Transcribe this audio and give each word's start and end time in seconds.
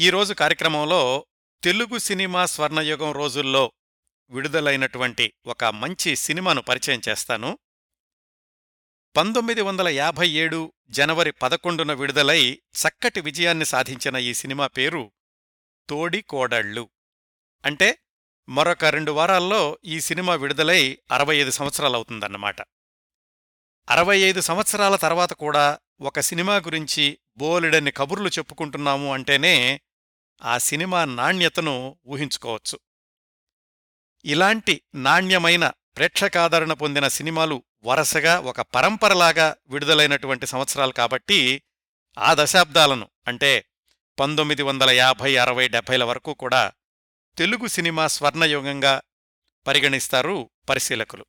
ఈరోజు 0.00 0.34
కార్యక్రమంలో 0.34 1.26
తెలుగు 1.62 1.98
సినిమా 1.98 2.46
స్వర్ణయుగం 2.46 3.12
రోజుల్లో 3.12 3.72
విడుదలైనటువంటి 4.30 5.32
ఒక 5.46 5.64
మంచి 5.64 6.16
సినిమాను 6.16 6.62
పరిచయం 6.62 7.00
చేస్తాను. 7.08 7.58
పంతొమ్మిది 9.16 9.60
వందల 9.60 9.88
యాభై 9.88 10.28
ఏడు 10.28 10.72
జనవరి 10.88 11.30
పదకొండున 11.30 11.92
విడుదలై 11.92 12.62
చక్కటి 12.74 13.20
విజయాన్ని 13.20 13.64
సాధించిన 13.64 14.16
ఈ 14.16 14.34
సినిమా 14.34 14.66
పేరు 14.66 15.12
తోడి 15.88 16.22
కోడళ్ళు. 16.22 16.90
అంటే 17.66 17.98
మరొక 18.48 18.84
రెండు 18.84 19.12
వారాల్లో 19.12 19.78
ఈ 19.84 20.00
సినిమా 20.00 20.34
విడుదలై 20.34 20.98
అరవై 21.10 21.36
ఐదు 21.36 21.50
సంవత్సరాలవుతుందన్నమాట 21.50 22.60
అరవై 23.88 24.18
ఐదు 24.18 24.40
సంవత్సరాల 24.40 24.96
తర్వాత 24.96 25.32
కూడా 25.32 25.78
ఒక 26.00 26.20
సినిమా 26.20 26.56
గురించి 26.56 27.18
బోలెడన్ని 27.36 27.90
కబుర్లు 27.90 28.28
చెప్పుకుంటున్నాము 28.28 29.12
అంటేనే 29.12 29.80
ఆ 30.42 30.58
సినిమా 30.58 31.04
నాణ్యతను 31.04 31.96
ఊహించుకోవచ్చు. 32.06 32.78
ఇలాంటి 34.24 34.82
నాణ్యమైన 34.94 35.72
ప్రేక్షకాదరణ 35.96 36.72
పొందిన 36.72 37.08
సినిమాలు 37.08 37.62
వరసగా 37.84 38.40
ఒక 38.40 38.60
పరంపరలాగా 38.60 39.56
విడుదలైనటువంటి 39.66 40.46
సంవత్సరాలు 40.46 40.92
కాబట్టి 40.92 41.62
ఆ 42.18 42.36
దశాబ్దాలను 42.38 43.08
అంటే 43.26 43.64
పంతొమ్మిది 44.18 44.62
వందల 44.62 44.90
యాభై 44.90 45.36
అరవై 45.36 45.68
డెబ్బైల 45.68 46.04
వరకు 46.04 46.34
కూడా 46.34 46.72
తెలుగు 47.38 47.66
సినిమా 47.66 48.06
స్వర్ణయుగంగా 48.06 49.02
పరిగణిస్తారు 49.66 50.50
పరిశీలకులు. 50.68 51.26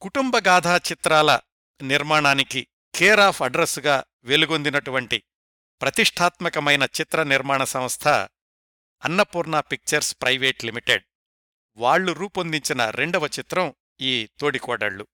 కుటుంబగాథా 0.00 0.76
చిత్రాల 0.76 1.40
నిర్మాణానికి 1.82 2.66
కేర్ 2.94 3.20
ఆఫ్ 3.20 3.42
అడ్రస్గా 3.42 4.04
వెలుగొందినటువంటి 4.24 5.22
ప్రతిష్టాత్మకమైన 5.84 6.82
చిత్ర 6.82 7.22
నిర్మాణ 7.22 7.64
సంస్థ 7.64 8.08
అన్నపూర్ణ 9.04 9.60
పిక్చర్స్ 9.60 10.16
ప్రైవేట్ 10.22 10.64
లిమిటెడ్. 10.64 11.04
వాళ్ళు 11.76 12.12
రూపొందించిన 12.12 12.90
రెండవ 12.90 13.26
చిత్రం 13.26 13.74
ఈ 14.00 14.28
తోడికోడళ్ళు. 14.40 15.06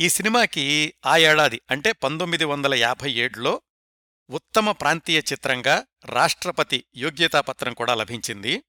ఈ 0.00 0.08
సినిమాకి 0.08 0.94
ఆ 1.06 1.16
ఏడాది 1.16 1.60
అంటే 1.70 1.92
పంతొమ్మిది 1.92 2.44
వందల 2.44 2.74
యాభై 2.74 3.12
ఏడులో 3.12 3.62
ఉత్తమ 4.30 4.72
ప్రాంతీయ 4.72 5.18
చిత్రంగా 5.18 5.86
రాష్ట్రపతి 6.04 6.84
యోగ్యతాపత్రం 6.96 7.74
కూడా 7.74 7.94
లభించింది. 7.94 8.62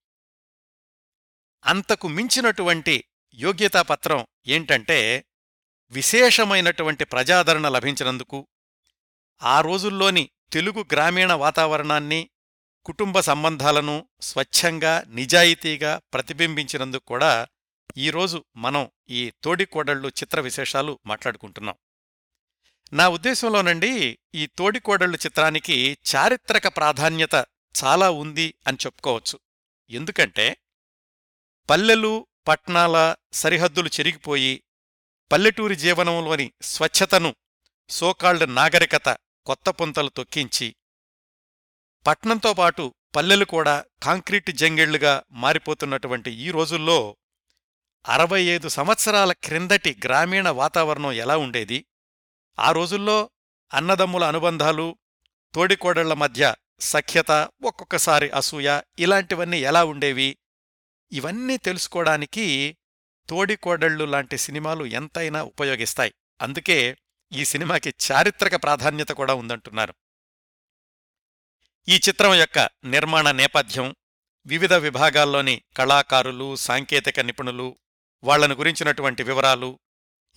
అంతకు 1.66 2.08
మించినటువంటి 2.08 3.04
యోగ్యతాపత్రం 3.34 4.28
ఏంటంటే 4.48 5.26
విశేషమైనటువంటి 5.90 7.06
ప్రజాదరణ 7.06 7.70
లభించినందుకు 7.70 8.48
ఆ 9.44 9.62
రోజుల్లోని 9.62 10.30
తెలుగు 10.54 10.86
గ్రామీణ 10.92 11.34
వాతావరణాన్ని 11.34 12.30
కుటుంబ 12.86 13.20
సంబంధాలను 13.20 14.08
స్వచ్ఛంగా 14.22 15.04
నిజాయితీగా 15.08 16.02
ప్రతిబింబించినందుకు 16.14 17.06
కూడా 17.06 17.48
ఈరోజు 17.98 18.46
మనం 18.56 18.92
ఈ 19.10 19.32
తోడికోడళ్ళు 19.44 20.08
చిత్ర 20.10 20.40
విశేషాలు 20.40 21.00
మాట్లాడుకుంటున్నాం. 21.06 21.76
నా 22.94 23.10
ఉద్దేశంలోనండి 23.10 24.20
ఈ 24.36 24.46
తోడికోడళ్ళు 24.46 25.18
చిత్రానికి 25.18 25.98
చారిత్రక 26.16 26.68
ప్రాధాన్యత 26.68 27.46
చాలా 27.84 28.10
ఉంది 28.10 28.54
అని 28.68 28.78
చెప్పుకోవచ్చు. 28.86 29.40
ఎందుకంటే 29.90 30.58
పల్లెలు 31.70 32.28
పట్నాల 32.48 33.16
సరిహద్దులు 33.34 33.88
చెరిగిపోయి 33.88 34.64
పల్లెటూరి 35.32 35.76
జీవనంలోని 35.76 36.54
స్వచ్ఛతను 36.62 37.36
సోకాళ్డ్ 37.90 38.56
నాగరికత 38.56 39.18
కొత్త 39.46 39.70
పుంతలు 39.70 40.10
తొక్కించి 40.10 40.76
పట్నంతో 42.08 42.54
పాటు 42.54 42.94
పల్లెలు 43.16 43.46
కూడా 43.46 43.86
కాంక్రీట్ 44.04 44.52
జంగిళ్ళుగా 44.52 45.24
మారిపోతున్నటువంటి 45.32 46.32
ఈ 46.32 46.52
రోజుల్లో 46.52 47.18
అరవై 48.10 48.42
ఐదు 48.42 48.68
సంవత్సరాల 48.68 49.32
క్రిందటి 49.32 50.02
గ్రామీణ 50.04 50.50
వాతావరణం 50.50 51.12
ఎలా 51.12 51.38
ఉండేది? 51.38 51.86
ఆ 52.60 52.72
రోజుల్లో 52.72 53.30
అన్నదమ్ముల 53.74 54.24
అనుబంధాలు 54.24 54.98
తోడికోడళ్ళ 55.56 56.14
మధ్య 56.14 56.56
సఖ్యత 56.80 57.50
ఒక్కొక్కసారి 57.64 58.30
అసూయ 58.30 58.82
ఇలాంటివన్నీ 59.00 59.60
ఎలా 59.60 59.84
ఉండేవి? 59.84 60.38
ఇవన్నీ 61.12 61.58
తెలుసుకోవడానికి 61.58 62.78
తోడికోడళ్ళు 63.30 64.06
లాంటి 64.06 64.38
సినిమాలు 64.38 64.86
ఎంతైనా 64.86 65.44
ఉపయోగిస్తాయి. 65.44 66.14
అందుకే 66.42 66.98
ఈ 67.34 67.46
సినిమాకి 67.46 67.94
చారిత్రక 68.12 68.64
ప్రాధాన్యత 68.64 69.08
కూడా 69.08 69.34
ఉందంటున్నారు. 69.34 69.96
ఈ 71.88 71.96
చిత్రం 72.10 72.34
యొక్క 72.34 72.70
నిర్మాణ 72.84 73.32
నేపథ్యం 73.32 73.96
వివిధ 74.46 74.74
విభాగాల్లోని 74.74 75.62
కళాకారులు 75.78 76.56
సాంకేతిక 76.56 77.20
నిపుణులు 77.20 77.78
వాళ్ళను 78.24 78.56
గురించినటువంటి 78.56 79.24
వివరాలు 79.24 79.80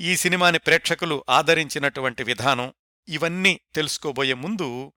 ఈ 0.01 0.17
సినిమాని 0.17 0.59
ప్రేక్షకులు 0.59 1.25
ఆదరించినటువంటి 1.29 2.25
విధానం 2.25 2.75
ఇవన్నీ 3.09 3.61
తెలుసుకోబోయే 3.75 4.35
ముందు 4.35 4.93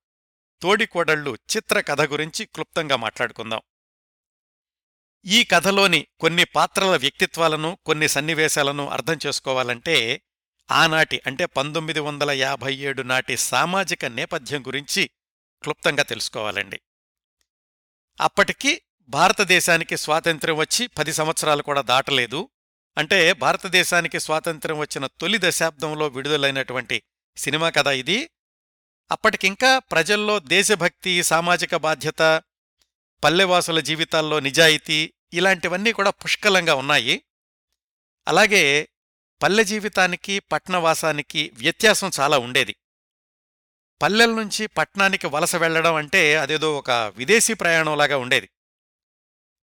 తోడికోడళ్ళు 0.62 1.38
చిత్ర 1.56 1.80
కథ 1.80 2.02
గురించి 2.02 2.46
క్లుప్తంగా 2.46 2.96
మాట్లాడుకుందాం. 2.96 3.62
ఈ 5.26 5.44
కథలోని 5.44 6.08
కొన్ని 6.20 6.44
పాత్రల 6.44 6.96
వ్యక్తిత్వాలను 6.96 7.78
కొన్ని 7.86 8.08
సన్నివేశాలను 8.08 8.90
అర్థం 8.90 9.18
చేసుకోవాలంటే 9.26 10.22
ఆనాటి 10.72 11.22
అంటే 11.28 11.46
పంతొమ్మిది 11.46 12.00
వందల 12.00 12.32
యాభై 12.32 12.76
ఏడు 12.76 13.02
నాటి 13.02 13.38
సామాజిక 13.38 14.06
నేపథ్యం 14.06 14.68
గురించి 14.68 15.10
క్లుప్తంగా 15.64 16.04
తెలుసుకోవాలండి. 16.04 16.80
అప్పటికి 18.22 18.82
భారతదేశానికి 19.08 19.98
స్వాతంత్ర్యం 19.98 20.58
వచ్చి 20.58 20.88
పది 20.88 21.14
సంవత్సరాలు 21.14 21.62
కూడా 21.62 21.82
దాటలేదు. 21.82 22.50
అంటే 22.98 23.34
భారతదేశానికి 23.34 24.20
స్వాతంత్ర్యం 24.20 24.78
వచ్చిన 24.78 25.08
తొలి 25.08 25.40
దశాబ్దంలో 25.42 26.08
విడుదలైనటువంటి 26.08 27.04
సినిమా 27.38 27.70
కథ 27.70 27.88
ఇది. 27.88 28.30
అప్పటికింకా 29.12 29.80
ప్రజల్లో 29.80 30.40
దేశభక్తి 30.40 31.24
సామాజిక 31.24 31.76
బాధ్యత 31.76 32.44
పల్లెవాసుల 33.24 33.80
జీవితాల్లో 33.80 34.40
నిజాయితీ 34.40 35.14
ఇలాంటివన్నీ 35.34 35.92
కూడా 35.92 36.10
పుష్కలంగా 36.10 36.76
ఉన్నాయి. 36.76 37.22
అలాగే 38.28 38.90
పల్లె 39.42 39.64
జీవితానికి 39.64 40.40
పట్నవాసానికి 40.40 41.52
వ్యత్యాసం 41.54 42.12
చాలా 42.20 42.38
ఉండేది. 42.38 42.76
పల్లెల 44.02 44.30
నుంచి 44.30 44.68
పట్నానికి 44.68 45.28
వలస 45.28 45.56
వెళ్ళడం 45.56 45.96
అంటే 45.96 46.36
అదేదో 46.36 46.78
ఒక 46.78 46.92
విదేశీ 46.92 47.54
ప్రయాణంలాగా 47.54 48.18
ఉండేది. 48.18 48.50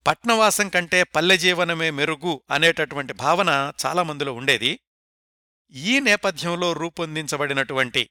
పట్నవాసం 0.06 0.68
కంటే 0.68 1.02
పల్లె 1.02 1.38
జీవనమే 1.38 1.90
మెరుగు 1.90 2.42
అనేటటువంటి 2.50 3.12
భావన 3.12 3.72
చాలామందిలో 3.86 4.32
ఉండేది. 4.32 4.80
ఈ 5.70 6.00
నేపథ్యంలో 6.00 6.72
రూపొందించబడినటువంటి 6.72 8.10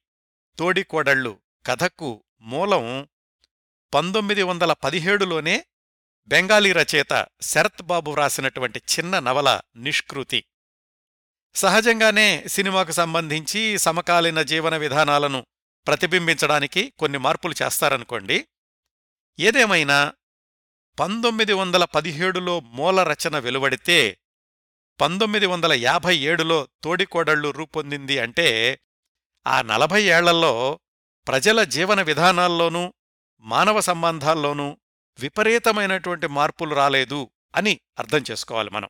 తోడికోడళ్ళు 0.57 1.39
కథకు 1.65 2.23
మూలం 2.41 3.07
పంతొమ్మిది 3.93 4.43
వందల 4.43 4.73
పదిహేడులోనే 4.73 5.65
బెంగాలీ 6.27 6.71
రచయిత 6.71 7.27
శరత్ 7.41 7.81
బాబు 7.81 8.11
వ్రాసినటువంటి 8.11 8.79
చిన్న 8.79 9.19
నవల 9.19 9.61
నిష్కృతి. 9.75 10.43
సహజంగానే 11.55 12.47
సినిమాకు 12.47 12.91
సంబంధించి 12.91 13.77
సమకాలీన 13.77 14.41
జీవన 14.41 14.77
విధానాలను 14.77 15.45
ప్రతిబింబించడానికి 15.87 16.93
కొన్ని 16.99 17.17
మార్పులు 17.17 17.53
చేస్తారనుకోండి. 17.63 18.47
ఏదేమైనా 19.39 20.13
పంతొమ్మిది 20.99 21.53
వందల 21.53 21.85
పదిహేడులో 21.85 22.59
మూల 22.59 23.03
రచన 23.03 23.39
వెలువడితే 23.39 24.17
పంతొమ్మిది 25.01 25.45
వందల 25.45 25.73
యాభై 25.73 26.17
ఏడులో 26.17 26.67
తోడికోడళ్ళు 26.83 27.49
రూపొందింది 27.49 28.19
అంటే 28.19 28.79
ఆ 29.47 29.61
నలభై 29.61 30.03
ఏళ్ళలో 30.03 30.79
ప్రజల 31.27 31.63
జీవన 31.63 32.01
విధానాల్లోనూ 32.01 32.93
మానవ 33.39 33.81
సంబంధాల్లోనూ 33.81 34.77
విపరీతమైనటువంటి 35.19 36.27
మార్పులు 36.27 36.75
రాలేదు 36.75 37.29
అని 37.55 37.79
అర్థం 37.99 38.23
చేసుకోవాలి 38.31 38.69
మనం. 38.69 38.89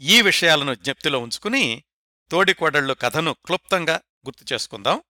ఈ 0.00 0.22
విషయాలను 0.22 0.74
జ్ఞప్తిలో 0.74 1.18
ఉంచుకుని 1.18 1.84
తోడికోడళ్ళు 2.30 2.94
కథను 2.94 3.32
క్లుప్తంగా 3.32 3.94
గుర్తు 3.96 4.54
చేసుకుందాం. 4.54 5.02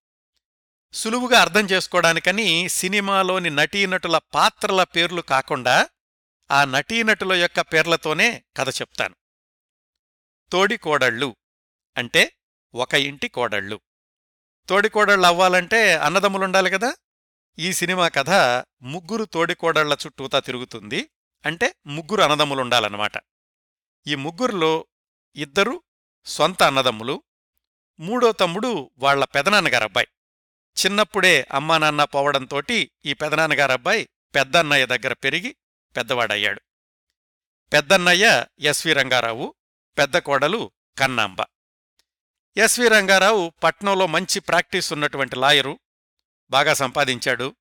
సులువుగా 0.92 1.40
అర్థం 1.40 1.66
చేసుకోవడానికని 1.66 2.68
సినిమాలోని 2.68 3.50
నటీనటుల 3.50 4.18
పాత్రల 4.18 4.82
పేర్లు 4.82 5.22
కాకుండా 5.22 5.88
ఆ 6.50 6.64
నటీనటుల 6.64 7.32
యొక్క 7.32 7.60
పేర్లతోనే 7.60 8.44
కథ 8.56 8.68
చెప్తాను. 8.68 9.14
తోడికోడళ్ళు 10.52 11.36
అంటే 11.96 12.36
ఒక 12.74 12.94
ఇంటి 12.94 13.28
కోడళ్ళు. 13.28 13.80
తోడికోడళ్ళు 14.68 15.26
అవ్వాలంటే 15.26 15.96
అన్నదమ్ములుండాలి 15.96 16.70
కదా? 16.70 16.94
ఈ 17.58 17.72
సినిమా 17.72 18.08
కథ 18.08 18.30
ముగ్గురు 18.82 19.24
తోడికోడళ్ళ 19.24 19.96
చుట్టూతా 20.06 20.40
తిరుగుతుంది 20.40 21.10
అంటే 21.46 21.74
ముగ్గురు 21.86 22.22
అన్నదమ్ములుండాలన్నమాట. 22.22 23.12
ఈ 24.08 24.14
ముగ్గురులో 24.14 24.86
ఇద్దరు 25.36 25.82
సొంత 26.26 26.62
అన్నదమ్ములు 26.62 27.22
మూడో 28.00 28.32
తమ్ముడు 28.32 28.90
వాళ్ళ 28.98 29.24
పెదనాన్నగారబ్బాయి. 29.24 30.08
చిన్నప్పుడే 30.84 31.48
అమ్మా 31.52 31.78
నాన్న 31.78 32.04
పోవడంతోటి 32.04 32.90
ఈ 33.04 33.14
పెదనాన్నగారబ్బాయి 33.14 34.08
పెద్దన్నయ్య 34.34 34.86
దగ్గర 34.86 35.12
పెరిగి 35.12 35.56
పెద్దవాడయ్యాడు. 35.96 36.60
పెద్దన్నయ్య 37.72 38.46
ఎస్వి 38.58 38.92
రంగారావు 38.92 39.54
పెద్ద 39.98 40.18
కోడలు 40.18 40.70
కన్నాంబ. 40.98 41.38
ఎస్వి 42.56 42.88
రంగారావు 42.88 43.52
పట్నంలో 43.62 44.06
మంచి 44.06 44.40
ప్రాక్టీస్ 44.40 44.92
ఉన్నటువంటి 44.92 45.36
లాయరు 45.36 45.78
బాగా 46.50 46.74
సంపాదించాడు. 46.74 47.56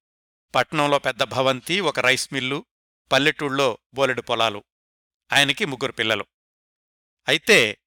పట్నంలో 0.56 1.00
పెద్ద 1.00 1.24
భవంతి 1.24 1.80
ఒక 1.80 2.00
రైస్ 2.00 2.34
మిల్లు 2.34 2.66
పల్లెటూళ్ళలో 3.12 3.78
బోలెడు 3.94 4.22
పొలాలు. 4.22 4.64
ఆయనకి 5.34 5.66
ముగ్గురు 5.66 5.92
పిల్లలు. 5.92 6.26
అయితే 7.28 7.78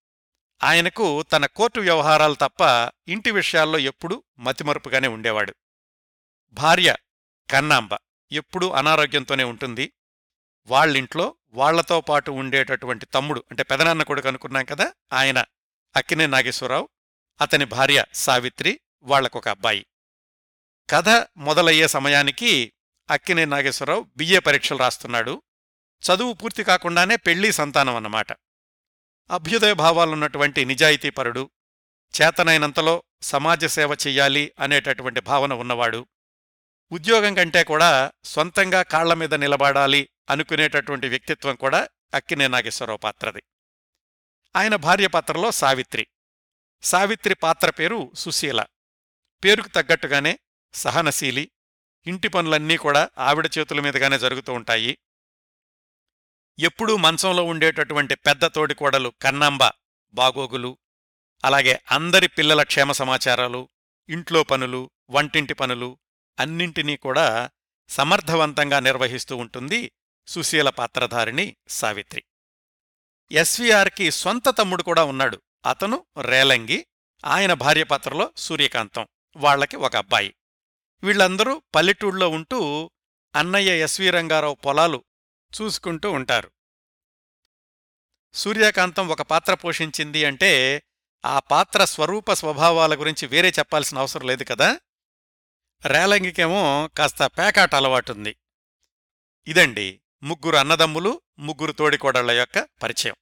ఆయనకు 0.63 1.23
తన 1.23 1.47
కోర్టు 1.47 1.81
వ్యవహారాలు 1.81 2.35
తప్ప 2.35 2.63
ఇంటి 3.09 3.31
విషయాల్లో 3.31 3.79
ఎప్పుడూ 3.79 4.23
మతిమరుపుగానే 4.39 5.09
ఉండేవాడు. 5.09 5.55
భార్య 6.53 6.97
కన్నాంబ 7.51 7.91
ఎప్పుడూ 8.33 8.71
అనారోగ్యంతోనే 8.71 9.45
ఉంటుంది. 9.45 9.93
వాళ్ళింట్లో 10.67 11.35
వాళ్ళతో 11.51 12.01
పాటు 12.01 12.31
ఉండేటటువంటి 12.31 13.07
తమ్ముడు 13.07 13.45
అంటే 13.51 13.63
పెదనాన్న 13.63 14.03
కొడుకు 14.03 14.29
అనుకున్నాం 14.29 14.65
కదా 14.65 14.93
ఆయన 15.13 15.45
అక్కినే 15.97 16.27
నాగేశ్వరరావు 16.27 16.89
అతని 17.41 17.65
భార్య 17.65 18.05
సావిత్రి 18.15 18.81
వాళ్ళకొక 19.03 19.49
అబ్బాయి. 19.49 19.87
కథ 20.91 21.09
మొదలయ్యే 21.37 21.89
సమయానికి 21.89 22.73
అక్కినే 23.11 23.45
నాగేశ్వరరావు 23.45 24.07
బిఏ 24.17 24.39
పరీక్షలు 24.39 24.79
రాస్తున్నాడు. 24.79 25.43
చదువు 26.03 26.33
పూర్తి 26.33 26.65
కాకుండానే 26.65 27.17
పెళ్ళి 27.17 27.53
సంతానం 27.53 27.97
అన్నమాట. 27.97 28.33
అభ్యుదయ 29.31 29.73
భావాలున్నటువంటి 29.73 30.65
నిజాయితీపరుడు 30.65 31.50
చేతనైనంతలో 32.23 33.03
సమాజ 33.23 33.65
సేవ 33.65 33.93
చెయ్యాలి 33.93 34.53
అనేటటువంటి 34.61 35.21
భావన 35.21 35.53
ఉన్నవాడు 35.53 36.06
ఉద్యోగం 36.93 37.35
కంటే 37.35 37.65
కూడా 37.65 38.12
సొంతంగా 38.25 38.82
కాళ్ళ 38.82 39.15
మీద 39.15 39.35
నిలబడాలి 39.35 40.09
అనుకునేటటువంటి 40.31 41.09
వ్యక్తిత్వం 41.09 41.55
కూడా 41.55 41.88
అక్కినే 42.15 42.49
నాగేశ్వరరావు 42.49 42.99
పాత్రది. 42.99 43.43
ఆయన 44.56 44.77
భార్య 44.77 45.06
పాత్రలో 45.06 45.50
సావిత్రి. 45.50 46.06
సావిత్రి 46.82 47.35
పాత్ర 47.35 47.71
పేరు 47.71 48.12
సుశీల. 48.15 48.65
పేరుకు 49.44 49.69
తగ్గట్టుగానే 49.69 50.38
సహనశీలి. 50.75 51.50
ఇంటి 52.06 52.29
పనులన్నీ 52.29 52.77
కూడా 52.77 53.11
ఆవిడ 53.19 53.50
చేతుల 53.59 53.81
మీదుగానే 53.81 54.19
జరుగుతూ 54.19 54.53
ఉంటాయి. 54.53 54.99
ఎప్పుడూ 56.61 56.97
మంచంలో 56.97 57.45
ఉండేటటువంటి 57.45 58.15
పెద్ద 58.15 58.45
తోడికోడలు 58.45 59.12
కన్నాంబ 59.23 59.61
బాగోగులు 60.15 60.79
అలాగే 61.45 61.81
అందరి 61.91 62.29
పిల్లల 62.29 62.62
క్షేమ 62.62 62.93
సమాచారాలు 62.93 63.69
ఇంట్లో 64.09 64.43
పనులు 64.43 64.91
వంటింటి 65.11 65.55
పనులు 65.55 65.99
అన్నింటినీ 66.41 66.97
కూడా 66.97 67.51
సమర్థవంతంగా 67.89 68.81
నిర్వహిస్తూ 68.81 69.37
ఉంటుంది 69.37 69.93
సుశీల 70.27 70.71
పాత్రధారిణి 70.71 71.57
సావిత్రి. 71.69 72.25
ఎస్వీఆర్కి 73.33 74.11
సొంత 74.11 74.49
తమ్ముడు 74.59 74.83
కూడా 74.83 75.05
ఉన్నాడు. 75.05 75.43
అతను 75.67 76.06
రేలంగి 76.21 76.87
ఆయన 77.25 77.53
భార్య 77.53 77.85
పాత్రలో 77.85 78.33
సూర్యకాంతం 78.37 79.09
వాళ్ళకి 79.37 79.77
ఒక 79.77 79.97
అబ్బాయి. 79.97 80.35
వీళ్ళందరూ 81.03 81.63
పల్లెటూళ్ళలో 81.75 82.29
ఉంటూ 82.29 82.91
అన్నయ్య 83.37 83.81
ఎస్వి 83.81 84.11
రంగారావు 84.11 84.55
పొలాలు 84.55 85.05
చూసుకుంటూ 85.62 86.12
ఉంటారు. 86.12 86.50
సూర్యకాంతం 88.35 89.08
ఒక 89.08 89.23
పాత్ర 89.23 89.55
పోషించింది 89.55 90.25
అంటే 90.25 90.82
ఆ 91.25 91.38
పాత్ర 91.38 91.85
స్వరూప 91.85 92.32
స్వభావాల 92.32 93.00
గురించి 93.00 93.26
వేరే 93.26 93.52
చెప్పాల్సిన 93.58 93.99
అవసరం 93.99 94.26
లేదు 94.26 94.44
కదా? 94.44 94.81
రేలంగికేమో 95.87 96.91
కాస్త 96.99 97.23
పేకాట 97.23 97.75
అలవాటుంది. 97.75 98.37
ఇదండి 99.47 100.00
ముగ్గురు 100.23 100.56
అన్నదమ్ములు 100.56 101.20
ముగ్గురు 101.38 101.73
తోడికోడళ్ళ 101.73 102.31
యొక్క 102.31 102.69
పరిచయం. 102.82 103.14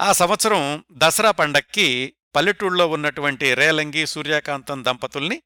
ఆ 0.00 0.12
సంవత్సరం 0.12 0.84
దసరా 0.92 1.30
పండక్కి 1.30 2.16
పల్లెటూళ్ళలో 2.34 2.88
ఉన్నటువంటి 2.88 3.54
రేలంగి 3.54 4.06
సూర్యకాంతం 4.06 4.84
దంపతుల్ని 4.84 5.42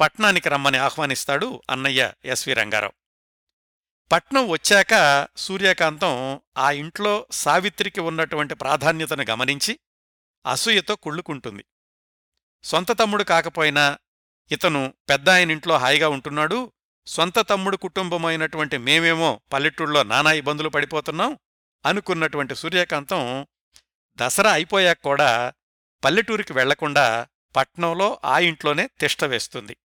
పట్నానికి 0.00 0.48
రమ్మని 0.48 0.78
ఆహ్వానిస్తాడు 0.78 1.62
అన్నయ్య 1.70 2.12
ఎస్వి 2.24 2.54
రంగారావు. 2.54 3.05
పట్నం 4.10 4.48
వచ్చాక 4.48 4.94
సూర్యకాంతం 5.36 6.40
ఆ 6.56 6.70
ఇంట్లో 6.70 7.26
సావిత్రికి 7.32 8.00
ఉన్నటువంటి 8.00 8.54
ప్రాధాన్యతను 8.54 9.24
గమనించి 9.30 9.78
అసూయతో 10.46 10.96
కుళ్ళుకుంటుంది. 10.96 11.64
సొంత 12.64 12.98
తమ్ముడు 12.98 13.24
కాకపోయినా 13.24 13.98
ఇతను 14.50 14.94
పెద్ద 15.08 15.28
ఆయన 15.30 15.50
ఇంట్లో 15.50 15.76
హాయిగా 15.78 16.08
ఉంటున్నాడు. 16.08 16.72
సొంత 17.06 17.38
తమ్ముడు 17.38 17.76
కుటుంబమైనటువంటి 17.76 18.78
మేమేమో 18.78 19.40
పల్లెటూళ్ళలో 19.52 20.02
నానా 20.02 20.32
ఇబ్బందులు 20.32 20.68
పడిపోతున్నాం 20.68 21.38
అనుకున్నటువంటి 21.86 22.54
సూర్యకాంతం 22.54 23.46
దసరా 24.18 24.52
అయిపోయాక 24.52 24.98
కూడా 25.02 25.52
పల్లెటూరికి 26.04 26.52
వెళ్ళకుండా 26.52 27.26
పట్నంలో 27.56 28.20
ఆ 28.24 28.38
ఇంట్లోనే 28.38 28.90
తిష్టవేస్తుంది 29.00 29.76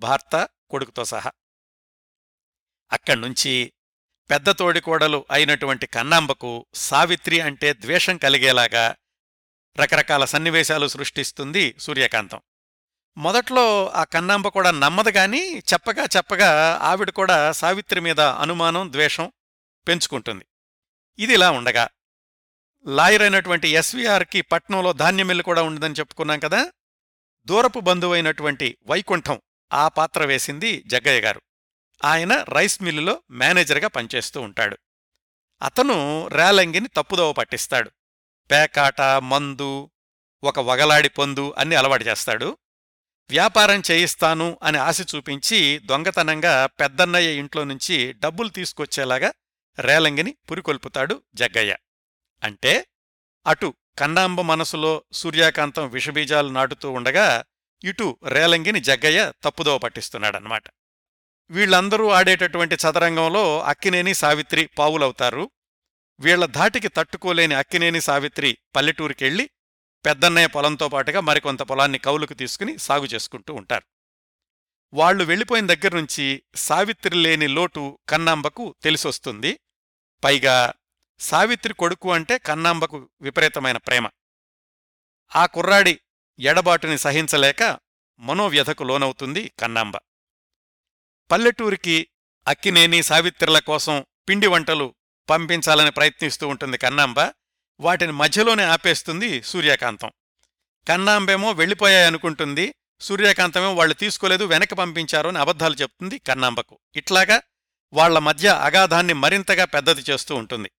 భర్త 0.00 0.48
కొడుకుతో 0.70 1.04
సహా. 1.04 1.30
అక్కడ్నుంచి 2.92 3.72
పెద్ద 4.30 4.50
తోడికోడలు 4.50 5.24
అయినటువంటి 5.30 5.86
కన్నాంబకు 5.86 6.66
సావిత్రి 6.74 7.40
అంటే 7.40 7.72
ద్వేషం 7.72 8.16
కలిగేలాగా 8.16 8.96
రకరకాల 9.80 10.24
సన్నివేశాలు 10.24 10.86
సృష్టిస్తుంది 10.86 11.74
సూర్యకాంతం. 11.78 12.40
మొదట్లో 13.16 13.88
ఆ 13.88 14.04
కన్నాంబ 14.04 14.48
కూడా 14.48 14.70
నమ్మదు 14.70 15.08
గాని 15.08 15.58
చెప్పగా 15.58 16.04
చెప్పగా 16.16 16.78
ఆవిడ 16.82 17.10
కూడా 17.10 17.52
సావిత్రి 17.52 18.00
మీద 18.00 18.20
అనుమానం 18.20 18.92
ద్వేషం 18.92 19.32
పెంచుకుంటుంది. 19.88 20.46
ఇదిలా 21.18 21.50
ఉండగా 21.50 21.88
లాయర్ 22.86 23.22
అయినటువంటి 23.22 23.68
ఎస్వీఆర్కి 23.68 24.40
పట్నంలో 24.40 24.92
ధాన్యమిల్లు 24.92 25.42
కూడా 25.42 25.62
ఉండదని 25.62 25.94
చెప్పుకున్నాం 25.94 26.38
కదా? 26.38 26.72
దూరపు 27.44 27.80
బంధువైనటువంటి 27.80 28.78
వైకుంఠం 28.86 29.40
ఆ 29.72 29.88
పాత్ర 29.88 30.24
వేసింది 30.24 30.82
జగ్గయ్య 30.86 31.20
గారు. 31.20 31.42
ఆయన 32.04 32.42
రైస్ 32.48 32.82
మిల్లులో 32.82 33.22
మేనేజర్గా 33.30 33.88
పనిచేస్తూ 33.88 34.40
ఉంటాడు. 34.40 34.78
అతను 35.62 36.28
రేలంగిని 36.28 36.88
తప్పుదోవ 36.88 37.32
పట్టిస్తాడు. 37.32 37.90
పేకాట 38.50 39.00
మందు 39.00 39.90
ఒక 40.44 40.58
వగలాడి 40.58 41.08
పొందు 41.08 41.54
అన్ని 41.58 41.76
అలవాటు 41.76 42.04
చేస్తాడు. 42.04 42.58
వ్యాపారం 43.30 43.82
చేయిస్తాను 43.90 44.58
అని 44.62 44.78
ఆశ 44.78 45.14
చూపించి 45.14 45.78
దొంగతనంగా 45.78 46.66
పెద్దన్నయ్య 46.66 47.38
ఇంట్లో 47.38 47.64
నుంచి 47.64 48.12
డబ్బులు 48.12 48.48
తీసుకొచ్చేలాగా 48.48 49.32
రేలంగిని 49.78 50.36
పురికొల్పుతాడు 50.50 51.22
జగ్గయ్య. 51.34 51.76
అంటే 52.42 52.86
అటు 53.46 53.74
కన్నాంబ 53.98 54.40
మనసులో 54.40 55.04
సూర్యకాంతం 55.12 55.88
విషబీజాలు 55.88 56.48
నాటుతూ 56.48 56.90
ఉండగా 56.90 57.44
ఇటు 57.84 58.18
రేలంగిని 58.28 58.80
జగ్గయ్య 58.80 59.32
తప్పుదోవ 59.42 59.78
పట్టిస్తున్నాడనమాట 59.78 60.62
వీళ్ళందరూ 61.50 62.10
ఆడేటటువంటి 62.10 62.74
చదరంగంలో 62.74 63.60
అక్కినేని 63.60 64.14
సావిత్రి 64.14 64.66
పావులవుతారు. 64.66 65.50
వీళ్ళ 66.20 66.46
ధాటికి 66.46 66.88
తట్టుకోలేని 66.88 67.54
అక్కినేని 67.54 68.00
సావిత్రి 68.00 68.58
పల్లెటూరికెళ్ళి 68.76 69.50
పెద్దన్నయ్య 70.06 70.46
పొలంతో 70.46 70.88
పాటుగా 70.88 71.20
మరికొంత 71.20 71.62
పొలాన్ని 71.62 71.98
కౌలుకు 71.98 72.34
తీసుకుని 72.34 72.78
సాగు 72.78 73.04
చేసుకుంటూ 73.04 73.54
ఉంటారు. 73.54 73.84
వాళ్ళు 74.94 75.24
వెళ్ళిపోయిన 75.24 75.66
దగ్గర్నుంచి 75.66 76.42
సావిత్రి 76.54 77.16
లేని 77.16 77.46
లోటు 77.46 77.98
కన్నాంబకు 78.08 78.74
తెలిసొస్తుంది. 78.82 79.60
పైగా 80.24 80.72
సావిత్రి 81.18 81.74
కొడుకు 81.74 82.12
అంటే 82.12 82.38
కన్నాంబకు 82.38 83.10
విపరీతమైన 83.20 83.76
ప్రేమ. 83.76 84.08
ఆ 85.36 85.46
కుర్రాడి 85.46 86.00
ఎడబాటుని 86.38 86.98
సహించలేక 86.98 87.78
మనోవ్యధకు 88.18 88.84
లోనవుతుంది 88.84 89.52
కన్నాంబ. 89.58 89.96
పల్లెటూరికి 91.30 92.06
అక్కినేని 92.46 93.02
సావిత్రుల 93.02 93.58
కోసం 93.58 94.04
పిండి 94.28 94.46
వంటలు 94.46 94.94
పంపించాలని 95.30 95.90
ప్రయత్నిస్తూ 95.90 96.48
ఉంటుంది 96.48 96.78
కన్నాంబ. 96.78 97.20
వాటిని 97.80 98.12
మధ్యలోనే 98.12 98.62
ఆపేస్తుంది 98.62 99.42
సూర్యకాంతం. 99.42 100.10
కన్నాంబేమో 100.88 101.52
వెళ్ళిపోయాయనుకుంటుంది 101.52 102.74
సూర్యకాంతమేమో 103.00 103.74
వాళ్ళు 103.74 103.94
తీసుకోలేదు 103.94 104.44
వెనక్కి 104.44 104.74
పంపించారు 104.74 105.28
అని 105.28 105.38
అబద్ధాలు 105.38 105.74
చెప్తుంది 105.74 106.18
కన్నాంబకు. 106.18 106.78
ఇట్లాగా 106.96 107.42
వాళ్ళ 107.92 108.18
మధ్య 108.18 108.48
అగాధాన్ని 108.48 109.12
మరింతగా 109.12 109.64
పెద్దది 109.64 110.00
చేస్తూ 110.10 110.34
ఉంటుంది. 110.34 110.70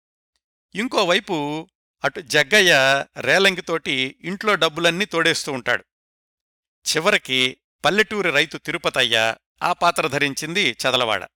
ఇంకోవైపు 0.76 1.70
అటు 2.04 2.20
జగ్గయ్య 2.20 3.06
రేలంగితోటి 3.22 4.16
ఇంట్లో 4.24 4.56
డబ్బులన్నీ 4.56 5.06
తోడేస్తూ 5.06 5.52
ఉంటాడు. 5.52 5.84
చివరికి 6.88 7.58
పల్లెటూరి 7.86 8.32
రైతు 8.32 8.58
తిరుపతయ్య 8.58 9.36
ఆ 9.64 9.74
పాత్ర 9.74 10.08
ధరించింది 10.08 10.72
చదలవాడ. 10.72 11.28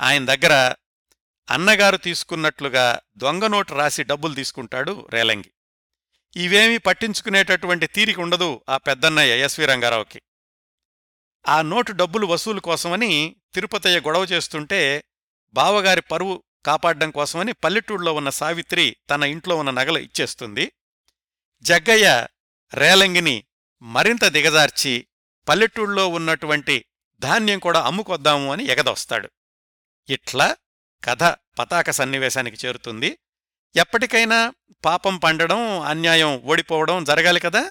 ఆయన 0.00 0.24
దగ్గర 0.24 0.74
అన్నగారు 1.50 1.96
తీసుకున్నట్లుగా 1.96 3.00
దొంగనోటు 3.16 3.74
రాసి 3.74 4.02
డబ్బులు 4.02 4.34
తీసుకుంటాడు 4.34 5.08
రేలంగి. 5.12 5.52
ఇవేమీ 6.36 6.78
పట్టించుకునేటటువంటి 6.78 7.86
తీరిక 7.86 8.20
ఉండదు 8.20 8.64
ఆ 8.68 8.76
పెద్దన్నయ్య 8.76 9.44
ఎస్వి 9.44 9.66
రంగారావుకి. 9.66 10.22
ఆ 11.48 11.62
నోటు 11.62 11.92
డబ్బులు 11.92 12.26
వసూలు 12.26 12.60
కోసమని 12.60 13.36
తిరుపతయ్య 13.54 14.00
గొడవ 14.00 14.24
చేస్తుంటే 14.24 15.04
బావగారి 15.52 16.00
పరువు 16.00 16.42
కాపాడ్డం 16.66 17.10
కోసమని 17.10 17.52
పల్లెటూళ్ళలో 17.52 18.14
ఉన్న 18.14 18.30
సావిత్రి 18.30 18.96
తన 19.10 19.22
ఇంట్లో 19.22 19.56
ఉన్న 19.56 19.70
నగలు 19.70 19.98
ఇచ్చేస్తుంది. 19.98 20.72
జగ్గయ్య 21.62 22.26
రేలంగిని 22.74 23.44
మరింత 23.82 24.24
దిగజార్చి 24.24 25.06
పల్లెటూళ్ళలో 25.48 26.08
ఉన్నటువంటి 26.08 26.84
ధాన్యం 27.20 27.58
కూడా 27.58 27.80
అమ్ముకొద్దాము 27.80 28.52
అని 28.52 28.64
ఎగదొస్తాడు. 28.64 29.30
ఇట్లా 30.08 30.56
కథ 31.04 31.22
పతాక 31.58 31.90
సన్నివేశానికి 31.90 32.66
చేరుతుంది. 32.66 33.18
ఎప్పటికైనా 33.76 34.54
పాపం 34.84 35.16
పండడం 35.16 35.80
అన్యాయం 35.80 36.40
ఓడిపోవడం 36.40 37.04
జరగాలి 37.04 37.40
కదా? 37.40 37.70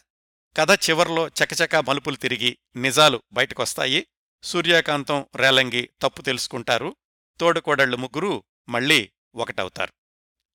కథ 0.57 0.89
చివర్లో 0.89 1.27
చకచక 1.27 1.75
మలుపులు 1.75 2.15
తిరిగి 2.15 2.57
నిజాలు 2.75 3.21
బయటకొస్తాయి. 3.31 4.07
సూర్యకాంతం 4.43 5.25
రేలంగి 5.35 5.89
తప్పు 6.01 6.21
తెలుసుకుంటారు. 6.21 6.95
తోడుకోడళ్ళు 7.39 7.97
ముగ్గురు 7.97 8.43
మళ్ళీ 8.69 9.11
ఒకటవుతారు. 9.35 9.93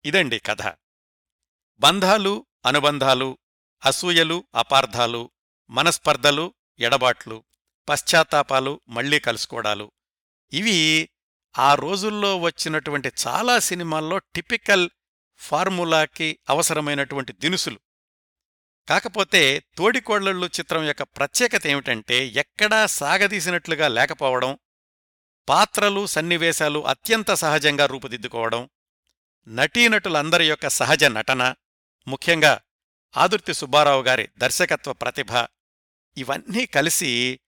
ఇదండి 0.06 0.40
కథ. 0.40 0.74
బంధాలు 1.80 2.46
అనుబంధాలు 2.66 3.38
అసూయలు 3.86 4.44
అపార్థాలు 4.56 5.32
మనస్పర్ధలు 5.70 6.54
ఎడబాట్లు 6.80 7.44
పశ్చాత్తాపాలు 7.90 8.82
మళ్ళీ 8.90 9.20
కలుసుకోవడాలు 9.20 9.92
ఇవి 10.52 11.10
ఆ 11.58 11.76
రోజుల్లో 11.76 12.40
వచ్చినటువంటి 12.40 13.12
చాలా 13.28 13.60
సినిమాల్లో 13.60 14.18
టిపికల్ 14.18 14.90
ఫార్ములాకి 15.38 16.40
అవసరమైనటువంటి 16.50 17.34
దినుసులు. 17.34 17.80
కాకపోతే 18.88 19.60
తోడికోళ్ళళ్ళు 19.78 20.48
చిత్రం 20.48 20.84
యొక్క 20.84 21.04
ప్రత్యేకత 21.04 21.68
ఏమిటంటే 21.68 22.28
ఎక్కడా 22.28 22.88
సాగదీసినట్లుగా 22.88 23.88
లేకపోవడం 23.88 24.58
పాత్రలు 25.48 26.06
సన్నివేశాలు 26.06 26.80
అత్యంత 26.86 27.32
సహజంగా 27.34 27.86
రూపుదిద్దుకోవడం 27.86 28.70
నటీనటులందరి 29.48 30.48
యొక్క 30.48 30.68
సహజ 30.70 31.04
నటన 31.04 31.56
ముఖ్యంగా 32.08 32.62
ఆదుర్తి 33.18 33.54
సుబ్బారావు 33.54 34.04
గారి 34.04 34.30
దర్శకత్వ 34.38 34.94
ప్రతిభ 34.94 35.32
ఇవన్నీ 36.18 36.66
కలిసి 36.66 37.40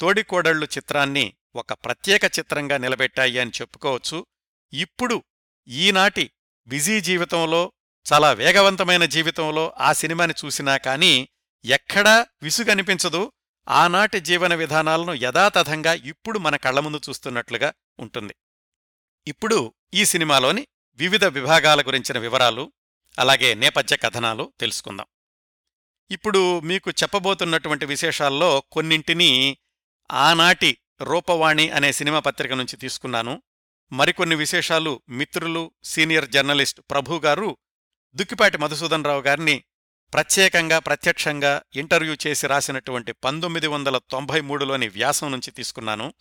తోడికోడళ్ళు 0.00 0.66
చిత్రాన్ని 0.66 1.34
ఒక 1.56 1.72
ప్రత్యేక 1.72 2.24
చిత్రంగా 2.24 2.76
నిలబెట్టాయి 2.76 3.38
అని 3.38 3.50
చెప్పుకోవచ్చు. 3.60 4.26
ఇప్పుడు 4.72 5.22
ఈనాటి 5.68 6.30
బిజీ 6.66 7.00
జీవితంలో 7.00 7.72
చాలా 8.12 8.32
వేగవంతమైన 8.32 9.04
జీవితంలో 9.04 9.74
ఆ 9.78 9.92
సినిమాని 9.92 10.34
చూసినా 10.44 10.76
కానీ 10.76 11.28
ఎక్కడా 11.64 12.26
విసుగనిపించదు. 12.42 13.32
ఆనాటి 13.68 14.20
జీవన 14.20 14.54
విధానాలను 14.54 15.14
యథాతథంగా 15.14 15.94
ఇప్పుడు 15.94 16.38
మన 16.38 16.56
కళ్ళ 16.56 16.80
ముందు 16.80 17.00
చూస్తున్నట్లుగా 17.08 17.72
ఉంటుంది. 17.98 18.34
ఇప్పుడు 19.26 19.74
ఈ 19.94 20.04
సినిమాలోని 20.04 20.66
వివిధ 20.94 21.24
విభాగాల 21.24 21.80
గురించిన 21.80 22.18
వివరాలు 22.18 22.72
అలాగే 23.18 23.54
నేపథ్య 23.54 23.96
కథనాలు 23.96 24.52
తెలుసుకుందాం. 24.60 25.06
ఇప్పుడు 26.10 26.60
మీకు 26.60 26.90
చెప్పబోతున్నటువంటి 26.90 27.86
విశేషాల్లో 27.86 28.60
కొన్నింటిని 28.72 29.58
ఆనాటి 30.10 30.78
రూపవాణి 31.02 31.70
అనే 31.70 31.92
సినిమా 31.92 32.18
పత్రిక 32.18 32.52
నుంచి 32.52 32.76
తీసుకున్నాను. 32.76 33.42
మరికొన్ని 33.92 34.36
విశేషాలు 34.36 35.02
మిత్రులు 35.08 35.70
సీనియర్ 35.84 36.28
జర్నలిస్ట్ 36.28 36.80
ప్రభు 36.90 37.20
గారు 37.24 37.56
దుక్కిపాటి 38.14 38.58
మధుసూదన్ 38.58 39.04
రావు 39.04 39.20
గారిని 39.20 39.64
ప్రత్యేకంగా 40.12 40.78
ప్రత్యక్షంగా 40.78 41.62
ఇంటర్వ్యూ 41.76 42.16
చేసి 42.26 42.46
రాసినటువంటి 42.46 43.12
పంతొమ్మిది 43.12 43.66
వందల 43.66 43.98
తొంభై 43.98 44.40
మూడులోని 44.40 44.88
వ్యాసం 44.88 45.30
నుంచి 45.30 45.50
తీసుకున్నాను. 45.50 46.14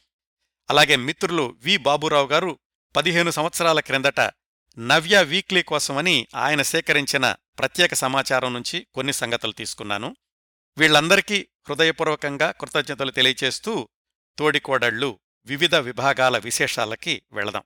అలాగే 0.69 0.95
మిత్రులు 0.95 1.57
వి. 1.63 1.77
బాబురావు 1.77 2.27
గారు 2.27 2.59
పదిహేను 2.95 3.31
సంవత్సరాల 3.31 3.79
క్రిందట 3.79 4.19
నవ్య 4.79 5.23
వీక్లీ 5.23 5.63
కోసమని 5.63 6.27
ఆయన 6.35 6.61
సేకరించిన 6.61 7.35
ప్రత్యేక 7.59 7.93
సమాచారం 7.93 8.53
నుంచి 8.53 8.87
కొన్ని 8.93 9.13
సంగతులు 9.13 9.51
తీసుకున్నాను. 9.51 10.15
వీళ్ళందరికీ 10.77 11.47
హృదయపూర్వకంగా 11.69 12.51
కృతజ్ఞతలు 12.51 13.11
తెలియచేస్తూ 13.11 13.89
తోడికోడళ్ళు 14.39 15.19
వివిధ 15.45 15.75
విభాగాల 15.75 16.37
విశేషాలకి 16.37 17.23
వెళదాం. 17.31 17.63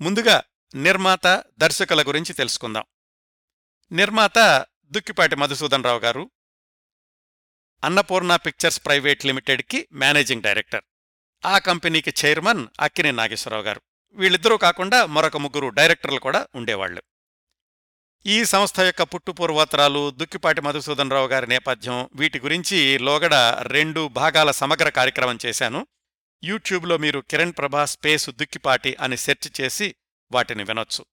ముందుగా 0.00 0.42
నిర్మాత 0.74 1.44
దర్శకుల 1.58 2.02
గురించి 2.02 2.32
తెలుసుకుందాం. 2.32 2.84
నిర్మాత 3.92 4.66
దుక్కిపాటి 4.84 5.36
మధుసూదన్ 5.36 5.84
రావు 5.84 5.98
గారు 5.98 6.30
అన్నపూర్ణ 7.84 8.36
పిక్చర్స్ 8.36 8.84
ప్రైవేట్ 8.84 9.26
లిమిటెడ్కి 9.26 9.88
మేనేజింగ్ 9.92 10.42
డైరెక్టర్. 10.42 10.84
ఆ 11.46 11.58
కంపెనీకి 11.58 12.14
చైర్మన్ 12.24 12.66
అక్కినే 12.80 13.10
నాగేశ్వరరావు 13.10 13.64
గారు. 13.64 13.82
వీళ్ళిద్దరూ 14.12 14.56
కాకుండా 14.56 15.06
మరొక 15.06 15.36
ముగ్గురు 15.36 15.68
డైరెక్టర్లు 15.68 16.20
కూడా 16.20 16.48
ఉండేవాళ్ళు 16.54 17.02
ఈ 18.26 18.44
సంస్థ 18.44 18.80
యొక్క 18.80 19.02
పుట్టుపూర్వోత్తరాలు 19.02 20.10
దుక్కిపాటి 20.10 20.60
మధుసూదన్ 20.60 21.10
రావు 21.10 21.28
గారి 21.28 21.46
నేపథ్యం 21.46 22.08
వీటి 22.14 22.40
గురించి 22.40 22.98
లోగడ 22.98 23.34
రెండు 23.60 24.08
భాగాల 24.08 24.50
సమగ్ర 24.50 24.88
కార్యక్రమం 24.88 25.38
చేశాను. 25.46 25.86
యూట్యూబ్లో 26.44 26.96
మీరు 26.96 27.20
కిరణ్ 27.20 27.54
ప్రభా 27.58 27.84
స్పేస్ 27.84 28.30
దుక్కిపాటి 28.30 28.96
అని 29.00 29.16
సెర్చ్ 29.16 29.60
చేసి 29.60 29.94
వాటిని 30.32 30.64
వినొచ్చు. 30.64 31.06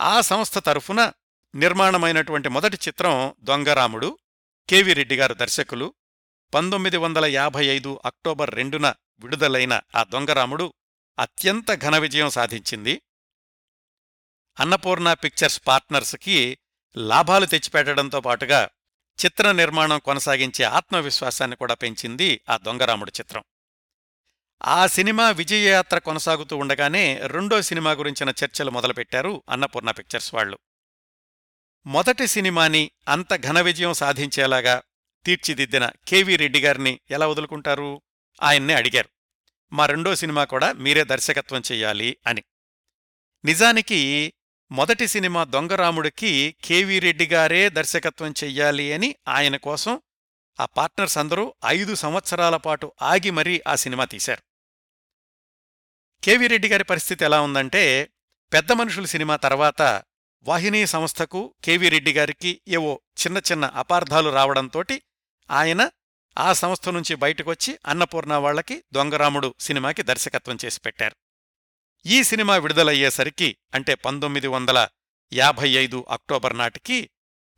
ఆ 0.00 0.20
సంస్థ 0.20 0.58
తరఫున 0.58 1.12
నిర్మాణమైనటువంటి 1.54 2.48
మొదటి 2.48 2.76
చిత్రం 2.88 3.34
దొంగరాముడు 3.40 4.18
కెవి 4.68 4.92
రెడ్డి 4.92 5.16
గారు 5.16 5.34
దర్శకులు 5.34 5.94
పంతొమ్మిది 6.54 6.96
వందల 6.96 7.24
యాభై 7.24 7.64
ఐదు 7.66 8.00
అక్టోబర్ 8.04 8.54
రెండున 8.54 8.94
విడుదలైన 9.20 9.80
ఆ 9.94 10.04
దొంగరాముడు 10.04 10.74
అత్యంత 11.18 11.74
ఘన 11.74 11.98
విజయం 11.98 12.30
సాధించింది. 12.30 13.02
అన్నపూర్ణ 14.60 15.12
పిక్చర్స్ 15.12 15.60
పార్ట్నర్స్కి 15.66 16.58
లాభాలు 16.96 17.46
తెచ్చిపెట్టడంతో 17.46 18.20
పాటుగా 18.20 18.68
చిత్ర 19.24 19.52
నిర్మాణం 19.52 19.98
కొనసాగించే 19.98 20.64
ఆత్మవిశ్వాసాన్ని 20.64 21.56
కూడా 21.56 21.74
పెంచింది 21.74 22.40
ఆ 22.50 22.56
దొంగరాముడు 22.56 23.10
చిత్రం. 23.20 23.44
ఆ 24.66 24.86
సినిమా 24.86 25.30
విజయయాత్ర 25.30 25.98
కొనసాగుతూ 25.98 26.56
ఉండగానే 26.56 27.20
రెండో 27.26 27.62
సినిమా 27.62 27.92
గురించిన 27.92 28.28
చర్చలు 28.28 28.70
మొదలుపెట్టారు 28.70 29.42
అన్నపూర్ణ 29.50 29.90
పిక్చర్స్ 29.90 30.34
వాళ్ళు 30.34 30.58
మొదటి 31.86 32.26
సినిమాని 32.26 32.90
అంత 33.08 33.34
ఘన 33.34 33.60
విజయం 33.60 33.92
సాధించేలాగా 33.92 34.82
తీర్చిదిద్దిన 35.24 35.90
కెవి 36.08 36.36
రెడ్డి 36.36 36.60
గారిని 36.60 37.00
ఎలా 37.10 37.26
వదులుకుంటారు? 37.26 38.02
ఆయన్నే 38.42 38.74
అడిగారు. 38.74 39.08
మా 39.72 39.86
రెండో 39.86 40.16
సినిమా 40.16 40.44
కూడా 40.44 40.72
మీరే 40.72 41.04
దర్శకత్వం 41.04 41.62
చెయ్యాలి 41.72 42.16
అని. 42.26 42.42
నిజానికి 43.44 44.32
మొదటి 44.70 45.06
సినిమా 45.06 45.44
దొంగరాముడికి 45.44 46.56
కెవి 46.64 46.98
రెడ్డి 46.98 47.26
గారే 47.26 47.68
దర్శకత్వం 47.68 48.34
చెయ్యాలి 48.44 48.92
అని 48.92 49.14
ఆయన 49.28 49.56
కోసం 49.56 50.00
ఆ 50.60 50.64
పార్ట్నర్స్ 50.64 51.18
అందరూ 51.18 51.54
ఐదు 51.66 51.94
సంవత్సరాల 51.94 52.56
పాటు 52.56 52.92
ఆగి 53.02 53.30
మరీ 53.30 53.60
ఆ 53.66 53.74
సినిమా 53.74 54.04
తీశారు. 54.04 54.42
కెవి 56.22 56.46
రెడ్డి 56.46 56.68
గారి 56.68 56.84
పరిస్థితి 56.84 57.24
ఎలా 57.24 57.40
ఉందంటే 57.40 58.10
పెద్ద 58.52 58.72
మనుషుల 58.72 59.04
సినిమా 59.04 59.36
తర్వాత 59.36 59.82
వాహినీ 60.42 60.86
సంస్థకు 60.86 61.54
కెవి 61.64 61.88
రెడ్డి 61.88 62.12
గారికి 62.12 62.60
ఏవో 62.68 63.00
చిన్న 63.22 63.38
చిన్న 63.38 63.64
అపార్థాలు 63.64 64.30
రావడంతోటి 64.30 65.02
ఆయన 65.50 65.90
ఆ 66.38 66.52
సంస్థ 66.52 66.88
నుంచి 66.88 67.14
బయటకొచ్చి 67.14 67.78
అన్నపూర్ణ 67.86 68.34
వాళ్ళకి 68.34 68.84
దొంగరాముడు 68.92 69.54
సినిమాకి 69.60 70.02
దర్శకత్వం 70.02 70.58
చేసి 70.64 70.80
పెట్టారు. 70.80 71.16
ఈ 72.04 72.18
సినిమా 72.22 72.54
విడుదలయ్యేసరికి 72.56 73.48
అంటే 73.74 73.94
పంతొమ్మిది 73.94 74.48
వందల 74.48 74.78
యాభై 75.32 75.68
ఐదు 75.80 75.98
అక్టోబర్ 76.10 76.54
నాటికి 76.56 76.98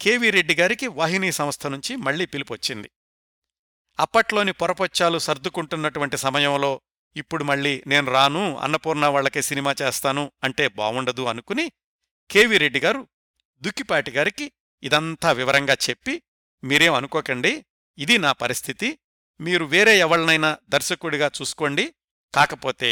కెవి 0.00 0.28
రెడ్డి 0.30 0.54
గారికి 0.54 0.86
వాహినీ 0.88 1.30
సంస్థ 1.30 1.66
నుంచి 1.66 1.96
మళ్ళీ 1.96 2.26
పిలుపొచ్చింది. 2.26 2.88
అప్పట్లోని 3.98 4.52
పొరపొచ్చాలు 4.52 5.18
సర్దుకుంటున్నటువంటి 5.18 6.16
సమయంలో 6.16 6.72
ఇప్పుడు 7.16 7.44
మళ్ళీ 7.44 7.74
నేను 7.86 8.10
రాను 8.10 8.42
అన్నపూర్ణ 8.58 9.06
వాళ్ళకే 9.06 9.42
సినిమా 9.42 9.74
చేస్తాను 9.82 10.24
అంటే 10.42 10.68
బావుండదు 10.68 11.24
అనుకుని 11.24 11.66
కెవి 12.30 12.58
రెడ్డి 12.58 12.80
గారు 12.80 13.02
దుక్కిపాటి 13.62 14.10
గారికి 14.10 14.46
ఇదంతా 14.82 15.30
వివరంగా 15.32 15.76
చెప్పి 15.90 16.14
మీరేం 16.62 16.94
అనుకోకండి 16.94 17.52
ఇది 17.98 18.18
నా 18.18 18.32
పరిస్థితి 18.32 18.88
మీరు 19.40 19.64
వేరే 19.64 19.98
ఎవళ్ళనైనా 19.98 20.58
దర్శకుడిగా 20.68 21.30
చూసుకోండి 21.40 21.84
కాకపోతే 22.34 22.90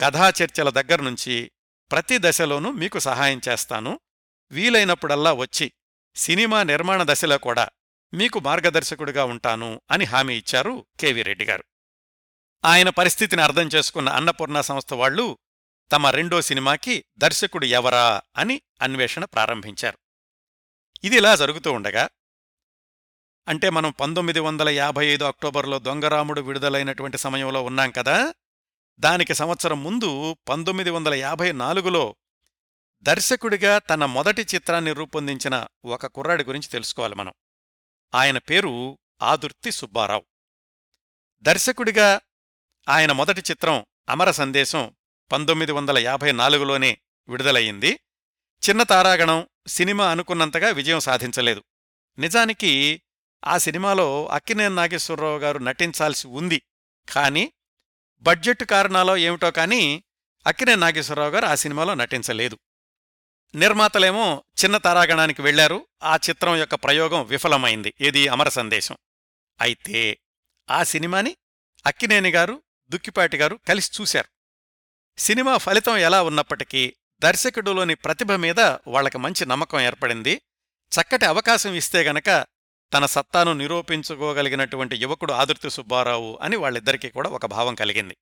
కథాచర్చల 0.00 0.70
దగ్గర్నుంచి 0.70 1.52
ప్రతి 1.90 2.18
దశలోనూ 2.18 2.72
మీకు 2.72 2.98
సహాయం 2.98 3.40
చేస్తాను. 3.48 4.00
వీలైనప్పుడల్లా 4.50 5.32
వచ్చి 5.32 5.72
సినిమా 6.16 6.62
నిర్మాణ 6.62 7.02
దశలో 7.02 7.38
కూడా 7.38 7.68
మీకు 8.14 8.38
మార్గదర్శకుడిగా 8.38 9.24
ఉంటాను 9.24 9.80
అని 9.90 10.04
హామీ 10.04 10.36
ఇచ్చారు 10.36 10.86
కెవి 11.00 11.22
రెడ్డి 11.22 11.44
గారు. 11.44 11.64
ఆయన 12.64 12.88
పరిస్థితిని 12.88 13.42
అర్థం 13.42 13.66
చేసుకున్న 13.74 14.08
అన్నపూర్ణ 14.08 14.60
సంస్థ 14.60 14.94
వాళ్ళు 14.94 15.38
తమ 15.92 16.06
రెండో 16.08 16.42
సినిమాకి 16.42 17.04
దర్శకుడు 17.18 17.66
ఎవరా 17.66 18.22
అని 18.36 18.62
అన్వేషణ 18.82 19.24
ప్రారంభించారు. 19.24 19.98
ఇదిలా 21.04 21.34
జరుగుతూ 21.34 21.72
ఉండగా 21.72 22.08
అంటే 23.48 23.70
మనం 23.70 23.90
పంతొమ్మిది 23.90 24.40
వందల 24.40 24.68
యాభై 24.68 25.06
ఐదు 25.06 25.24
అక్టోబర్లో 25.24 25.78
దొంగరాముడు 25.78 26.40
విడుదలైనటువంటి 26.40 27.18
సమయంలో 27.18 27.62
ఉన్నాం 27.62 27.90
కదా 27.90 28.34
దానికి 28.98 29.34
సంవత్సరం 29.34 29.82
ముందు 29.82 30.36
పంతొమ్మిది 30.48 30.90
వందల 30.90 31.14
యాభై 31.14 31.52
నాలుగులో 31.52 32.16
దర్శకుడిగా 33.02 33.78
తన 33.78 34.04
మొదటి 34.04 34.46
చిత్రాన్ని 34.54 34.92
రూపొందించిన 34.92 35.66
ఒక 35.84 36.06
కుర్రాడి 36.06 36.44
గురించి 36.44 36.68
తెలుసుకోవాలి 36.68 37.14
మనం. 37.14 37.32
ఆయన 38.14 38.38
పేరు 38.38 38.98
ఆదుర్తి 39.22 39.70
సుబ్బారావు. 39.70 40.24
దర్శకుడిగా 41.42 42.20
ఆయన 42.88 43.12
మొదటి 43.12 43.42
చిత్రం 43.50 43.86
అమర 44.08 44.30
సందేశం 44.30 44.96
పంతొమ్మిది 45.32 45.72
వందల 45.72 45.98
యాభై 45.98 46.32
నాలుగులోనే 46.32 46.98
విడుదలయ్యింది. 47.28 48.00
చిన్న 48.68 48.82
తారాగణం 48.82 49.48
సినిమా 49.66 50.10
అనుకున్నంతగా 50.10 50.68
విజయం 50.68 51.00
సాధించలేదు. 51.00 51.64
నిజానికి 52.18 53.02
ఆ 53.44 53.58
సినిమాలో 53.58 54.26
అక్కినేని 54.26 54.74
నాగేశ్వరరావు 54.74 55.38
గారు 55.38 55.58
నటించాల్సి 55.58 56.28
ఉంది. 56.28 56.62
కానీ 57.12 57.52
బడ్జెట్ 58.20 58.64
కారణాలో 58.64 59.16
ఏమిటో 59.16 59.50
కానీ 59.50 60.04
అక్కినే 60.46 60.74
నాగేశ్వరరావు 60.74 61.30
గారు 61.30 61.46
ఆ 61.46 61.54
సినిమాలో 61.54 61.94
నటించలేదు. 61.94 62.58
నిర్మాతలేమో 63.54 64.44
చిన్న 64.64 64.76
తారాగణానికి 64.76 65.42
వెళ్ళారు 65.42 65.86
ఆ 66.02 66.16
చిత్రం 66.16 66.56
యొక్క 66.56 66.74
ప్రయోగం 66.74 67.24
విఫలమైంది. 67.24 67.94
ఇది 68.00 68.28
అమర 68.28 68.48
సందేశం. 68.48 68.96
అయితే 69.60 70.18
ఆ 70.70 70.82
సినిమాని 70.82 71.36
అక్కినేని 71.86 72.30
గారు 72.30 72.62
దుక్కిపాటి 72.88 73.36
గారు 73.36 73.60
కలిసి 73.68 74.02
చూశారు. 74.02 74.28
సినిమా 75.18 75.56
ఫలితం 75.56 75.96
ఎలా 75.96 76.22
ఉన్నప్పటికీ 76.22 76.96
దర్శకుడులోని 77.20 77.94
ప్రతిభ 77.94 78.32
మీద 78.32 78.60
వాళ్ళకి 78.60 79.18
మంచి 79.18 79.46
నమ్మకం 79.46 79.80
ఏర్పడింది. 79.80 80.42
చక్కటి 80.92 81.24
అవకాశం 81.24 81.74
ఇస్తే 81.74 82.02
గనక 82.02 82.46
తన 82.92 83.06
సత్తాను 83.06 83.52
నిరూపించుకోగలిగినటువంటి 83.52 84.96
యువకుడు 84.96 85.32
ఆదుర్తి 85.32 85.70
సుబ్బారావు 85.70 86.38
అని 86.42 86.56
వాళ్ళిద్దరికీ 86.56 87.08
కూడా 87.10 87.30
ఒక 87.30 87.46
భావం 87.46 87.74
కలిగింది. 87.74 88.16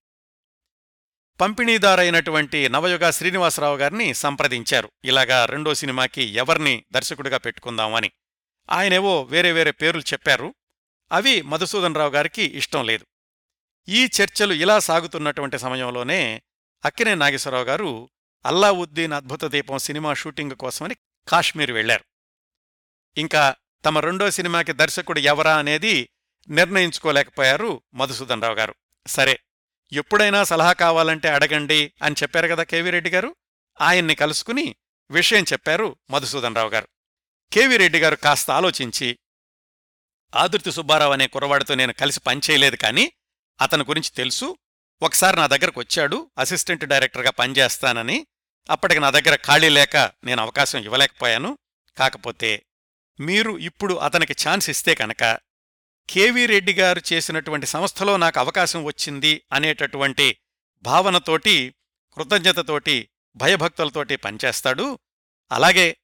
పంపిణీదారైనటువంటి 1.40 2.68
నవయుగ 2.68 3.10
శ్రీనివాసరావు 3.10 3.76
గారిని 3.76 4.14
సంప్రదించారు. 4.14 4.92
ఇలాగా 5.04 5.44
రెండో 5.44 5.74
సినిమాకి 5.74 6.22
ఎవర్ని 6.22 6.84
దర్శకుడిగా 6.92 7.38
పెట్టుకుందామని. 7.38 8.10
ఆయనేవో 8.70 9.22
వేరే 9.22 9.52
వేరే 9.52 9.70
పేర్లు 9.70 10.00
చెప్పారు. 10.00 10.54
అవి 11.12 11.42
మధుసూదన్ 11.42 11.94
రావు 11.94 12.10
గారికి 12.10 12.42
ఇష్టం 12.42 12.86
లేదు. 12.86 13.06
ఈ 13.88 14.04
చర్చలు 14.04 14.52
ఇలా 14.52 14.78
సాగుతున్నటువంటి 14.78 15.58
సమయంలోనే 15.58 16.42
అక్కినే 16.84 17.14
నాగేశ్వరరావు 17.14 17.64
గారు 17.64 18.10
అల్లావుద్దీన్ 18.46 19.12
అద్భుత 19.12 19.44
దీపం 19.44 19.78
సినిమా 19.78 20.14
షూటింగ్ 20.14 20.52
కోసమని 20.52 20.96
కాశ్మీర్ 21.28 21.72
వెళ్ళారు 21.72 22.04
ఇంకా 23.16 23.56
తమ 23.84 23.98
రెండో 23.98 24.30
సినిమాకి 24.30 24.72
దర్శకుడు 24.72 25.18
ఎవరా 25.18 25.56
అనేది 25.56 26.10
నిర్ణయించుకోలేకపోయారు 26.48 27.82
మధుసూదన్ 27.94 28.42
రావు 28.42 28.54
గారు. 28.54 28.74
సరే 29.06 29.40
ఎప్పుడైనా 29.92 30.44
సలహా 30.44 30.72
కావాలంటే 30.72 31.28
అడగండి 31.28 31.92
అని 32.02 32.14
చెప్పారు 32.22 32.48
కదా 32.48 32.62
కేవీరెడ్డి 32.62 33.10
గారు? 33.10 33.36
ఆయన్ని 33.80 34.14
కలుసుకుని 34.14 34.76
విషయం 35.10 35.44
చెప్పారు 35.52 35.96
మధుసూదన్ 36.10 36.56
రావు 36.56 36.70
గారు 36.70 36.88
కేవీరెడ్డి 37.52 38.00
గారు 38.00 38.16
కాస్త 38.16 38.50
ఆలోచించి 38.50 39.18
ఆదుర్తి 40.34 40.72
సుబ్బారావు 40.72 41.12
అనే 41.12 41.26
కురవాడితో 41.26 41.74
నేను 41.74 41.92
కలిసి 41.92 42.20
పనిచేయలేదు 42.20 42.76
కానీ 42.76 43.12
అతని 43.60 43.84
గురించి 43.84 44.10
తెలుసు. 44.10 44.56
ఒకసారి 45.02 45.36
నా 45.36 45.46
దగ్గరకు 45.46 45.80
వచ్చాడు 45.80 46.30
అసిస్టెంట్ 46.38 46.84
డైరెక్టర్గా 46.84 47.30
పనిచేస్తానని 47.30 48.26
అప్పటికి 48.70 49.00
నా 49.00 49.10
దగ్గర 49.10 49.34
ఖాళీ 49.34 49.68
లేక 49.68 49.96
నేను 49.96 50.42
అవకాశం 50.42 50.78
ఇవ్వలేకపోయాను. 50.78 51.58
కాకపోతే 51.98 52.66
మీరు 53.20 53.58
ఇప్పుడు 53.58 53.94
అతనికి 53.94 54.48
ఛాన్స్ 54.48 54.70
ఇస్తే 54.70 54.94
కనుక 54.94 55.38
కేవీ 56.08 56.46
రెడ్డి 56.46 56.74
గారు 56.74 57.00
చేసినటువంటి 57.12 57.66
సంస్థలో 57.66 58.16
నాకు 58.16 58.40
అవకాశం 58.40 58.84
వచ్చింది 58.84 59.42
అనేటటువంటి 59.52 60.38
భావనతోటి 60.82 61.74
కృతజ్ఞతతోటి 62.16 63.08
భయభక్తులతోటి 63.36 64.16
పనిచేస్తాడు. 64.16 64.98
అలాగే 65.52 65.96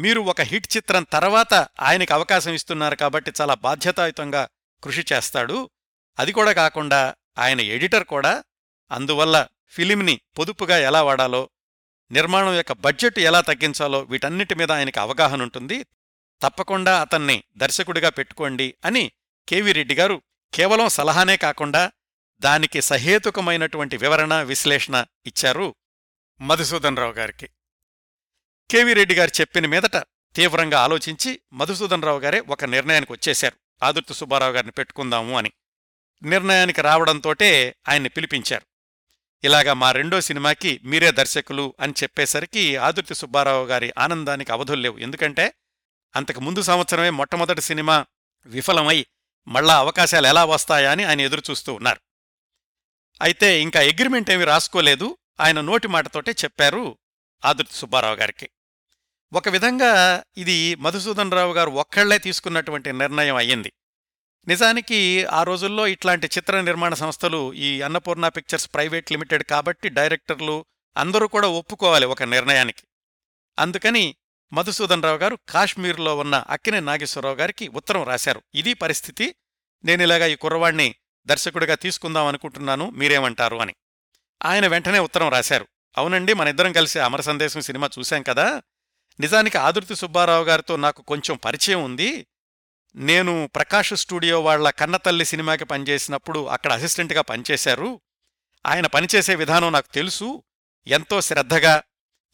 మీరు 0.00 0.20
ఒక 0.20 0.40
హిట్ 0.40 0.76
చిత్రం 0.76 1.02
తర్వాత 1.02 1.54
ఆయనకి 1.80 2.12
అవకాశం 2.12 2.54
ఇస్తున్నారు 2.54 2.96
కాబట్టి 2.96 3.32
చాలా 3.40 3.54
బాధ్యతాయుతంగా 3.54 4.48
కృషి 4.82 5.04
చేస్తాడు. 5.12 5.70
అది 6.18 6.32
కూడా 6.32 6.52
కాకుండా 6.52 7.14
ఆయన 7.38 7.60
ఎడిటర్ 7.60 8.04
కూడా. 8.04 8.44
అందువల్ల 8.92 9.46
ఫిలింని 9.68 10.20
పొదుపుగా 10.38 10.78
ఎలా 10.78 11.02
వాడాలో 11.02 11.50
నిర్మాణం 12.10 12.54
యొక్క 12.54 12.72
బడ్జెట్ 12.72 13.18
ఎలా 13.18 13.40
తగ్గించాలో 13.40 14.00
వీటన్నిటి 14.00 14.54
మీద 14.54 14.72
ఆయనకి 14.72 15.00
అవగాహన 15.00 15.42
ఉంటుంది. 15.42 15.86
తప్పకుండా 16.42 17.00
అతన్ని 17.00 17.44
దర్శకుడిగా 17.56 18.08
పెట్టుకోండి 18.08 18.74
అని 18.84 19.12
కేవి 19.48 19.72
రెడ్డి 19.72 19.94
గారు 19.94 20.22
కేవలం 20.54 20.88
సలహానే 20.88 21.36
కాకుండా 21.36 21.92
దానికి 22.40 22.82
సహేతుకమైనటువంటి 22.82 23.96
వివరణ 23.96 24.42
విశ్లేషణ 24.42 25.04
ఇచ్చారు 25.26 25.74
మధుసూదన్ 26.40 26.96
రావు 26.96 27.12
గారికి. 27.12 27.48
కెవిరెడ్డిగారు 28.70 28.98
రెడ్డి 28.98 29.14
గారు 29.14 29.30
చెప్పిన 29.40 29.66
మీదట 29.66 29.96
తీవ్రంగా 30.34 30.80
ఆలోచించి 30.80 31.40
మధుసూదన్ 31.52 32.02
రావు 32.02 32.20
గారే 32.20 32.40
ఒక 32.40 32.64
నిర్ణయానికి 32.64 33.12
వచ్చేశారు. 33.12 33.56
ఆదుర్తి 33.82 34.14
సుబ్బారావు 34.14 34.52
గారిని 34.52 34.72
పెట్టుకుందాము 34.72 35.38
అని. 35.38 35.52
నిర్ణయానికి 36.22 36.82
రావడంతోటే 36.82 37.76
ఆయన్ని 37.88 38.08
పిలిపించారు. 38.08 38.66
ఇలాగా 39.44 39.72
మా 39.72 39.92
రెండో 39.92 40.20
సినిమాకి 40.20 40.80
మీరే 40.84 41.10
దర్శకులు 41.10 41.74
అని 41.80 41.94
చెప్పేసరికి 42.02 42.76
ఆదుర్తి 42.76 43.14
సుబ్బారావు 43.14 43.66
గారి 43.66 43.92
ఆనందానికి 43.98 44.52
అవధుల్లేవు 44.52 44.98
ఎందుకంటే 44.98 45.54
అంతకు 46.16 46.40
ముందు 46.40 46.62
సంవత్సరమే 46.62 47.10
మొట్టమొదటి 47.10 47.60
సినిమా 47.60 48.06
విఫలమై 48.46 49.06
మళ్ళా 49.48 49.78
అవకాశాలు 49.78 50.26
ఎలా 50.26 50.44
వస్తాయా 50.44 50.90
అని 50.90 51.04
ఆయన 51.04 51.20
ఎదురుచూస్తూ 51.20 51.74
ఉన్నారు. 51.74 52.00
అయితే 53.22 53.60
ఇంకా 53.60 53.80
అగ్రిమెంట్ 53.80 54.30
ఏమీ 54.30 54.44
రాసుకోలేదు. 54.44 55.18
ఆయన 55.40 55.60
నోటి 55.60 55.88
మాటతోటే 55.88 56.32
చెప్పారు 56.32 56.98
ఆదుర్తి 57.44 57.74
సుబ్బారావు 57.74 58.16
గారికి. 58.16 58.50
ఒక 59.32 59.48
విధంగా 59.48 60.22
ఇది 60.36 60.74
మధుసూదన్ 60.74 61.32
రావు 61.32 61.52
గారు 61.52 61.70
ఒక్కళ్ళే 61.70 62.18
తీసుకున్నటువంటి 62.18 62.92
నిర్ణయం 62.92 63.36
అయ్యింది. 63.36 63.72
నిజానికి 64.48 65.24
ఆ 65.24 65.42
రోజుల్లో 65.42 65.86
ఇట్లాంటి 65.86 66.26
చిత్ర 66.26 66.60
నిర్మాణ 66.60 66.94
సంస్థలు 66.94 67.52
ఈ 67.52 67.82
అన్నపూర్ణ 67.82 68.28
పిక్చర్స్ 68.28 68.74
ప్రైవేట్ 68.74 69.12
లిమిటెడ్ 69.12 69.42
కాబట్టి 69.42 69.88
డైరెక్టర్లు 69.88 70.64
అందరూ 70.96 71.28
కూడా 71.28 71.48
ఒప్పుకోవాలి 71.48 72.06
ఒక 72.06 72.22
నిర్ణయానికి. 72.22 72.82
అందుకని 73.58 74.16
మధుసూదన్ 74.52 75.02
రావు 75.02 75.16
గారు 75.16 75.38
కాశ్మీర్లో 75.48 76.18
ఉన్న 76.18 76.44
అక్కినే 76.48 76.80
నాగేశ్వరరావు 76.80 77.34
గారికి 77.34 77.68
ఉత్తరం 77.68 78.02
రాశారు. 78.02 78.42
ఇది 78.54 78.74
పరిస్థితి. 78.74 79.34
నేనిలాగా 79.84 80.26
ఈ 80.26 80.34
కుర్రవాణ్ణి 80.34 80.94
దర్శకుడిగా 81.26 81.74
తీసుకుందాం 81.74 82.26
అనుకుంటున్నాను. 82.26 82.90
మీరేమంటారు? 82.90 83.56
అని. 83.56 83.74
ఆయన 84.44 84.66
వెంటనే 84.66 84.98
ఉత్తరం 84.98 85.28
రాశారు. 85.28 85.66
అవునండి 85.98 86.34
మన 86.34 86.48
ఇద్దరం 86.48 86.72
కలిసి 86.72 86.98
అమర 86.98 87.20
సందేశం 87.20 87.60
సినిమా 87.60 87.90
చూశాం 87.98 88.22
కదా. 88.22 88.62
నిజానికి 89.20 89.58
ఆదుర్తి 89.58 89.96
సుబ్బారావు 89.96 90.44
గారితో 90.44 90.76
నాకు 90.76 91.02
కొంచెం 91.02 91.36
పరిచయం 91.36 91.84
ఉంది. 91.84 92.26
నేను 92.96 93.50
ప్రకాష్ 93.54 93.94
స్టూడియో 93.94 94.42
వాళ్ళ 94.42 94.70
కన్నతల్లి 94.70 95.24
సినిమాకి 95.24 95.64
పనిచేసినప్పుడు 95.64 96.46
అక్కడ 96.46 96.72
అసిస్టెంట్గా 96.72 97.20
పనిచేశారు. 97.20 98.00
ఆయన 98.66 98.86
పనిచేసే 98.86 99.34
విధానం 99.34 99.72
నాకు 99.72 99.92
తెలుసు. 99.94 100.42
ఎంతో 100.86 101.20
శ్రద్ధగా 101.20 101.82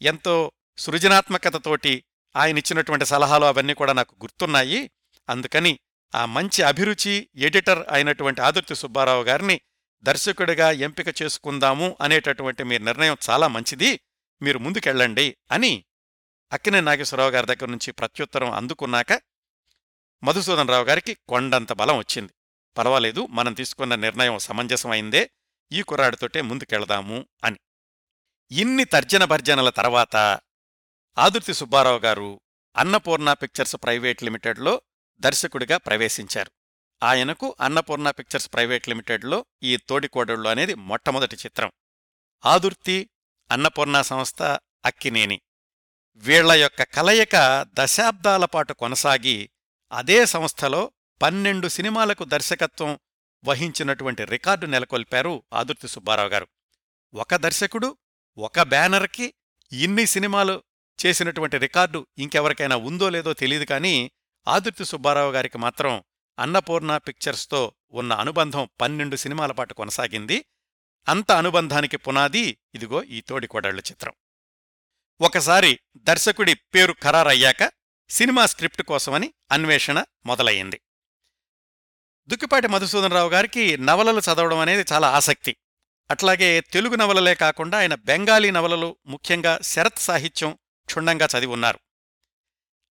ఎంతో 0.01 0.51
సృజనాత్మకతతోటి 0.77 2.03
ఆయన 2.35 2.57
ఇచ్చినటువంటి 2.57 3.05
సలహాలు 3.05 3.45
అవన్నీ 3.45 3.73
కూడా 3.73 3.93
నాకు 3.93 4.15
గుర్తున్నాయి. 4.21 4.91
అందుకని 5.29 5.79
ఆ 6.15 6.25
మంచి 6.25 6.61
అభిరుచి 6.61 7.29
ఎడిటర్ 7.35 7.85
అయినటువంటి 7.91 8.41
ఆదుర్తి 8.41 8.75
సుబ్బారావు 8.75 9.23
గారిని 9.23 9.61
దర్శకుడిగా 10.03 10.71
ఎంపిక 10.71 11.21
చేసుకుందాము 11.21 11.97
అనేటటువంటి 12.01 12.63
మీ 12.63 12.77
నిర్ణయం 12.77 13.17
చాలా 13.29 13.47
మంచిది. 13.47 13.99
మీరు 14.41 14.59
ముందుకెళ్ళండి 14.59 15.37
అని 15.51 15.85
అక్కినే 16.53 16.81
నాగేశ్వరరావు 16.81 17.31
గారి 17.31 17.47
దగ్గర 17.47 17.65
నుంచి 17.65 17.91
ప్రత్యుత్తరం 17.91 18.51
అందుకున్నాక 18.51 19.21
మధుసూదన్ 20.23 20.69
రావు 20.69 20.83
గారికి 20.83 21.13
కొండంత 21.13 21.73
బలం 21.73 21.97
వచ్చింది. 21.97 22.33
పర్వాలేదు 22.77 23.25
మనం 23.25 23.53
తీసుకున్న 23.53 23.95
నిర్ణయం 23.95 24.39
సమంజసమైందే. 24.39 25.29
ఈ 25.71 25.81
కుర్రాడితోటే 25.81 26.41
ముందుకెళదాము 26.41 27.25
అని. 27.43 27.59
ఇన్ని 28.51 28.85
తర్జన 28.85 29.25
భర్జనల 29.25 29.69
తర్వాత 29.69 30.39
ఆదుర్తి 31.17 31.53
సుబ్బారావు 31.53 31.99
గారు 31.99 32.41
అన్నపూర్ణ 32.77 33.33
పిక్చర్స్ 33.33 33.75
ప్రైవేట్ 33.75 34.23
లిమిటెడ్లో 34.23 34.81
దర్శకుడిగా 35.19 35.77
ప్రవేశించారు. 35.77 36.51
ఆయనకు 37.03 37.55
అన్నపూర్ణ 37.61 38.09
పిక్చర్స్ 38.09 38.53
ప్రైవేట్ 38.53 38.89
లిమిటెడ్లో 38.89 39.45
ఈ 39.63 39.77
తోడికోడళ్ళు 39.77 40.49
అనేది 40.49 40.73
మొట్టమొదటి 40.73 41.35
చిత్రం. 41.35 41.71
ఆదుర్తి 42.45 43.09
అన్నపూర్ణ 43.51 44.01
సంస్థ 44.01 44.41
అక్కినేని. 44.85 45.41
వీళ్ళ 46.15 46.51
యొక్క 46.51 46.83
కలయిక 46.83 47.65
దశాబ్దాల 47.73 48.45
పాటు 48.45 48.73
కొనసాగి 48.73 49.49
అదే 49.91 50.25
సంస్థలో 50.25 50.91
పన్నెండు 51.21 51.67
సినిమాలకు 51.67 52.23
దర్శకత్వం 52.23 52.99
వహించినటువంటి 53.45 54.25
రికార్డు 54.25 54.65
నెలకొల్పారు 54.65 55.43
ఆదుర్తి 55.53 55.87
సుబ్బారావు 55.87 56.29
గారు. 56.29 56.47
ఒక 57.13 57.35
దర్శకుడు 57.35 57.97
ఒక 58.37 58.61
బ్యానర్కి 58.61 59.33
ఇన్ని 59.71 60.05
సినిమాలు 60.05 60.63
చేసినటువంటి 61.05 61.57
రికార్డు 61.57 62.07
ఇంకెవరికైనా 62.17 62.75
ఉందో 62.75 63.09
లేదో 63.09 63.33
తెలియదు 63.33 63.65
కానీ 63.65 64.11
ఆదుర్తి 64.47 64.85
సుబ్బారావు 64.85 65.31
గారికి 65.31 65.57
మాత్రం 65.57 66.03
అన్నపూర్ణ 66.39 66.97
పిక్చర్స్తో 66.97 67.75
ఉన్న 67.91 68.13
అనుబంధం 68.13 68.69
పన్నెండు 68.81 69.15
సినిమాల 69.15 69.51
పాటు 69.51 69.73
కొనసాగింది. 69.73 70.45
అంత 71.07 71.31
అనుబంధానికి 71.31 71.97
పునాది 71.97 72.57
ఇదిగో 72.75 73.03
ఈ 73.03 73.21
తోడికోడళ్ళ 73.21 73.79
చిత్రం. 73.79 74.13
ఒకసారి 75.21 75.79
దర్శకుడి 75.97 76.53
పేరు 76.53 76.95
ఖరారయ్యాక 77.03 77.71
సినిమా 78.09 78.45
స్క్రిప్ట్ 78.45 78.81
కోసమని 78.81 79.33
అన్వేషణ 79.51 80.03
మొదలయ్యింది. 80.25 80.81
దుక్కిపాటి 82.27 82.67
మధుసూదనరావు 82.67 83.29
గారికి 83.29 83.77
నవలలు 83.77 84.19
చదవడం 84.19 84.57
అనేది 84.57 84.85
చాలా 84.93 85.07
ఆసక్తి. 85.07 85.55
అట్లాగే 86.11 86.61
తెలుగు 86.61 86.95
నవలలే 86.95 87.35
కాకుండా 87.35 87.77
ఆయన 87.77 87.95
బెంగాలీ 87.95 88.51
నవలలు 88.51 88.97
ముఖ్యంగా 89.05 89.59
శరత్ 89.61 89.99
సాహిత్యం 89.99 90.57
క్షుణ్ణంగా 90.85 91.25
చదివి 91.25 91.51
ఉన్నారు 91.51 91.79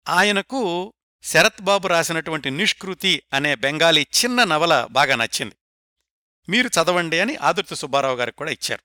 ఆయనకు 0.08 0.92
శరత్ 1.22 1.62
బాబు 1.62 1.88
రాసినటువంటి 1.88 2.50
నిష్కృతి 2.50 3.22
అనే 3.32 3.54
బెంగాలీ 3.54 4.02
చిన్న 4.02 4.44
నవల 4.44 4.88
బాగా 4.90 5.16
నచ్చింది. 5.16 5.56
మీరు 6.48 6.68
చదవండి 6.68 7.20
అని 7.20 7.36
ఆదుర్తి 7.36 7.76
సుబ్బారావు 7.76 8.16
గారికి 8.16 8.36
కూడా 8.36 8.50
ఇచ్చారు. 8.50 8.82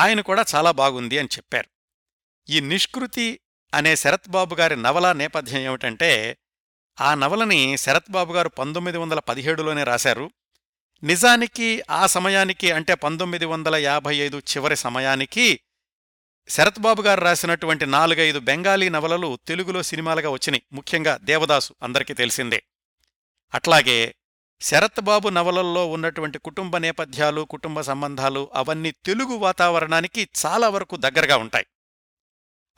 ఆయన 0.00 0.20
కూడా 0.20 0.44
చాలా 0.54 0.70
బాగుంది 0.70 1.18
అని 1.18 1.28
చెప్పారు. 1.36 1.68
ఈ 2.50 2.60
నిష్కృతి 2.60 3.40
అనే 3.74 3.96
శరత్ 3.96 4.28
బాబు 4.28 4.54
గారి 4.54 4.76
నవల 4.76 5.12
నేపథ్యం 5.12 5.60
ఏమిటంటే 5.60 6.38
ఆ 7.00 7.14
నవలని 7.14 7.76
శరత్ 7.76 8.10
బాబు 8.10 8.32
గారు 8.32 8.48
పంతొమ్మిది 8.48 8.98
వందల 8.98 9.18
పదిహేడులోనే 9.18 9.84
రాశారు. 9.84 10.30
నిజానికి 11.02 11.82
ఆ 11.90 12.06
సమయానికి 12.06 12.70
అంటే 12.70 12.94
పంతొమ్మిది 12.94 13.44
వందల 13.44 13.74
యాభై 13.74 14.16
ఐదు 14.16 14.38
చివరి 14.38 14.76
సమయానికి 14.76 15.60
శరత్ 16.48 16.78
బాబు 16.78 17.02
గారు 17.02 17.20
రాసినటువంటి 17.20 17.86
నాలుగైదు 17.86 18.38
బెంగాలీ 18.38 18.88
నవలలు 18.88 19.38
తెలుగులో 19.46 19.82
సినిమాలుగా 19.82 20.30
వచ్చినాయి. 20.30 20.62
ముఖ్యంగా 20.72 21.16
దేవదాసు 21.16 21.74
అందరికీ 21.82 22.14
తెలిసిందే. 22.14 22.62
అట్లాగే 23.54 24.14
శరత్ 24.60 25.00
బాబు 25.00 25.28
నవలల్లో 25.28 25.86
ఉన్నటువంటి 25.86 26.38
కుటుంబ 26.38 26.76
నేపథ్యాలు 26.76 27.42
కుటుంబ 27.42 27.80
సంబంధాలు 27.80 28.50
అవన్నీ 28.54 28.90
తెలుగు 28.90 29.36
వాతావరణానికి 29.36 30.28
చాలా 30.46 30.68
వరకు 30.68 30.96
దగ్గరగా 30.96 31.36
ఉంటాయి. 31.36 31.66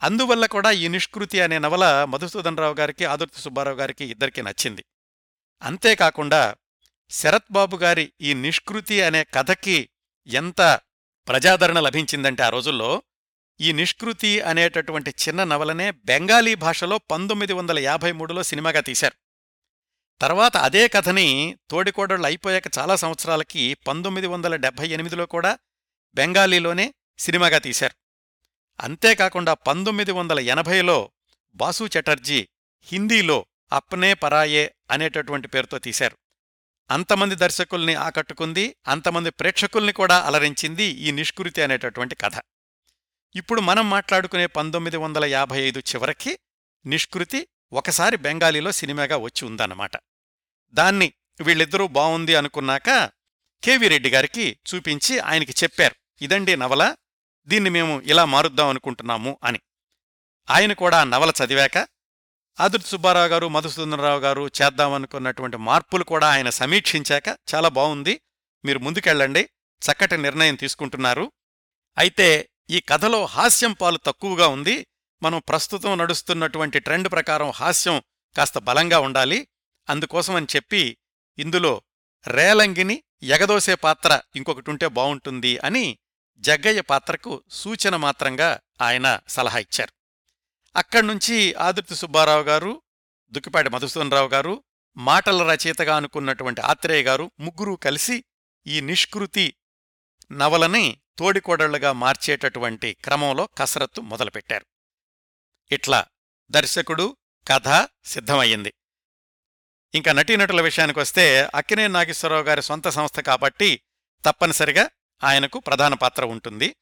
అందువల్ల 0.03 0.45
కూడా 0.45 0.71
ఈ 0.71 0.87
నిష్కృతి 0.87 1.41
అనే 1.41 1.59
నవల 1.59 2.05
మధుసూదనరావు 2.09 2.73
గారికి 2.73 3.05
ఆదుర్తి 3.05 3.41
సుబ్బారావు 3.41 3.75
గారికి 3.75 4.05
ఇద్దరికీ 4.05 4.41
నచ్చింది. 4.41 4.85
అంతేకాకుండా 5.61 6.55
శరత్ 7.09 7.51
బాబు 7.51 7.77
గారి 7.77 8.13
ఈ 8.21 8.33
నిష్కృతి 8.33 9.01
అనే 9.01 9.23
కథకి 9.23 9.89
ఎంత 10.27 10.79
ప్రజాదరణ 11.27 11.79
లభించిందంటే 11.79 12.43
ఆ 12.43 12.49
రోజుల్లో 12.49 13.03
ఈ 13.59 13.71
నిష్కృతి 13.71 14.41
అనేటటువంటి 14.41 15.09
చిన్న 15.09 15.43
నవలనే 15.43 15.91
బెంగాలీ 15.91 16.55
భాషలో 16.55 16.97
పంతొమ్మిది 16.97 17.53
వందల 17.53 17.79
యాభై 17.79 18.11
మూడులో 18.11 18.43
సినిమాగా 18.43 18.79
తీశారు. 18.79 19.15
తర్వాత 20.21 20.57
అదే 20.57 20.87
కథని 20.87 21.57
తోడికోడళ్ళు 21.69 22.25
అయిపోయాక 22.25 22.63
చాలా 22.77 22.95
సంవత్సరాలకి 22.95 23.73
పంతొమ్మిది 23.73 24.27
వందల 24.27 24.55
డెబ్భై 24.55 24.87
ఎనిమిదిలో 24.87 25.25
కూడా 25.25 25.59
బెంగాలీలోనే 26.15 26.93
సినిమాగా 27.19 27.57
తీశారు. 27.57 27.95
అంతేకాకుండా 28.79 29.53
పంతొమ్మిది 29.53 30.11
వందల 30.11 30.39
ఎనభైలో 30.39 31.11
బాసు 31.55 31.89
చటర్జీ 31.99 32.47
హిందీలో 32.83 33.45
అప్నే 33.73 34.13
పరాయే 34.13 34.75
అనేటటువంటి 34.91 35.47
పేరుతో 35.47 35.79
తీశారు. 35.79 36.17
అంతమంది 36.91 37.35
దర్శకుల్ని 37.35 37.95
ఆకట్టుకుంది 37.95 38.75
అంతమంది 38.87 39.29
ప్రేక్షకుల్ని 39.29 39.93
కూడా 39.93 40.19
అలరించింది 40.19 40.83
ఈ 40.83 41.11
నిష్కృతి 41.11 41.61
అనేటటువంటి 41.61 42.15
కథ. 42.15 42.31
ఇప్పుడు 43.39 43.61
మనం 43.61 43.85
మాట్లాడుకునే 43.89 44.45
పంతొమ్మిది 44.57 44.97
వందల 44.97 45.25
యాభై 45.25 45.57
ఐదు 45.59 45.79
చివరికి 45.79 46.31
నిష్కృతి 46.85 47.39
ఒకసారి 47.73 48.17
బెంగాలీలో 48.17 48.71
సినిమాగా 48.71 49.17
వచ్చి 49.17 49.43
ఉందన్నమాట. 49.45 49.95
దాన్ని 50.73 51.07
వీళ్ళిద్దరూ 51.41 51.85
బావుంది 51.97 52.35
అనుకున్నాక 52.35 52.89
కెవి 53.63 53.87
రెడ్డి 53.87 54.09
గారికి 54.09 54.45
చూపించి 54.69 55.13
ఆయనకి 55.19 55.53
చెప్పారు 55.63 55.95
ఇదండి 56.21 56.55
నవల 56.55 56.95
దీన్ని 57.47 57.69
మేము 57.69 58.01
ఇలా 58.01 58.25
మారుద్దాం 58.25 58.69
అనుకుంటున్నాము 58.69 59.39
అని. 59.43 59.59
ఆయన 60.49 60.73
కూడా 60.73 60.97
ఆ 61.01 61.07
నవల 61.13 61.31
చదివాక 61.39 61.77
ఆదుర్తి 62.57 62.89
సుబ్బారావు 62.89 63.27
గారు 63.27 63.47
మధుసూదనరావు 63.47 64.19
గారు 64.19 64.43
చేద్దామనుకున్నటువంటి 64.57 65.57
మార్పులు 65.57 66.03
కూడా 66.03 66.27
ఆయన 66.27 66.49
సమీక్షించాక 66.49 67.27
చాలా 67.53 67.69
బావుంది 67.69 68.13
మీరు 68.65 68.79
ముందుకెళ్ళండి 68.79 69.43
చక్కటి 69.81 70.17
నిర్ణయం 70.17 70.55
తీసుకుంటున్నారు. 70.55 71.25
అయితే 71.97 72.27
ఈ 72.69 72.79
కథలో 72.79 73.25
హాస్యం 73.25 73.73
పాలు 73.73 73.97
తక్కువగా 73.97 74.47
ఉంది. 74.47 74.87
మనం 75.23 75.41
ప్రస్తుతం 75.49 75.97
నడుస్తున్నటువంటి 75.97 76.79
ట్రెండ్ 76.79 77.11
ప్రకారం 77.11 77.51
హాస్యం 77.51 78.01
కాస్త 78.37 78.57
బలంగా 78.59 78.99
ఉండాలి. 78.99 79.47
అందుకోసమని 79.89 80.47
చెప్పి 80.55 80.97
ఇందులో 81.39 81.81
రేలంగిని 82.27 83.03
ఎగదోసే 83.23 83.75
పాత్ర 83.75 84.21
ఇంకొకటుంటే 84.35 84.87
బావుంటుంది 84.87 85.57
అని 85.57 85.97
జగ్గయ్య 86.37 86.81
పాత్రకు 86.81 87.43
సూచన 87.51 87.95
మాత్రంగా 87.95 88.59
ఆయన 88.81 89.19
సలహా 89.27 89.59
ఇచ్చారు. 89.59 89.91
అక్కడ్నుంచి 90.75 91.53
ఆదిత్య 91.53 91.95
సుబ్బారావు 91.95 92.43
గారు 92.43 92.81
దుక్కిపాటి 93.31 93.69
మధుసూదనరావు 93.69 94.27
గారు 94.27 94.63
మాటల 94.97 95.51
రచయితగా 95.51 95.95
అనుకున్నటువంటి 95.95 96.61
ఆత్రేయ 96.61 97.03
గారు 97.03 97.31
ముగ్గురూ 97.39 97.75
కలిసి 97.75 98.23
ఈ 98.67 98.81
నిష్కృతి 98.81 99.53
నవలని 100.31 101.01
తోడికోడళ్ళుగా 101.19 101.91
మార్చేటటువంటి 101.91 102.93
క్రమంలో 102.93 103.49
కసరత్తు 103.57 104.01
మొదలుపెట్టారు. 104.01 104.65
ఇట్లా 105.71 106.05
దర్శకుడు 106.51 107.17
కథ 107.47 107.87
సిద్ధమయ్యింది. 108.05 108.73
ఇంకా 109.95 110.11
నటీనటుల 110.11 110.61
విషయానికొస్తే 110.61 111.49
అక్కినే 111.55 111.87
నాగేశ్వరరావు 111.87 112.43
గారి 112.43 112.61
సొంత 112.61 112.87
సంస్థ 112.87 113.19
కాబట్టి 113.19 113.81
తప్పనిసరిగా 114.25 114.89
ఆయనకు 115.23 115.59
ప్రధాన 115.59 115.93
పాత్ర 115.93 116.25
ఉంటుంది. 116.25 116.75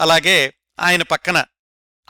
అలాగే 0.00 0.54
ఆయన 0.80 1.02
పక్కన 1.02 1.44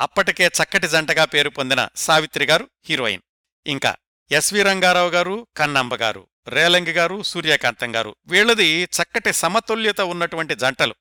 అప్పటికే 0.01 0.47
చక్కటి 0.47 0.89
జంటగా 0.89 1.25
పేరు 1.25 1.51
పొందిన 1.51 1.89
సావిత్రి 1.97 2.45
గారు 2.45 2.71
హీరోయిన్. 2.85 3.23
ఇంకా 3.67 3.97
ఎస్వి 4.31 4.63
రంగారావు 4.63 5.11
గారు 5.11 5.47
కన్నంబ 5.57 5.95
గారు 5.95 6.27
రేలంగి 6.49 6.93
గారు 6.93 7.23
సూర్యకాంతం 7.23 7.97
గారు. 7.97 8.17
వీళ్ళది 8.27 8.85
చక్కటి 8.85 9.33
సమతుల్యత 9.33 10.01
ఉన్నటువంటి 10.01 10.55
జంటలు. 10.55 10.95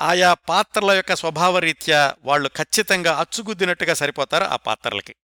ఆయా 0.00 0.34
పాత్రల 0.34 0.90
యొక్క 0.90 1.16
స్వభావరీత్యా 1.16 2.14
వాళ్ళు 2.22 2.48
ఖచ్చితంగా 2.48 3.12
అచ్చుగుద్దినట్టుగా 3.12 3.94
సరిపోతారు 3.94 4.44
ఆ 4.44 4.56
పాత్రలకి. 4.56 5.14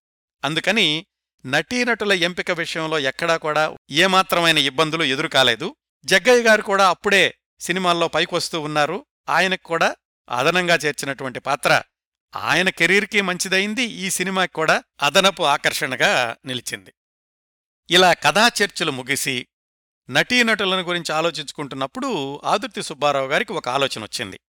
అందుకని 0.45 1.07
నటీనటుల 1.47 2.13
ఎంపిక 2.13 2.51
విషయంలో 2.51 2.99
ఎక్కడా 2.99 3.37
కూడా 3.37 3.77
ఏమాత్రమైన 3.91 4.59
ఇబ్బందులు 4.59 5.03
ఎదురుకాలేదు. 5.05 5.77
జగ్గయ్య 6.05 6.43
గారు 6.43 6.63
కూడా 6.63 6.89
అప్పుడే 6.89 7.35
సినిమాల్లో 7.61 8.09
పైకొస్తూ 8.09 8.61
ఉన్నారు. 8.61 9.07
ఆయనకు 9.29 9.63
కూడా 9.63 9.97
అదనంగా 10.29 10.75
చేర్చినటువంటి 10.75 11.41
పాత్ర. 11.41 11.83
ఆయన 12.37 12.69
కెరీర్కి 12.69 13.21
మంచిదైంది 13.21 13.83
ఈ 13.83 14.11
సినిమాకి 14.11 14.53
కూడా 14.53 14.83
అదనపు 15.03 15.43
ఆకర్షణగా 15.43 16.37
నిలిచింది. 16.47 16.93
ఇలా 17.91 18.13
కథా 18.13 18.51
చర్చలు 18.63 18.93
ముగిసి 18.93 19.47
నటీనటులను 20.11 20.83
గురించి 20.83 21.15
ఆలోచించుకుంటున్నప్పుడు 21.15 22.41
ఆదుర్తి 22.45 22.83
సుబ్బారావు 22.83 23.27
గారికి 23.27 23.53
ఒక 23.53 23.69
ఆలోచన 23.69 24.03
వచ్చింది. 24.03 24.41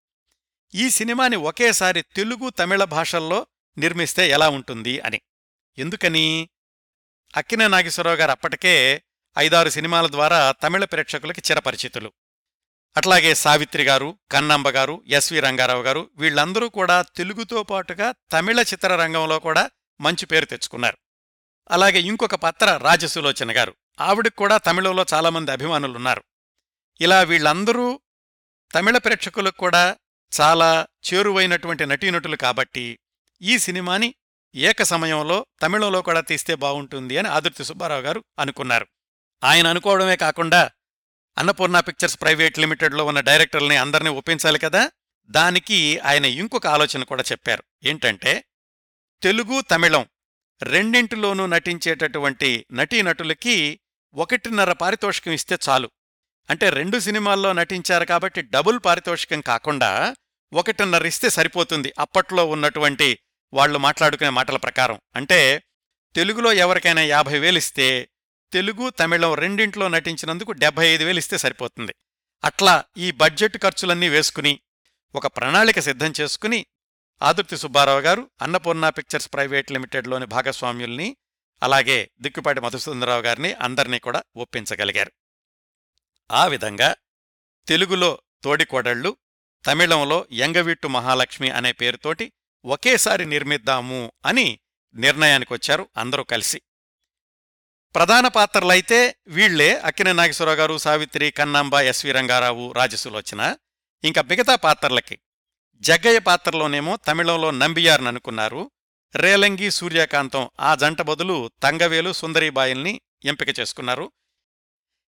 ఈ 0.75 0.89
సినిమాని 0.89 1.35
ఒకేసారి 1.35 2.01
తెలుగు 2.01 2.49
తమిళ 2.49 2.83
భాషల్లో 2.83 3.47
నిర్మిస్తే 3.77 4.29
ఎలా 4.29 4.49
ఉంటుంది 4.49 4.99
అని. 4.99 5.21
ఎందుకని? 5.77 6.49
అక్కినే 7.37 7.67
నాగేశ్వరరావు 7.67 8.17
గారు 8.17 8.31
అప్పటికే 8.31 9.03
ఐదారు 9.37 9.69
సినిమాల 9.69 10.07
ద్వారా 10.07 10.51
తమిళ 10.51 10.85
ప్రేక్షకులకి 10.85 11.41
చిరపరిచితులు. 11.51 12.11
అట్లాగే 12.97 13.35
సావిత్రి 13.35 13.83
గారు 13.83 14.19
కన్నంబ 14.31 14.69
గారు 14.69 15.03
ఎస్వి 15.07 15.39
రంగారావు 15.39 15.83
గారు 15.83 16.09
వీళ్ళందరూ 16.15 16.69
కూడా 16.69 17.01
తెలుగుతో 17.01 17.63
పాటుగా 17.63 18.13
తమిళ 18.31 18.59
చిత్రరంగంలో 18.59 19.39
కూడా 19.39 19.71
మంచి 20.01 20.25
పేరు 20.25 20.45
తెచ్చుకున్నారు. 20.45 20.97
అలాగే 21.71 21.99
ఇంకొక 21.99 22.35
పాత్ర 22.35 22.77
రాజసులోచన 22.77 23.57
గారు. 23.57 23.75
ఆవిడకు 24.01 24.35
కూడా 24.35 24.57
తమిళంలో 24.57 25.05
చాలామంది 25.13 25.51
అభిమానులున్నారు. 25.51 26.23
ఇలా 27.01 27.23
వీళ్ళందరూ 27.23 27.99
తమిళ 28.73 28.97
ప్రేక్షకులకు 28.97 29.57
కూడా 29.57 29.97
చాలా 30.41 30.87
చేరువైనటువంటి 31.13 31.85
నటీనటులు 31.85 32.35
కాబట్టి 32.35 32.99
ఈ 33.41 33.59
సినిమాని 33.59 34.15
ఏక 34.55 34.83
సమయంలో 34.83 35.45
తమిళంలో 35.61 36.01
కూడా 36.01 36.21
తీస్తే 36.21 36.55
బావుంటుంది 36.55 37.17
అని 37.17 37.27
ఆదుర్తి 37.27 37.63
సుబ్బారావు 37.63 38.01
గారు 38.01 38.23
అనుకున్నారు. 38.39 38.87
ఆయన 39.43 39.67
అనుకోవడమే 39.67 40.15
కాకుండా 40.15 40.71
అన్నపూర్ణ 41.37 41.79
పిక్చర్స్ 41.79 42.21
ప్రైవేట్ 42.21 42.59
లిమిటెడ్లో 42.59 43.05
ఉన్న 43.05 43.19
డైరెక్టర్ని 43.19 43.75
అందరినీ 43.75 44.09
ఒప్పించాలి 44.09 44.59
కదా? 44.59 44.91
దానికి 45.29 45.99
ఆయన 45.99 46.25
ఇంకొక 46.25 46.67
ఆలోచన 46.67 47.03
కూడా 47.03 47.23
చెప్పారు. 47.31 47.63
ఏంటంటే 47.83 48.43
తెలుగు 49.23 49.61
తమిళం 49.61 50.05
రెండింటిలోనూ 50.63 51.45
నటించేటటువంటి 51.45 52.65
నటీనటులకి 52.71 53.79
ఒకటిన్నర 54.13 54.71
పారితోషికం 54.71 55.31
ఇస్తే 55.31 55.57
చాలు. 55.69 55.91
అంటే 56.49 56.69
రెండు 56.69 56.99
సినిమాల్లో 56.99 57.53
నటించారు 57.53 58.05
కాబట్టి 58.05 58.41
డబుల్ 58.41 58.79
పారితోషికం 58.85 59.41
కాకుండా 59.41 60.15
ఒకటిన్నర 60.53 61.05
ఇస్తే 61.05 61.29
సరిపోతుంది 61.29 61.93
అప్పట్లో 61.99 62.45
ఉన్నటువంటి 62.45 63.19
వాళ్ళు 63.53 63.79
మాట్లాడుకునే 63.79 64.29
మాటల 64.29 64.57
ప్రకారం. 64.57 64.99
అంటే 65.15 65.63
తెలుగులో 66.15 66.53
ఎవరికైనా 66.53 67.01
యాభై 67.01 67.39
వేలిస్తే 67.39 68.09
తెలుగు 68.53 68.89
తమిళం 68.89 69.33
రెండింట్లో 69.33 69.87
నటించినందుకు 69.87 70.51
డెబ్బై 70.51 70.87
ఐదు 70.87 71.03
వేలు 71.03 71.17
ఇస్తే 71.17 71.37
సరిపోతుంది. 71.37 71.95
అట్లా 72.43 72.83
ఈ 72.97 73.11
బడ్జెట్ 73.11 73.57
ఖర్చులన్నీ 73.57 74.09
వేసుకుని 74.09 74.59
ఒక 75.15 75.27
ప్రణాళిక 75.27 75.79
సిద్ధం 75.79 76.13
చేసుకుని 76.21 76.65
ఆదుర్తి 77.21 77.57
సుబ్బారావు 77.57 77.99
గారు 77.99 78.29
అన్నపూర్ణ 78.41 78.89
పిక్చర్స్ 78.89 79.33
ప్రైవేట్ 79.33 79.71
లిమిటెడ్లోని 79.71 80.25
భాగస్వామ్యుల్ని 80.25 81.17
అలాగే 81.63 82.11
దిక్కుపాటి 82.21 82.61
మధుసూదనరావు 82.61 83.21
గారిని 83.21 83.53
అందర్నీ 83.53 83.99
కూడా 83.99 84.23
ఒప్పించగలిగారు. 84.35 85.11
ఆ 86.31 86.47
విధంగా 86.47 86.95
తెలుగులో 87.67 88.21
తోడికోడళ్ళు 88.43 89.17
తమిళంలో 89.65 90.25
యంగవీట్టు 90.31 90.87
మహాలక్ష్మి 90.87 91.49
అనే 91.49 91.71
పేరుతోటి 91.71 92.33
ఒకేసారి 92.65 93.25
నిర్మిద్దాము 93.25 94.11
అని 94.25 94.59
నిర్ణయానికొచ్చారు 94.95 95.89
అందరూ 95.97 96.23
కలిసి. 96.23 96.61
ప్రధాన 97.95 98.27
పాత్రలైతే 98.27 99.15
వీళ్ళే 99.27 99.79
అక్కిన 99.79 100.11
నాగేశ్వరరావు 100.11 100.57
గారు 100.57 100.77
సావిత్రి 100.77 101.31
కన్నాంబ 101.31 101.73
ఎస్వి 101.73 102.11
రంగారావు 102.11 102.71
రాజసులోచన 102.71 103.57
ఇంకా 104.03 104.21
మిగతా 104.21 104.55
పాత్రలకి 104.55 105.19
జగ్గయ్య 105.81 106.19
పాత్రలోనేమో 106.19 106.95
తమిళంలో 106.95 107.51
నంబియార్ని 107.51 108.07
అనుకున్నారు 108.07 108.71
రేలంగి 109.15 109.71
సూర్యకాంతం 109.71 110.49
ఆ 110.59 110.75
జంట 110.75 111.01
బదులు 111.01 111.51
తంగవేలు 111.63 112.13
సుందరీబాయిల్ని 112.13 113.01
ఎంపిక 113.25 113.59
చేసుకున్నారు. 113.59 114.11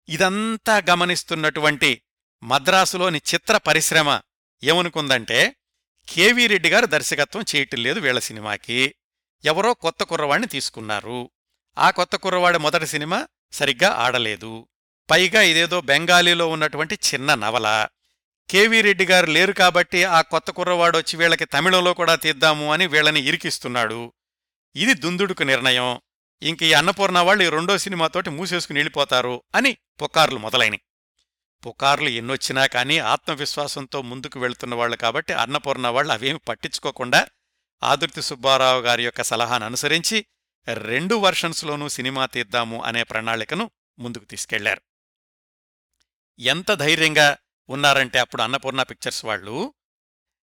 ఇదంతా 0.09 0.81
గమనిస్తున్నటువంటి 0.89 2.01
మద్రాసులోని 2.43 3.21
చిత్ర 3.33 3.57
పరిశ్రమ 3.57 4.21
ఏమనుకుందంటే 4.63 5.55
కేవీ 6.09 6.47
రెడ్డి 6.47 6.69
గారు 6.69 6.85
దర్శకత్వం 6.85 7.45
చేయటం 7.55 7.83
లేదు 7.83 7.99
వీళ్ళ 7.99 8.19
సినిమాకి. 8.19 8.95
ఎవరో 9.45 9.73
కొత్త 9.73 10.03
కుర్రవాణ్ణి 10.03 10.47
తీసుకున్నారు. 10.47 11.31
ఆ 11.77 11.91
కొత్త 11.91 12.15
కుర్రవాడి 12.15 12.57
మొదటి 12.57 12.87
సినిమా 12.87 13.27
సరిగ్గా 13.51 13.89
ఆడలేదు. 13.89 14.67
పైగా 15.11 15.41
ఇదేదో 15.41 15.81
బెంగాలీలో 15.81 16.47
ఉన్నటువంటి 16.47 16.99
చిన్న 17.13 17.35
నవల. 17.35 17.87
కేవీ 18.49 18.81
రెడ్డి 18.81 19.05
గారు 19.05 19.25
లేరు 19.25 19.51
కాబట్టి 19.51 20.03
ఆ 20.03 20.21
కొత్త 20.21 20.51
కుర్రవాడు 20.51 20.97
వచ్చి 20.97 21.17
వీళ్ళకి 21.17 21.45
తమిళంలో 21.45 21.93
కూడా 21.93 22.15
తీద్దాము 22.15 22.73
అని 22.73 22.87
వీళ్ళని 22.87 23.21
ఇరికిస్తున్నాడు. 23.21 24.13
ఇది 24.75 24.93
దుందుడుకు 24.93 25.43
నిర్ణయం. 25.43 26.01
ఇంక 26.43 26.63
ఈ 26.63 26.73
అన్నపూర్ణ 26.73 27.19
వాళ్ళు 27.19 27.43
ఈ 27.43 27.49
రెండో 27.49 27.77
సినిమాతోటి 27.77 28.29
మూసేసుకుని 28.29 28.79
వెళ్ళిపోతారు 28.79 29.43
అని 29.55 29.77
పుకార్లు 30.01 30.39
మొదలైనవి 30.39 30.81
పుకార్లు 31.65 32.09
ఎన్నొచ్చినా 32.09 32.65
కానీ 32.65 32.97
ఆత్మవిశ్వాసంతో 32.97 34.01
ముందుకు 34.01 34.39
వెళుతున్న 34.39 34.75
వాళ్ళు 34.75 34.97
కాబట్టి 34.97 35.33
అన్నపూర్ణ 35.33 35.87
వాళ్ళు 35.87 36.13
అవేమి 36.13 36.39
పట్టించుకోకుండా 36.39 37.27
ఆదుర్తి 37.83 38.21
సుబ్బారావు 38.21 38.81
గారి 38.81 39.03
యొక్క 39.03 39.21
సలహాను 39.21 39.65
అనుసరించి 39.65 40.25
రెండు 40.73 41.15
వర్షన్స్లోనూ 41.15 41.87
సినిమా 41.87 42.25
తీద్దాము 42.25 42.83
అనే 42.83 43.03
ప్రణాళికను 43.03 43.71
ముందుకు 43.99 44.25
తీసుకెళ్ళారు. 44.25 44.81
ఎంత 46.39 46.73
ధైర్యంగా 46.73 47.37
ఉన్నారంటే 47.69 48.19
అప్పుడు 48.19 48.41
అన్నపూర్ణ 48.41 48.83
పిక్చర్స్ 48.83 49.25
వాళ్ళు. 49.25 49.73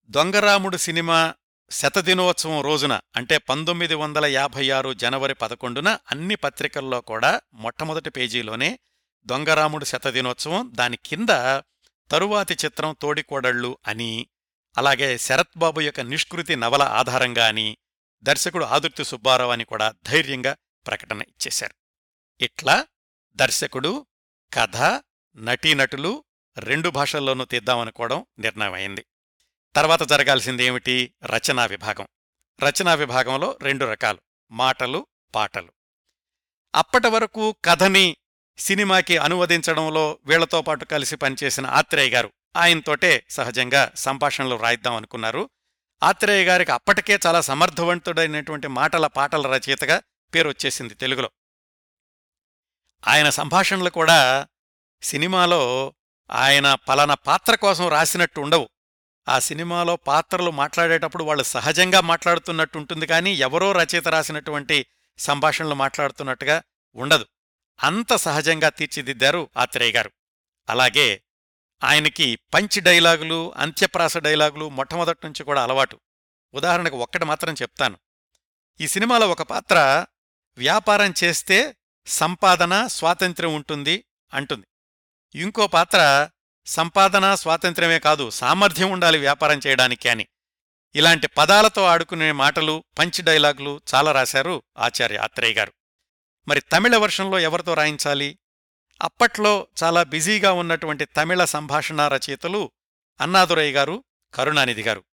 దొంగరాముడు 0.09 0.77
సినిమా 0.77 1.35
శతదినోత్సవం 1.71 2.61
రోజున 2.61 3.01
అంటే 3.17 3.39
పంతొమ్మిది 3.39 3.95
వందల 3.95 4.27
యాభై 4.27 4.71
ఆరు 4.71 4.95
జనవరి 4.95 5.35
పదకొండున 5.35 5.99
అన్ని 6.11 6.35
పత్రికల్లో 6.35 7.01
కూడా 7.01 7.41
మొట్టమొదటి 7.55 8.11
పేజీలోనే 8.11 8.79
దొంగరాముడు 9.27 9.85
శతదినోత్సవం 9.85 10.71
దాని 10.75 10.97
కింద 10.97 11.29
తరువాతి 12.11 12.57
చిత్రం 12.65 12.97
తోడికోడళ్ళు 13.03 13.79
అని 13.87 14.29
అలాగే 14.79 15.19
శరత్ 15.19 15.59
బాబు 15.59 15.81
యొక్క 15.81 16.01
నిష్కృతి 16.01 16.57
నవల 16.57 16.83
ఆధారంగా 16.83 17.47
అని 17.47 17.77
దర్శకుడు 18.23 18.65
ఆదుర్తి 18.65 19.05
సుబ్బారావు 19.05 19.51
అని 19.51 19.65
కూడా 19.65 19.95
ధైర్యంగా 20.07 20.57
ప్రకటన 20.87 21.23
ఇచ్చేశారు. 21.23 21.75
ఇట్లా 22.41 22.87
దర్శకుడు 23.35 24.07
కథ 24.55 25.03
నటీనటులు 25.37 26.25
రెండు 26.59 26.89
భాషల్లోనూ 26.89 27.45
తీద్దామనుకోవడం 27.45 28.27
నిర్ణయమైంది. 28.39 29.07
తర్వాత 29.77 30.03
జరగాల్సింది 30.03 30.65
ఏమిటి? 30.65 31.15
రచనా 31.25 31.67
విభాగం. 31.67 32.07
రచనా 32.63 32.95
విభాగంలో 32.95 33.59
రెండు 33.63 33.85
రకాలు. 33.85 34.19
మాటలు 34.51 35.07
పాటలు. 35.35 35.73
అప్పటి 36.75 37.09
వరకు 37.09 37.57
కథని 37.65 38.17
సినిమాకి 38.59 39.19
అనువదించడంలో 39.19 40.19
వీళ్ళతో 40.25 40.63
పాటు 40.63 40.85
కలిసి 40.85 41.17
పనిచేసిన 41.17 41.67
ఆత్రేయ 41.67 42.11
గారు 42.11 42.33
ఆయనతోటే 42.57 43.27
సహజంగా 43.31 43.93
సంభాషణలు 43.95 44.57
రాయిద్దాం 44.57 44.95
అనుకున్నారు 44.95 45.51
ఆత్రేయ 46.03 46.45
గారికి 46.45 46.73
అప్పటికే 46.73 47.19
చాలా 47.27 47.41
సమర్థవంతుడైనటువంటి 47.41 48.69
మాటల 48.69 49.07
పాటల 49.07 49.55
రచయితగా 49.55 50.03
పేరొచ్చేసింది 50.35 50.95
తెలుగులో. 50.95 51.31
ఆయన 53.09 53.31
సంభాషణలు 53.31 53.91
కూడా 53.91 54.47
సినిమాలో 55.03 55.95
ఆయన 56.31 56.75
పలానా 56.75 57.15
పాత్ర 57.15 57.55
కోసం 57.55 57.89
రాసినట్టు 57.89 58.41
ఉండవు. 58.41 58.69
ఆ 59.29 59.39
సినిమాలో 59.39 59.97
పాత్రలు 59.97 60.51
మాట్లాడేటప్పుడు 60.51 61.25
వాళ్ళు 61.25 61.43
సహజంగా 61.43 62.01
మాట్లాడుతున్నట్టు 62.01 62.79
ఉంటుంది 62.79 63.07
కానీ 63.07 63.33
ఎవరో 63.33 63.73
రచయిత 63.73 64.09
రాసినటువంటి 64.09 64.87
సంభాషణలు 65.19 65.75
మాట్లాడుతున్నట్టుగా 65.75 66.63
ఉండదు. 66.95 67.27
అంత 67.83 68.17
సహజంగా 68.17 68.69
తీర్చిదిద్దారు 68.69 69.49
ఆత్రేయ 69.57 69.93
గారు. 69.93 70.11
అలాగే 70.69 71.23
ఆయనకి 71.85 72.39
పంచ్ 72.55 72.83
డైలాగులు 72.83 73.55
అంత్యప్రాస 73.57 74.17
డైలాగులు 74.17 74.69
మొట్టమొదటి 74.69 75.19
నుంచి 75.25 75.45
కూడా 75.45 75.63
అలవాటు. 75.63 76.01
ఉదాహరణకు 76.55 76.97
ఒక్కటి 76.97 77.25
మాత్రం 77.25 77.55
చెప్తాను. 77.63 77.99
ఈ 78.81 78.89
సినిమాలో 78.89 79.31
ఒక 79.31 79.43
పాత్ర 79.43 80.07
వ్యాపారం 80.59 81.15
చేస్తే 81.25 81.77
సంపాదన 82.07 82.87
స్వాతంత్ర్యం 82.87 83.55
ఉంటుంది 83.55 84.05
అంటుంది. 84.35 84.67
ఇంకో 85.37 85.67
పాత్ర 85.67 86.29
సంపాదన 86.67 87.35
స్వాతంత్ర్యమే 87.35 87.99
కాదు 87.99 88.31
సామర్థ్యం 88.31 88.91
ఉండాలి 88.91 89.19
వ్యాపారం 89.19 89.61
చేయడానికి 89.67 90.09
అని. 90.09 90.27
ఇలాంటి 90.95 91.27
పదాలతో 91.27 91.85
ఆడుకునే 91.85 92.33
మాటలు 92.33 92.85
పంచ్ 92.99 93.25
డైలాగులు 93.25 93.81
చాలా 93.95 94.13
రాశారు 94.13 94.63
ఆచార్య 94.79 95.17
ఆత్రేయ 95.17 95.55
గారు. 95.55 95.73
మరి 96.49 96.61
తమిళ 96.61 96.97
వర్షంలో 96.97 97.39
ఎవరితో 97.39 97.75
రాయించాలి? 97.75 98.39
అప్పట్లో 99.03 99.67
చాలా 99.83 100.03
బిజీగా 100.03 100.53
ఉన్నటువంటి 100.53 101.05
తమిళ 101.05 101.45
సంభాషణ 101.45 102.09
రచయితలు 102.09 102.71
అన్నాదురయ్య 103.21 103.73
గారు 103.73 104.05
కరుణానిధి 104.35 104.83
గారు. 104.83 105.05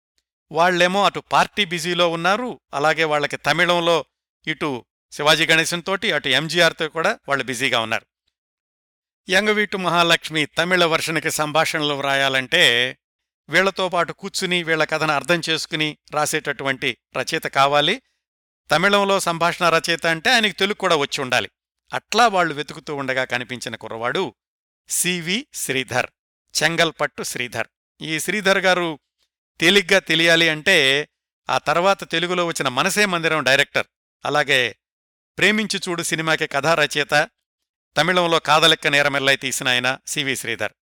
వాళ్ళేమో 0.53 1.05
అటు 1.05 1.21
పార్టీ 1.21 1.65
బిజీలో 1.65 2.09
ఉన్నారు 2.09 2.61
అలాగే 2.75 3.05
వాళ్ళకి 3.05 3.37
తమిళంలో 3.37 4.05
ఇటు 4.47 4.85
శివాజీ 5.13 5.47
గణేశన్తోటి 5.47 6.13
అటు 6.13 6.29
ఎంజీఆర్తో 6.29 6.89
కూడా 6.89 7.19
వాళ్ళు 7.29 7.45
బిజీగా 7.45 7.81
ఉన్నారు. 7.81 8.12
యంగవీటు 9.29 9.77
మహాలక్ష్మి 9.77 10.47
తమిళ 10.47 10.85
వర్షన్కి 10.85 11.31
సంభాషణలు 11.31 11.95
వ్రాయాలంటే 11.95 12.63
వీళ్ళతో 13.49 13.89
పాటు 13.89 14.13
కూర్చుని 14.13 14.63
వీళ్ళ 14.63 14.85
కథను 14.85 15.13
అర్థం 15.13 15.43
చేసుకుని 15.51 15.99
రాసేటటువంటి 16.15 16.97
రచయిత 17.17 17.43
కావాలి. 17.43 18.03
తమిళంలో 18.71 19.21
సంభాషణ 19.21 19.69
రచయిత 19.69 20.07
అంటే 20.07 20.31
ఆయనకి 20.31 20.53
తెలుగు 20.53 20.75
కూడా 20.75 20.97
వచ్చి 20.97 21.21
ఉండాలి. 21.21 21.51
అట్లా 21.93 22.29
వాళ్ళు 22.29 22.55
వెతుకుతూ 22.55 22.97
ఉండగా 22.97 23.25
కనిపించిన 23.25 23.77
కుర్రవాడు 23.77 24.35
సివి 24.89 25.47
శ్రీధర్ 25.55 26.07
చెంగల్పట్టు 26.63 27.23
శ్రీధర్. 27.23 27.69
ఈ 28.01 28.21
శ్రీధర్ 28.21 28.59
గారు 28.59 28.99
తేలిగ్గా 29.61 29.99
తెలియాలి 29.99 30.49
అంటే 30.49 31.09
ఆ 31.51 31.59
తర్వాత 31.59 32.11
తెలుగులో 32.11 32.47
వచ్చిన 32.47 32.69
మనసే 32.69 33.07
మందిరం 33.07 33.43
డైరెక్టర్ 33.43 33.87
అలాగే 34.25 34.77
ప్రేమించి 35.39 35.81
చూడు 35.89 36.03
సినిమాకి 36.03 36.47
కథా 36.47 36.75
రచయిత 36.75 37.29
తమిళంలో 37.96 38.38
కాదలెక్క 38.38 38.87
నేరమెల్లై 38.87 39.37
తీసిన 39.37 39.68
ఆయన 39.68 39.98
సివి 40.07 40.37
శ్రీధర్. 40.37 40.72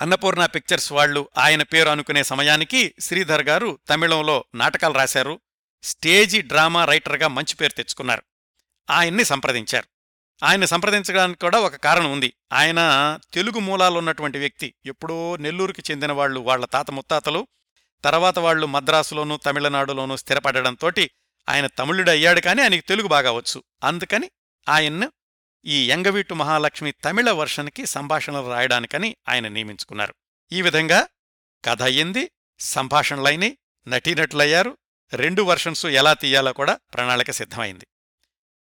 అన్నపూర్ణ 0.00 0.46
పిక్చర్స్ 0.46 0.92
వాళ్ళు 0.92 1.28
ఆయన 1.38 1.62
పేరు 1.62 1.88
అనుకునే 1.88 2.22
సమయానికి 2.22 2.94
శ్రీధర్ 3.00 3.42
గారు 3.42 3.78
తమిళంలో 3.88 4.44
నాటకాలు 4.54 4.94
రాశారు 4.94 5.40
స్టేజీ 5.82 6.42
డ్రామా 6.42 6.84
రైటర్గా 6.84 7.28
మంచి 7.28 7.54
పేరు 7.54 7.72
తెచ్చుకున్నారు. 7.72 8.22
ఆయన్ని 8.90 9.24
సంప్రదించారు. 9.24 9.86
ఆయన 10.44 10.64
సంప్రదించడానికి 10.64 11.40
కూడా 11.40 11.60
ఒక 11.60 11.76
కారణం 11.76 12.12
ఉంది. 12.12 12.34
ఆయన 12.52 12.78
తెలుగు 13.32 13.58
మూలాలున్నటువంటి 13.58 14.38
వ్యక్తి. 14.38 14.74
ఎప్పుడో 14.86 15.36
నెల్లూరుకి 15.36 15.82
చెందిన 15.90 16.12
వాళ్ళు 16.12 16.40
వాళ్ళ 16.40 16.64
తాత 16.64 16.90
ముత్తాతలు 16.90 17.46
తర్వాత 18.04 18.38
వాళ్ళు 18.38 18.66
మద్రాసులోనూ 18.66 19.36
తమిళనాడులోనూ 19.36 20.16
స్థిరపడడంతోటి 20.16 21.10
ఆయన 21.48 21.66
తమిళుడు 21.66 22.10
అయ్యాడు 22.10 22.40
కానీ 22.40 22.62
ఆయనకి 22.62 22.80
తెలుగు 22.80 23.08
బాగా 23.08 23.32
వచ్చు. 23.32 23.62
అందుకని 23.84 24.30
ఆయన్ను 24.68 25.12
ఈ 25.64 25.90
యంగవీటు 25.90 26.34
మహాలక్ష్మి 26.34 26.92
తమిళ 26.92 27.30
వర్షన్కి 27.30 27.86
సంభాషణలు 27.86 28.52
రాయడానికని 28.52 29.16
ఆయన 29.28 29.48
నియమించుకున్నారు. 29.48 30.14
ఈ 30.52 30.62
విధంగా 30.62 31.08
కథ 31.64 31.82
అయ్యింది 31.82 32.30
సంభాషణలైని 32.60 33.58
నటీనటులయ్యారు 33.88 34.78
రెండు 35.12 35.42
వర్షన్స్ 35.42 35.86
ఎలా 35.86 36.12
తీయాలో 36.12 36.52
కూడా 36.52 36.78
ప్రణాళిక 36.94 37.30
సిద్ధమైంది. 37.30 37.86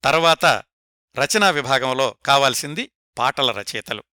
తర్వాత 0.04 0.46
రచనా 1.20 1.50
విభాగంలో 1.50 2.16
కావాల్సింది 2.26 2.92
పాటల 3.18 3.52
రచయితలు. 3.52 4.04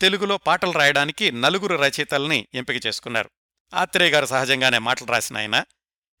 తెలుగులో 0.00 0.36
పాటలు 0.36 0.72
రాయడానికి 0.72 1.32
నలుగురు 1.32 1.76
రచయితల్ని 1.76 2.48
ఎంపిక 2.54 2.86
చేసుకున్నారు. 2.86 3.30
ఆత్రేయ 3.74 4.10
గారు 4.10 4.26
సహజంగానే 4.26 4.78
మాటలు 4.78 5.06
రాసిన 5.06 5.36
ఆయన 5.36 5.64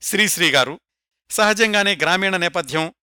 శ్రీశ్రీ 0.02 0.50
గారు 0.50 0.80
సహజంగానే 1.30 1.96
గ్రామీణ 1.96 2.36
నేపథ్యం 2.36 2.94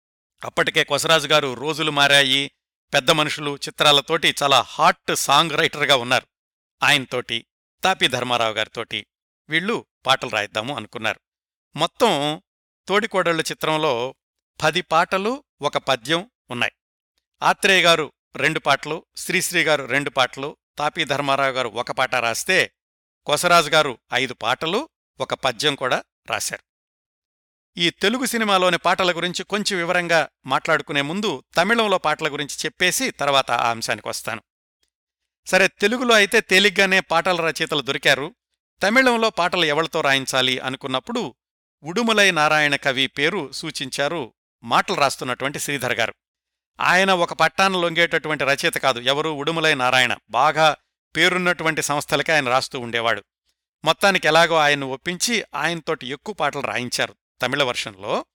అప్పటికే 0.43 0.83
కొసరాజు 0.83 1.27
గారు 1.27 1.53
రోజులు 1.53 1.91
మారాయి 1.91 2.51
పెద్ద 2.93 3.11
మనుషులు 3.11 3.55
చిత్రాలతోటి 3.55 4.35
చాలా 4.43 4.61
హాట్ 4.61 5.15
సాంగ్ 5.15 5.51
రైటర్గా 5.51 5.95
ఉన్నారు. 5.95 6.27
ఆయనతోటి 6.83 7.45
తాపి 7.83 8.07
ధర్మారావు 8.07 8.53
గారితోటి 8.53 9.07
వీళ్ళు 9.49 9.85
పాటలు 10.05 10.29
రాయిద్దాము 10.29 10.75
అనుకున్నారు. 10.75 11.19
మొత్తం 11.75 12.41
తోడికోడళ్ళ 12.87 13.41
చిత్రంలో 13.41 14.15
పది 14.63 14.81
పాటలు 14.81 15.43
ఒక 15.61 15.77
పద్యం 15.77 16.31
ఉన్నాయి. 16.51 16.71
ఆత్రేయ 17.43 17.81
గారు 17.81 18.13
రెండు 18.35 18.59
పాటలు 18.59 19.05
శ్రీశ్రీ 19.15 19.63
గారు 19.63 19.85
రెండు 19.85 20.09
పాటలు 20.09 20.57
తాపి 20.77 21.03
ధర్మారావు 21.03 21.51
గారు 21.51 21.69
ఒక 21.69 21.91
పాట 21.91 22.15
రాస్తే 22.15 22.73
కొసరాజు 23.25 23.69
గారు 23.69 23.99
ఐదు 24.13 24.33
పాటలు 24.33 24.89
ఒక 25.19 25.33
పద్యం 25.33 25.75
కూడా 25.75 26.03
రాశారు. 26.29 26.68
ఈ 27.79 27.89
తెలుగు 27.89 28.25
సినిమాలోని 28.25 28.77
పాటల 28.77 29.15
గురించి 29.15 29.43
కొంచెం 29.43 29.77
వివరంగా 29.77 30.27
మాట్లాడుకునే 30.45 31.01
ముందు 31.01 31.43
తమిళంలో 31.55 31.97
పాటల 31.97 32.33
గురించి 32.33 32.55
చెప్పేసి 32.65 33.11
తర్వాత 33.11 33.51
ఆ 33.51 33.69
అంశానికి 33.69 34.09
వస్తాను. 34.09 34.41
సరే 35.45 35.67
తెలుగులో 35.67 36.15
అయితే 36.15 36.41
తేలిగ్గానే 36.41 36.99
పాటల 36.99 37.41
రచయితలు 37.41 37.81
దొరికారు. 37.81 38.35
తమిళంలో 38.83 39.29
పాటలు 39.29 39.65
ఎవరితో 39.65 40.01
రాయించాలి 40.01 40.59
అనుకున్నప్పుడు 40.59 41.35
ఉడుములై 41.83 42.31
నారాయణ 42.31 42.75
కవి 42.75 43.07
పేరు 43.07 43.51
సూచించారు 43.51 44.33
మాటలు 44.63 44.95
రాస్తున్నటువంటి 44.95 45.59
శ్రీధర్ 45.59 45.95
గారు. 45.95 46.13
ఆయన 46.79 47.13
ఒక 47.13 47.33
పట్టాన 47.33 47.71
లొంగేటటువంటి 47.71 48.43
రచయిత 48.43 48.77
కాదు 48.77 48.99
ఎవరు? 48.99 49.29
ఉడుములై 49.29 49.73
నారాయణ. 49.73 50.15
బాగా 50.29 50.75
పేరున్నటువంటి 51.17 51.81
సంస్థలకే 51.81 52.33
ఆయన 52.33 52.49
రాస్తూ 52.49 52.79
ఉండేవాడు. 52.79 53.23
మొత్తానికి 53.85 54.27
ఎలాగో 54.27 54.55
ఆయన్ను 54.55 54.87
ఒప్పించి 54.87 55.43
ఆయనతోటి 55.55 56.07
ఎక్కువ 56.07 56.35
పాటలు 56.35 56.61
రాయించారు. 56.61 57.15
తమిళ 57.41 57.63
వర్షన్లో. 57.63 58.25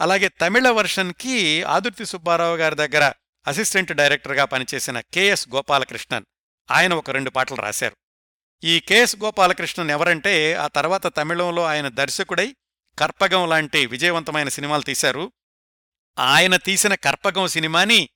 అలాగే 0.00 0.28
తమిళ 0.28 0.68
వర్షన్కి 0.68 1.62
ఆదుర్తి 1.62 2.06
సుబ్బారావు 2.06 2.56
గారి 2.56 2.74
దగ్గర 2.74 3.12
అసిస్టెంట్ 3.46 3.92
డైరెక్టర్గా 3.92 4.44
పనిచేసిన 4.44 5.00
కెఎస్ 5.00 5.48
గోపాలకృష్ణన్ 5.48 6.24
ఆయన 6.70 6.94
ఒక 6.94 7.10
రెండు 7.10 7.30
పాటలు 7.30 7.56
రాశారు. 7.56 7.96
ఈ 8.64 8.80
కెఎస్ 8.80 9.16
గోపాలకృష్ణన్ 9.16 9.90
ఎవరంటే 9.90 10.54
ఆ 10.54 10.66
తర్వాత 10.66 11.16
తమిళంలో 11.16 11.64
ఆయన 11.64 11.88
దర్శకుడై 11.88 12.56
కర్పగం 12.98 13.48
లాంటి 13.48 13.86
విజయవంతమైన 13.86 14.48
సినిమాలు 14.48 14.82
తీశారు. 14.82 15.32
ఆయన 16.18 16.56
తీసిన 16.56 16.94
కర్పగం 16.94 17.46
సినిమాని 17.46 18.08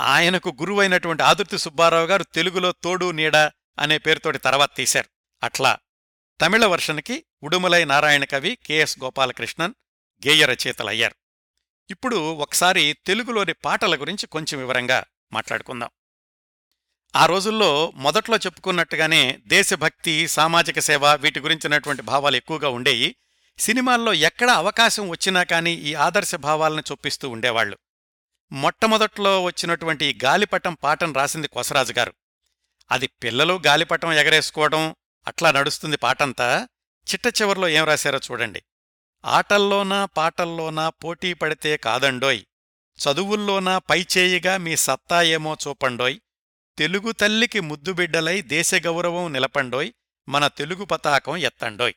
ఆయనకు 0.00 0.56
గురువైనటువంటి 0.60 1.22
ఆదుర్తి 1.22 1.58
సుబ్బారావు 1.58 2.06
గారు 2.06 2.22
తెలుగులో 2.22 2.72
తోడు 2.72 3.10
నీడ 3.10 3.36
అనే 3.78 3.98
పేరుతోటి 3.98 4.38
తర్వాత 4.38 4.70
తీశారు. 4.76 5.08
అట్లా 5.42 5.78
తమిళ 6.40 6.66
వర్షన్కి 6.66 7.24
ఉడుమలై 7.42 7.84
నారాయణ 7.84 8.24
కవి 8.24 8.58
కెఎస్ 8.66 8.98
గోపాలకృష్ణన్ 9.02 9.74
గేయ 10.26 10.46
రచయితలయ్యారు. 10.46 11.14
ఇప్పుడు 11.90 12.16
ఒకసారి 12.16 12.96
తెలుగులోని 13.06 13.52
పాటల 13.52 14.00
గురించి 14.00 14.26
కొంచెం 14.26 14.58
వివరంగా 14.58 15.04
మాట్లాడుకుందాం. 15.32 15.90
ఆ 17.16 17.26
రోజుల్లో 17.26 17.92
మొదట్లో 17.94 18.36
చెప్పుకున్నట్టుగానే 18.36 19.38
దేశభక్తి 19.46 20.28
సామాజిక 20.28 20.78
సేవ 20.78 21.14
వీటి 21.14 21.40
గురించినటువంటి 21.40 22.02
భావాలు 22.02 22.36
ఎక్కువగా 22.36 22.68
ఉండేవి 22.68 23.16
సినిమాల్లో 23.58 24.12
ఎక్కడ 24.12 24.50
అవకాశం 24.50 25.08
వచ్చినా 25.08 25.42
కానీ 25.42 25.72
ఈ 25.72 25.94
ఆదర్శ 25.94 26.34
భావాలను 26.34 26.80
చొప్పిస్తూ 26.80 27.28
ఉండేవాళ్ళు 27.28 27.78
మొట్టమొదట్లో 28.52 29.42
వచ్చినటువంటి 29.42 30.18
గాలిపటం 30.24 30.74
పాటను 30.74 31.12
రాసింది 31.12 31.48
కొసరాజు 31.48 31.92
గారు. 31.92 32.14
అది 32.90 33.06
పిల్లలు 33.06 33.60
గాలిపటం 33.66 34.12
ఎగరేసుకోవడం 34.12 34.94
అట్లా 35.26 35.50
నడుస్తుంది 35.50 35.96
పాటంతా. 35.96 36.68
చిట్ట 37.12 37.42
చివర్లో 37.42 37.68
ఏం 37.68 37.84
రాశారో 37.84 38.20
చూడండి. 38.30 38.62
ఆటల్లోనా 39.24 40.04
పాటల్లోనా 40.04 40.88
పోటీ 40.88 41.32
పడితే 41.34 41.76
కాదండోయ్. 41.76 42.42
చదువుల్లోనా 43.00 43.78
పైచేయిగా 43.78 44.56
మీ 44.56 44.76
సత్తా 44.76 45.22
ఏమో 45.22 45.56
చూపండోయ్. 45.68 46.18
తెలుగు 46.78 47.12
తల్లికి 47.12 47.60
ముద్దుబిడ్డలై 47.60 48.42
దేశగౌరవం 48.42 49.32
నిలపండోయ్. 49.32 49.92
మన 50.28 50.46
తెలుగు 50.46 50.84
పతాకం 50.84 51.36
ఎత్తండోయ్. 51.36 51.92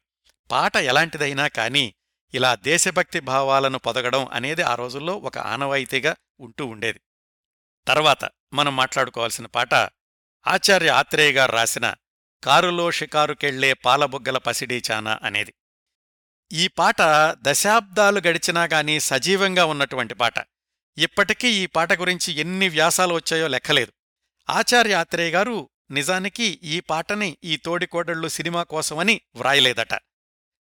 పాట 0.51 0.77
ఎలాంటిదైనా 0.77 1.47
కాని 1.47 1.93
ఇలా 2.33 2.55
దేశభక్తి 2.55 3.19
భావాలను 3.19 3.79
పొదగడం 3.79 4.27
అనేది 4.31 4.61
ఆ 4.61 4.75
రోజుల్లో 4.75 5.15
ఒక 5.15 5.37
ఆనవాయితీగా 5.37 6.15
ఉంటూ 6.39 6.65
ఉండేది. 6.65 7.01
తర్వాత 7.87 8.29
మనం 8.53 8.75
మాట్లాడుకోవాల్సిన 8.75 9.45
పాట 9.45 9.73
ఆచార్య 10.47 10.89
ఆత్రేయ 10.89 11.31
గారు 11.31 11.51
రాసిన 11.51 11.93
కారులో 12.43 12.91
షికారుకెళ్ళే 12.91 13.73
పాలబుగ్గల 13.73 14.37
పసిడీ 14.37 14.81
చానా 14.91 15.19
అనేది. 15.23 15.53
ఈ 16.51 16.67
పాట 16.67 16.95
దశాబ్దాలు 17.41 18.21
గడిచినా 18.27 18.63
గానీ 18.63 18.99
సజీవంగా 18.99 19.65
ఉన్నటువంటి 19.65 20.13
పాట. 20.13 20.33
ఇప్పటికీ 20.97 21.47
ఈ 21.47 21.65
పాట 21.65 21.93
గురించి 21.93 22.33
ఎన్ని 22.33 22.69
వ్యాసాలు 22.69 23.13
వచ్చాయో 23.13 23.47
లెక్కలేదు. 23.47 23.93
ఆచార్య 24.49 24.93
ఆత్రేయ 24.93 25.31
గారు 25.31 25.69
నిజానికి 25.91 26.43
ఈ 26.43 26.79
పాటని 26.79 27.37
ఈ 27.43 27.57
తోడికోడళ్ళు 27.57 28.27
సినిమా 28.27 28.63
కోసమని 28.63 29.21
వ్రాయలేదట. 29.35 29.99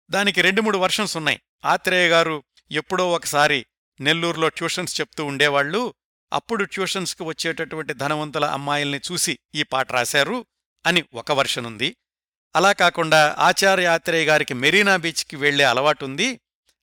దానికి 0.10 0.42
రెండు 0.42 0.62
మూడు 0.62 0.78
వర్షన్స్ 0.78 1.18
ఉన్నాయి. 1.18 1.42
ఆత్రేయ 1.66 2.10
గారు 2.10 2.44
ఎప్పుడో 2.72 3.12
ఒకసారి 3.12 3.66
నెల్లూరులో 4.02 4.50
ట్యూషన్స్ 4.50 5.02
చెప్తూ 5.02 5.26
ఉండేవాళ్ళు 5.26 5.94
అప్పుడు 6.34 6.64
ట్యూషన్స్కి 6.64 7.24
వచ్చేటటువంటి 7.24 7.94
ధనవంతుల 7.94 8.46
అమ్మాయిల్ని 8.46 9.02
చూసి 9.12 9.40
ఈ 9.56 9.64
పాట 9.64 9.92
రాశారు. 9.92 10.46
అని 10.86 11.04
ఒక 11.14 11.32
వర్షన్ 11.32 11.66
ఉంది. 11.66 11.98
అలా 12.56 12.72
కాకుండా 12.72 13.36
ఆచార్య 13.40 13.86
ఆత్రేయ 13.86 14.26
గారికి 14.26 14.54
మెరీనా 14.54 14.96
బీచ్కి 14.96 15.36
వెళ్ళే 15.36 15.64
అలవాటుంది. 15.64 16.40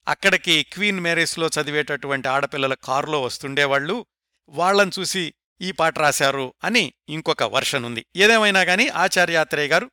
అక్కడికి 0.08 0.62
క్వీన్ 0.62 1.00
మ్యారేజ్లో 1.00 1.46
చదివేటటువంటి 1.46 2.28
ఆడపిల్లల 2.28 2.74
కారులో 2.74 3.22
వస్తుండేవాళ్ళు 3.22 4.06
వాళ్ళను 4.48 4.90
చూసి 4.98 5.34
ఈ 5.61 5.72
పాట 5.72 5.98
రాశారు 5.98 6.54
అని 6.64 6.92
ఇంకొక 7.08 7.42
వర్షన్ 7.42 7.84
ఉంది. 7.84 8.06
ఏదేమైనా 8.16 8.61
గాని 8.61 8.88
ఆచార్యాత్రేయ 8.88 9.68
గారు 9.68 9.90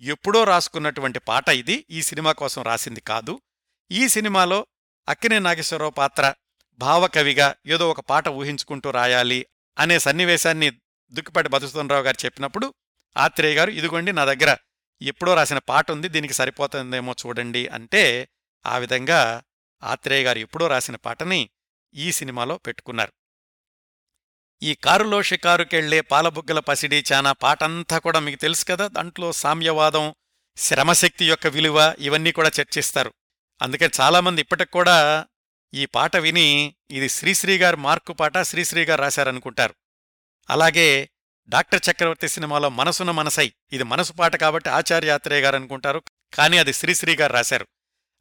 ఎప్పుడో 0.00 0.44
రాసుకున్నటువంటి 0.44 1.18
పాట 1.18 1.48
ఇది. 1.48 1.86
ఈ 1.90 2.02
సినిమా 2.02 2.32
కోసం 2.32 2.62
రాసింది 2.62 3.00
కాదు. 3.00 3.40
ఈ 3.90 4.08
సినిమాలో 4.08 4.66
అక్కినే 5.08 5.38
నాగేశ్వరరావు 5.38 5.90
పాత్ర 5.90 6.34
భావకవిగా 6.78 7.54
ఏదో 7.66 7.90
ఒక 7.90 8.00
పాట 8.00 8.28
ఊహించుకుంటూ 8.28 8.90
రాయాలి 8.90 9.46
అనే 9.78 9.98
సన్నివేశాన్ని 9.98 10.70
దుక్కిపాటి 11.10 11.48
మధుసూదనరావు 11.48 12.02
గారు 12.02 12.24
చెప్పినప్పుడు 12.24 12.74
ఆత్రేయ 13.16 13.54
గారు 13.54 13.70
ఇదిగోండి 13.70 14.12
నా 14.12 14.24
దగ్గర 14.24 14.56
ఎప్పుడో 15.02 15.34
రాసిన 15.34 15.58
పాట 15.58 15.90
ఉంది 15.90 16.08
దీనికి 16.08 16.34
సరిపోతుందేమో 16.34 17.14
చూడండి 17.26 17.66
అంటే 17.66 18.28
ఆ 18.66 18.78
విధంగా 18.78 19.42
ఆత్రేయ 19.82 20.22
గారు 20.22 20.38
ఎప్పుడో 20.38 20.66
రాసిన 20.68 20.96
పాటని 20.96 21.50
ఈ 21.94 22.12
సినిమాలో 22.12 22.56
పెట్టుకున్నారు. 22.58 23.12
ఈ 24.62 24.74
కారులో 24.74 25.22
షికారుకెళ్ళే 25.22 26.00
పాలబుగ్గల 26.00 26.58
పసిడి 26.58 27.04
చానా 27.12 27.32
పాటంతా 27.32 27.98
కూడా 27.98 28.20
మీకు 28.20 28.38
తెలుసు 28.38 28.64
కదా 28.64 28.88
దాంట్లో 28.88 29.32
సామ్యవాదం 29.32 30.14
శ్రమశక్తి 30.56 31.26
యొక్క 31.28 31.46
విలువ 31.46 31.94
ఇవన్నీ 31.98 32.32
కూడా 32.32 32.50
చర్చిస్తారు. 32.60 33.12
అందుకే 33.62 33.90
చాలామంది 34.00 34.40
ఇప్పటికి 34.40 34.70
కూడా 34.70 35.26
ఈ 35.74 35.86
పాట 35.86 36.16
విని 36.16 36.74
ఇది 36.90 37.08
శ్రీశ్రీ 37.08 37.58
గారు 37.58 37.76
మార్కు 37.76 38.12
పాట 38.12 38.38
శ్రీశ్రీ 38.38 38.84
గారు 38.84 39.00
రాశారనుకుంటారు. 39.00 39.74
అలాగే 40.50 41.10
డాక్టర్ 41.50 41.80
చక్రవర్తి 41.90 42.28
సినిమాలో 42.28 42.68
మనసున 42.68 43.10
మనసై. 43.10 43.52
ఇది 43.72 43.82
మనసు 43.82 44.12
పాట 44.12 44.36
కాబట్టి 44.36 44.68
ఆచార్యాత్రేయ 44.68 45.40
గారు 45.40 45.56
అనుకుంటారు. 45.56 46.02
కానీ 46.34 46.58
అది 46.58 46.72
శ్రీశ్రీ 46.72 47.16
గారు 47.16 47.32
రాశారు. 47.32 47.66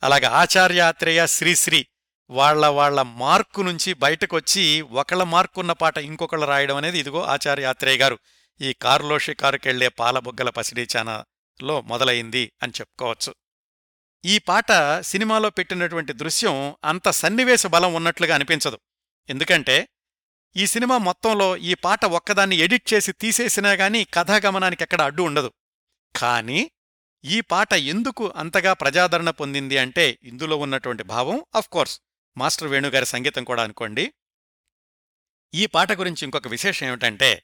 అలాగే 0.03 0.25
ఆచార్యాత్రేయ 0.25 1.27
శ్రీశ్రీ 1.27 1.85
వాళ్ళ 2.29 2.65
వాళ్ళ 2.65 3.01
మార్కు 3.01 3.61
నుంచి 3.61 3.93
బయటకొచ్చి 3.93 4.81
ఒకళ్ళ 4.81 5.23
మార్కున్న 5.23 5.71
పాట 5.71 5.97
ఇంకొకళ్ళు 5.97 6.45
రాయడం 6.45 6.75
అనేది 6.75 6.99
ఇదిగో 6.99 7.23
ఆచార్యాత్రేయ 7.23 7.97
గారు. 7.97 8.19
ఈ 8.61 8.73
కారులో 8.73 9.19
షికారుకెళ్ళే 9.19 9.87
పాలబొగ్గల 9.87 10.49
పసిడీచానలో 10.49 11.81
మొదలైంది 11.81 12.51
అని 12.63 12.71
చెప్పుకోవచ్చు. 12.79 13.35
ఈ 14.25 14.37
పాట 14.37 14.65
సినిమాలో 15.01 15.49
పెట్టినటువంటి 15.49 16.13
దృశ్యం 16.13 16.75
అంత 16.83 17.09
సన్నివేశ 17.09 17.67
బలం 17.67 17.93
ఉన్నట్లుగా 17.93 18.35
అనిపించదు. 18.35 18.79
ఎందుకంటే 19.29 19.87
ఈ 20.55 20.67
సినిమా 20.67 20.97
మొత్తంలో 20.97 21.57
ఈ 21.57 21.73
పాట 21.73 22.05
ఒక్కదాన్ని 22.05 22.55
ఎడిట్ 22.55 22.93
చేసి 22.93 23.11
తీసేసినా 23.11 23.71
గానీ 23.71 24.03
కథాగమనానికి 24.03 24.83
ఎక్కడ 24.83 25.01
అడ్డు 25.01 25.23
ఉండదు. 25.23 25.53
కానీ 26.15 26.71
ఈ 27.25 27.41
పాట 27.41 27.73
ఎందుకు 27.73 28.33
అంతగా 28.35 28.73
ప్రజాదరణ 28.73 29.29
పొందింది 29.29 29.77
అంటే 29.77 30.19
ఇందులో 30.23 30.57
ఉన్నటువంటి 30.57 31.03
భావం 31.03 31.45
కోర్స్ 31.71 32.01
మాస్టర్ 32.37 32.67
వేణుగారి 32.67 33.05
సంగీతం 33.05 33.43
కూడా 33.43 33.63
అనుకోండి. 33.63 34.13
ఈ 35.53 35.65
పాట 35.65 35.91
గురించి 35.91 36.25
ఇంకొక 36.25 36.47
విశేషం 36.47 36.87
ఏమిటంటే 36.87 37.43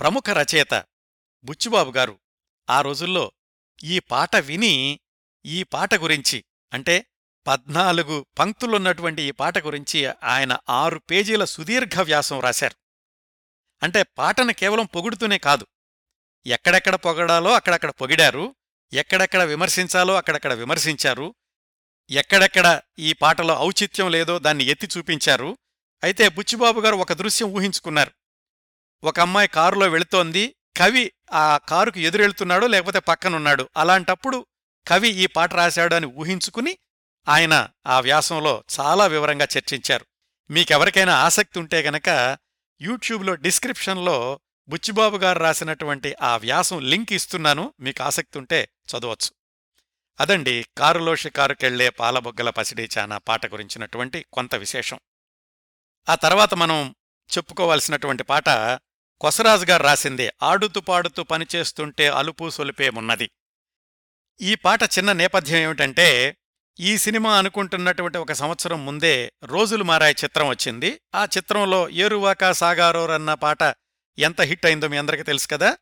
ప్రముఖ 0.00 0.24
రచయిత 0.30 0.84
బుచ్చిబాబు 1.44 1.90
గారు 1.90 2.20
ఆ 2.70 2.80
రోజుల్లో 2.80 3.32
ఈ 3.84 3.98
పాట 3.98 4.36
విని 4.36 5.00
ఈ 5.46 5.62
పాట 5.62 5.94
గురించి 5.94 6.44
అంటే 6.72 7.06
పద్నాలుగు 7.46 8.26
పంక్తులున్నటువంటి 8.38 9.22
ఈ 9.22 9.30
పాట 9.30 9.58
గురించి 9.58 10.06
ఆయన 10.24 10.58
ఆరు 10.68 10.98
పేజీల 10.98 11.44
సుదీర్ఘ 11.44 12.00
వ్యాసం 12.00 12.40
రాశారు. 12.40 12.74
అంటే 13.82 14.02
పాటను 14.02 14.52
కేవలం 14.52 14.86
పొగుడుతూనే 14.86 15.38
కాదు. 15.38 15.66
ఎక్కడెక్కడ 16.46 16.94
పొగడాలో 16.94 17.52
అక్కడక్కడ 17.52 17.90
పొగిడారు. 17.90 18.54
ఎక్కడెక్కడ 18.92 19.42
విమర్శించాలో 19.42 20.14
అక్కడక్కడ 20.14 20.52
విమర్శించారు. 20.52 21.34
ఎక్కడెక్కడ 22.10 22.80
ఈ 22.98 23.12
పాటలో 23.12 23.58
ఔచిత్యం 23.58 24.10
లేదో 24.10 24.38
దాన్ని 24.38 24.64
ఎత్తి 24.64 24.88
చూపించారు. 24.98 25.58
అయితే 26.02 26.28
బుచ్చిబాబు 26.28 26.80
గారు 26.80 26.96
ఒక 26.96 27.12
దృశ్యం 27.12 27.48
ఊహించుకున్నారు. 27.48 28.10
ఒక 29.04 29.20
అమ్మాయి 29.20 29.48
కారులో 29.48 29.88
వెళుతోంది. 29.88 30.56
కవి 30.76 31.12
ఆ 31.32 31.60
కారుకు 31.68 31.98
ఎదురెళ్తున్నాడు 31.98 32.66
లేకపోతే 32.66 32.98
పక్కనున్నాడు. 32.98 33.68
అలాంటప్పుడు 33.76 34.46
కవి 34.88 35.08
ఈ 35.08 35.26
పాట 35.26 35.54
రాశాడు 35.54 35.94
అని 35.94 36.06
ఊహించుకుని 36.06 36.78
ఆయన 37.28 37.68
ఆ 37.86 38.00
వ్యాసంలో 38.00 38.64
చాలా 38.80 39.06
వివరంగా 39.06 39.44
చర్చించారు. 39.44 40.06
మీకెవరికైనా 40.50 41.14
ఆసక్తి 41.14 41.58
ఉంటే 41.58 41.82
గనక 41.82 42.38
యూట్యూబ్లో 42.80 43.34
డిస్క్రిప్షన్లో 43.34 44.40
బుచ్చిబాబు 44.68 45.16
గారు 45.16 45.38
రాసినటువంటి 45.38 46.14
ఆ 46.22 46.36
వ్యాసం 46.36 46.80
లింక్ 46.80 47.12
ఇస్తున్నాను. 47.12 47.74
మీకు 47.80 48.02
ఆసక్తి 48.02 48.38
ఉంటే 48.38 48.68
చదవచ్చు. 48.90 49.30
అదండి 50.20 50.66
కారులో 50.78 51.16
షికారుకెళ్ళే 51.16 51.90
పాలబొగ్గల 51.90 52.50
పసిడి 52.50 52.88
చానా 52.98 53.18
పాట 53.18 53.46
గురించినటువంటి 53.46 54.26
కొంత 54.32 54.54
విశేషం. 54.54 54.98
ఆ 56.08 56.14
తర్వాత 56.14 56.54
మనం 56.54 56.94
చెప్పుకోవాల్సినటువంటి 57.36 58.22
పాట 58.22 58.48
కొసరాజు 59.20 59.64
గారు 59.64 59.82
రాసిందే 59.82 60.32
ఆడుతూ 60.42 60.80
పాడుతూ 60.80 61.22
పనిచేస్తుంటే 61.22 62.08
అలుపు 62.08 62.50
సొలిపేమున్నది 62.50 63.30
ఈ 64.40 64.54
పాట 64.54 64.82
చిన్న 64.82 65.12
నేపథ్యం 65.12 65.58
ఏమిటంటే 65.58 66.36
ఈ 66.80 66.98
సినిమా 66.98 67.38
అనుకుంటున్నటువంటి 67.38 68.18
ఒక 68.18 68.32
సంవత్సరం 68.32 68.86
ముందే 68.86 69.32
రోజులు 69.44 69.84
మారాయి 69.84 70.16
చిత్రం 70.24 70.48
వచ్చింది. 70.48 71.00
ఆ 71.14 71.24
చిత్రంలో 71.36 71.88
ఏరువాక 71.88 72.50
సాగారోరన్న 72.50 73.34
పాట 73.34 73.62
ఎంత 74.18 74.40
హిట్ 74.40 74.66
అయిందో 74.66 74.88
మీ 74.88 74.96
అందరికీ 74.96 75.22
తెలుసు 75.22 75.48
కదా? 75.48 75.76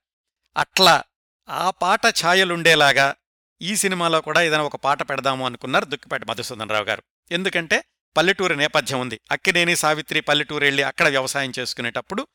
అట్లా 0.56 1.04
ఆ 1.48 1.70
పాట 1.70 2.00
ఛాయలుండేలాగా 2.06 3.16
ఈ 3.62 3.76
సినిమాలో 3.76 4.20
కూడా 4.20 4.42
ఏదైనా 4.42 4.62
ఒక 4.62 4.76
పాట 4.76 5.10
పెడదాము 5.10 5.46
అనుకున్నారు 5.46 5.84
దుక్కిపాటి 5.84 6.26
మధుసూదన్ 6.30 6.70
రావు 6.70 6.84
గారు. 6.84 7.02
ఎందుకంటే 7.30 7.84
పల్లెటూరు 8.16 8.54
నేపథ్యం 8.54 9.00
ఉంది. 9.00 9.20
అక్కినేని 9.30 9.76
సావిత్రి 9.76 10.20
పల్లెటూరు 10.20 10.64
వెళ్ళి 10.64 10.82
అక్కడ 10.82 11.08
వ్యవసాయం 11.08 11.52
చేసుకునేటప్పుడు 11.58 12.26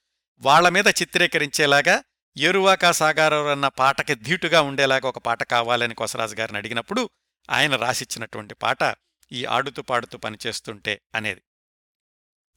వాళ్ళ 0.42 0.70
మీద 0.70 0.88
చిత్రీకరించేలాగా 0.88 2.04
ఎరువాకా 2.38 2.92
సాగారోరన్న 2.92 3.52
అన్న 3.52 3.68
పాటకి 3.68 4.16
ధీటుగా 4.16 4.62
ఉండేలాగా 4.62 5.10
ఒక 5.10 5.18
పాట 5.18 5.44
కావాలని 5.44 5.96
కొసరాజు 5.96 6.36
గారిని 6.36 6.58
అడిగినప్పుడు 6.58 7.10
ఆయన 7.50 7.76
రాసిచ్చినటువంటి 7.76 8.56
పాట 8.56 8.96
ఈ 9.32 9.46
ఆడుతూ 9.46 9.82
పాడుతూ 9.82 10.18
పనిచేస్తుంటే 10.18 11.02
అనేది. 11.16 11.42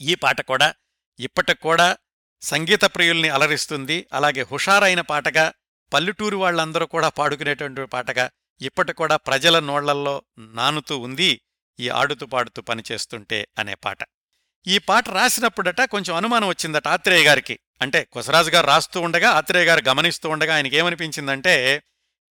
ఈ 0.01 0.15
పాట 0.15 0.41
కూడా 0.41 0.75
ఇప్పటికి 1.21 1.61
కూడా 1.61 1.97
సంగీత 2.43 2.85
ప్రియుల్ని 2.85 3.29
అలరిస్తుంది. 3.29 4.07
అలాగే 4.13 4.43
హుషారైన 4.43 5.01
పాటగా 5.01 5.53
పల్లెటూరు 5.93 6.37
వాళ్ళందరూ 6.37 6.87
కూడా 6.87 7.09
పాడుకునేటువంటి 7.09 7.85
పాటగా 7.85 8.31
ఇప్పటి 8.61 8.93
కూడా 8.93 9.17
ప్రజల 9.17 9.59
నోళ్ళల్లో 9.61 10.23
నానుతూ 10.39 10.99
ఉంది 10.99 11.41
ఈ 11.81 11.89
ఆడుతూ 11.89 12.27
పాడుతూ 12.27 12.63
పనిచేస్తుంటే 12.63 13.49
అనే 13.59 13.75
పాట. 13.75 13.99
ఈ 14.67 14.79
పాట 14.79 15.09
రాసినప్పుడట 15.09 15.81
కొంచెం 15.81 16.17
అనుమానం 16.17 16.49
వచ్చిందట 16.49 16.89
ఆత్రేయ 16.89 17.25
గారికి. 17.25 17.59
అంటే 17.83 18.05
కొసరాజు 18.05 18.51
గారు 18.51 18.67
రాస్తూ 18.67 19.01
ఉండగా 19.01 19.31
ఆత్రేయ 19.31 19.65
గారు 19.65 19.83
గమనిస్తూ 19.89 20.29
ఉండగా 20.29 20.55
ఆయనకేమనిపించిందంటే 20.55 21.83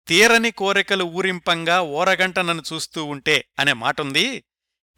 తీరని 0.09 0.51
కోరికలు 0.51 1.05
ఊరింపంగా 1.05 1.81
ఓరగంట 1.81 2.39
నన్ను 2.39 2.63
చూస్తూ 2.73 3.05
ఉంటే 3.05 3.45
అనే 3.59 3.73
మాటుంది 3.73 4.45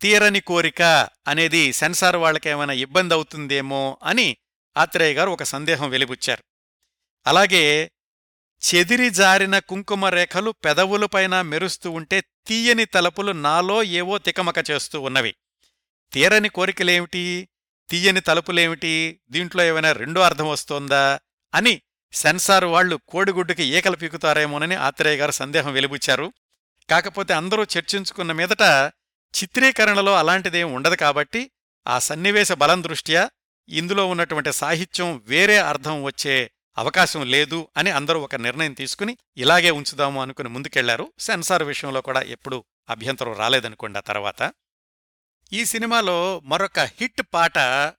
తీరని 0.00 0.40
కోరిక 0.40 0.82
అనేది 1.28 1.72
సెన్సార్ 1.72 2.16
వాళ్ళకేమైనా 2.16 2.72
ఇబ్బంది 2.72 3.14
అవుతుందేమో 3.14 3.98
అని 4.02 4.36
ఆత్రేయ 4.76 5.14
గారు 5.14 5.30
ఒక 5.30 5.42
సందేహం 5.42 5.90
వెలిబుచ్చారు. 5.90 6.44
అలాగే 7.26 7.90
చెదిరి 8.62 9.10
జారిన 9.10 9.58
కుంకుమ 9.58 10.08
రేఖలు 10.08 10.50
పెదవులపైన 10.50 11.42
మెరుస్తూ 11.42 11.90
ఉంటే 11.90 12.20
తీయని 12.20 12.84
తలపులు 12.84 13.32
నాలో 13.32 13.82
ఏవో 13.82 14.18
తికమక 14.18 14.70
చేస్తూ 14.70 15.00
ఉన్నవి. 15.00 15.34
తీరని 16.12 16.48
కోరికలేమిటి? 16.48 17.48
తీయని 17.90 18.20
తలుపులేమిటి? 18.20 19.20
దీంట్లో 19.30 19.64
ఏమైనా 19.64 19.92
రెండో 19.92 20.20
అర్థం 20.20 20.48
వస్తోందా? 20.48 21.20
అని 21.54 21.82
సెన్సార్ 22.12 22.64
వాళ్ళు 22.64 22.96
కోడిగుడ్డుకి 23.08 23.62
ఈకలు 23.62 23.96
పీకుతారేమోనని 23.96 24.74
ఆత్రేయ 24.74 25.16
గారు 25.16 25.30
సందేహం 25.30 25.72
వెలిబుచ్చారు. 25.72 26.32
కాకపోతే 26.90 27.34
అందరూ 27.34 27.62
చర్చించుకున్న 27.62 28.32
మీదట 28.32 28.62
చిత్రీకరణలో 29.42 30.14
అలాంటిదేం 30.14 30.72
ఉండదు 30.72 30.94
కాబట్టి 30.94 31.50
ఆ 31.86 31.98
సన్నివేశ 31.98 32.52
బలం 32.52 32.82
దృష్ట్యా 32.84 33.30
ఇందులో 33.68 34.06
ఉన్నటువంటి 34.06 34.52
సాహిత్యం 34.52 35.22
వేరే 35.26 35.58
అర్థం 35.58 36.02
వచ్చే 36.02 36.50
అవకాశం 36.78 37.26
లేదు 37.26 37.68
అని 37.76 37.90
అందరూ 37.90 38.20
ఒక 38.20 38.34
నిర్ణయం 38.34 38.72
తీసుకుని 38.72 39.18
ఇలాగే 39.36 39.70
ఉంచుదాము 39.70 40.22
అనుకుని 40.22 40.48
ముందుకెళ్ళారు. 40.48 41.12
సెన్సార్ 41.18 41.62
విషయంలో 41.62 42.00
కూడా 42.00 42.20
ఎప్పుడూ 42.20 42.64
అభ్యంతరం 42.90 43.32
రాలేదనుకోండి 43.32 43.98
ఆ 43.98 44.00
తర్వాత. 44.00 44.52
ఈ 45.52 45.64
సినిమాలో 45.64 46.40
మరొక 46.44 46.78
హిట్ 46.78 47.22
పాట 47.34 47.58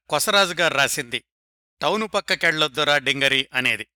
కొసరాజు 0.10 0.54
గారు 0.54 0.74
రాసింది. 0.74 1.24
టౌను 1.82 2.08
పక్కకెళ్ళొద్దురా 2.08 2.98
డింగరి 2.98 3.48
అనేది. 3.54 3.88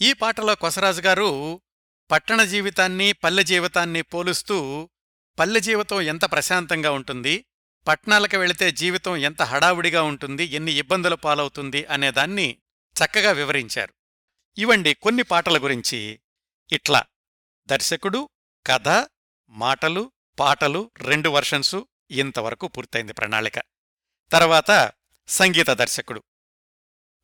ఈ 0.00 0.12
పాటలో 0.12 0.54
కొసరాజు 0.54 1.00
గారు 1.00 1.62
పట్టణ 2.10 2.42
జీవితాన్ని 2.42 3.12
పల్లె 3.12 3.42
జీవితాన్ని 3.42 4.02
పోలుస్తూ 4.02 4.90
పల్లె 5.38 5.60
జీవితం 5.60 6.00
ఎంత 6.00 6.24
ప్రశాంతంగా 6.24 6.90
ఉంటుంది 6.90 7.46
పట్టణాలకు 7.86 8.36
వెళితే 8.36 8.70
జీవితం 8.70 9.16
ఎంత 9.16 9.42
హడావుడిగా 9.42 10.02
ఉంటుంది 10.02 10.44
ఎన్ని 10.44 10.72
ఇబ్బందుల 10.72 11.14
పాలవుతుంది 11.14 11.84
అనేదాన్ని 11.84 12.58
చక్కగా 13.04 13.30
వివరించారు. 13.30 13.94
ఇవండి 14.58 14.94
కొన్ని 14.94 15.22
పాటల 15.22 15.62
గురించి. 15.62 16.20
ఇట్లా 16.72 17.04
దర్శకుడు 17.66 18.28
కథ 18.66 19.06
మాటలు 19.48 20.12
పాటలు 20.38 20.90
రెండు 20.98 21.28
వర్షన్సు 21.28 21.88
ఇంతవరకు 22.10 22.68
పూర్తయింది 22.68 23.12
ప్రణాళిక. 23.12 23.58
తర్వాత 24.32 24.92
సంగీత 25.28 25.70
దర్శకుడు. 25.70 26.22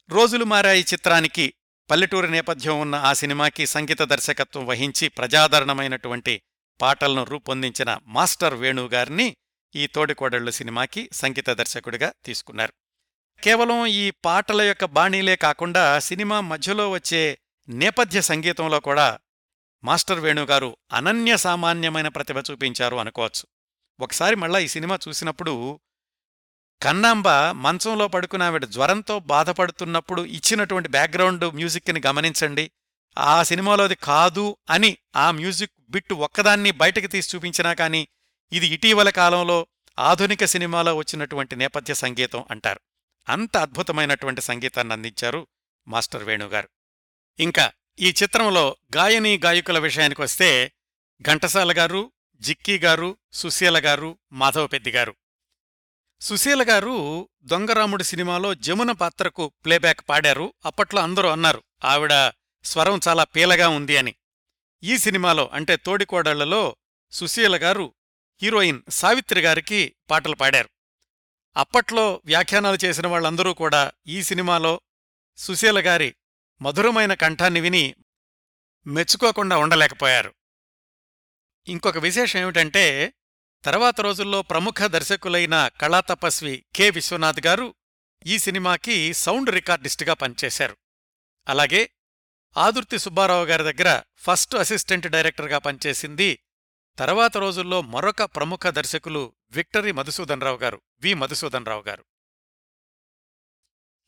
రోజులు 0.08 0.44
మారాయి 0.44 0.82
చిత్రానికి 0.92 1.54
పల్లెటూరి 1.90 2.30
నేపథ్యం 2.30 2.80
ఉన్న 2.80 2.94
ఆ 2.94 3.12
సినిమాకి 3.12 3.66
సంగీత 3.66 4.02
దర్శకత్వం 4.02 4.66
వహించి 4.66 5.08
ప్రజాదరణమైనటువంటి 5.08 6.42
పాటలను 6.80 7.24
రూపొందించిన 7.24 7.98
మాస్టర్ 8.04 8.54
వేణుగారిని 8.54 9.36
ఈ 9.76 9.86
తోడికోడళ్ళు 9.86 10.50
సినిమాకి 10.50 11.10
సంగీత 11.12 11.50
దర్శకుడిగా 11.50 12.12
తీసుకున్నారు. 12.24 12.72
కేవలం 13.42 13.86
ఈ 13.86 14.10
పాటల 14.10 14.62
యొక్క 14.62 14.84
బాణీలే 14.84 15.36
కాకుండా 15.36 15.98
సినిమా 15.98 16.40
మధ్యలో 16.40 16.90
వచ్చే 16.90 17.38
నేపథ్య 17.68 18.20
సంగీతంలో 18.20 18.80
కూడా 18.80 19.18
మాస్టర్ 19.84 20.20
వేణుగారు 20.20 20.76
అనన్య 20.92 21.36
సామాన్యమైన 21.36 22.08
ప్రతిభ 22.08 22.38
చూపించారు 22.38 22.96
అనుకోవచ్చు. 22.96 23.46
ఒకసారి 24.00 24.36
మళ్ళా 24.36 24.58
ఈ 24.58 24.68
సినిమా 24.68 24.98
చూసినప్పుడు 25.08 25.80
కన్నాంబ 26.84 27.28
మంచంలో 27.28 28.08
పడుకున్న 28.08 28.42
ఆవిడ 28.44 28.64
జ్వరంతో 28.64 29.18
బాధపడుతున్నప్పుడు 29.18 30.22
ఇచ్చినటువంటి 30.22 30.88
బ్యాక్గ్రౌండ్ 30.88 31.54
మ్యూజిక్ని 31.54 32.02
గమనించండి. 32.06 32.70
ఆ 33.18 33.42
సినిమాలోది 33.42 33.94
కాదు 33.94 34.56
అని 34.70 34.98
ఆ 35.16 35.30
మ్యూజిక్ 35.30 35.72
బిట్టు 35.90 36.14
ఒక్కదాన్ని 36.14 36.70
బయటకు 36.70 37.06
తీసి 37.06 37.36
చూపించినా 37.36 37.74
కానీ 37.74 38.08
ఇది 38.52 38.66
ఇటీవల 38.66 39.10
కాలంలో 39.10 39.66
ఆధునిక 39.98 40.44
సినిమాలో 40.44 40.96
వచ్చినటువంటి 40.96 41.56
నేపథ్య 41.56 41.94
సంగీతం 41.94 42.44
అంటారు. 42.50 42.80
అంత 43.28 43.56
అద్భుతమైనటువంటి 43.56 44.40
సంగీతాన్ని 44.40 44.92
అందించారు 44.92 45.46
మాస్టర్ 45.88 46.24
వేణుగారు 46.24 46.68
ఇంకా 47.40 47.72
ఈ 48.00 48.14
చిత్రంలో 48.22 48.76
గాయని 48.96 49.40
గాయకుల 49.44 49.78
విషయానికొస్తే 49.78 50.72
ఘంటసాల 51.22 51.78
గారు 51.78 52.12
జిక్కీ 52.40 52.78
గారు 52.78 53.16
సుశీల 53.32 53.78
గారు 53.78 54.18
మాధవపెద్ది 54.32 54.90
గారు. 54.90 55.14
సుశీల 56.24 56.70
గారు 56.70 57.28
దొంగరాముడి 57.42 58.04
సినిమాలో 58.04 58.54
జమున 58.54 58.92
పాత్రకు 58.92 59.52
ప్లేబ్యాక్ 59.64 60.00
పాడారు. 60.08 60.54
అప్పట్లో 60.64 61.02
అందరూ 61.02 61.28
అన్నారు 61.28 61.62
ఆవిడ 61.84 62.32
స్వరం 62.64 63.00
చాలా 63.08 63.24
పీలగా 63.24 63.68
ఉంది 63.68 63.96
అని. 63.96 64.14
ఈ 64.82 64.98
సినిమాలో 64.98 65.50
అంటే 65.52 65.76
తోడికోడళ్ళలో 65.76 66.76
సుశీల 67.12 67.62
గారు 67.62 67.94
హీరోయిన్ 68.42 68.82
సావిత్రి 68.90 69.40
గారికి 69.40 69.94
పాటలు 70.10 70.34
పాడారు. 70.34 70.68
అప్పట్లో 71.56 72.22
వ్యాఖ్యానాలు 72.24 72.78
చేసిన 72.84 73.06
వాళ్ళందరూ 73.06 73.54
కూడా 73.54 73.92
ఈ 74.06 74.22
సినిమాలో 74.22 74.80
సుశీల 75.36 75.86
గారి 75.86 76.14
మధురమైన 76.62 77.14
కంఠాన్ని 77.14 77.60
విని 77.60 77.94
మెచ్చుకోకుండా 78.86 79.56
ఉండలేకపోయారు. 79.56 80.34
ఇంకొక 81.68 81.98
విశేషం 81.98 82.40
ఏమిటంటే 82.40 83.14
తర్వాత 83.64 84.00
రోజుల్లో 84.00 84.42
ప్రముఖ 84.42 84.82
దర్శకులైన 84.82 85.70
కళాతపస్వి 85.80 86.64
కె. 86.74 86.90
విశ్వనాథ్ 86.90 87.46
గారు 87.46 87.74
ఈ 88.26 88.38
సినిమాకి 88.38 89.14
సౌండ్ 89.14 89.50
రికార్డిస్టుగా 89.50 90.14
పనిచేశారు. 90.14 90.76
అలాగే 91.48 91.90
ఆదుర్తి 92.56 92.98
సుబ్బారావు 92.98 93.44
గారి 93.44 93.72
దగ్గర 93.72 94.02
ఫస్ట్ 94.16 94.54
అసిస్టెంట్ 94.54 95.06
డైరెక్టర్గా 95.06 95.58
పనిచేసింది. 95.58 96.38
తర్వాత 96.98 97.36
రోజుల్లో 97.36 97.82
మరొక 97.82 98.22
ప్రముఖ 98.22 98.66
దర్శకులు 98.66 99.32
విక్టరీ 99.50 99.92
మధుసూదనరావు 99.92 100.56
గారు 100.56 100.80
వి. 101.00 101.14
మధుసూదనరావు 101.14 101.82
గారు. 101.82 102.04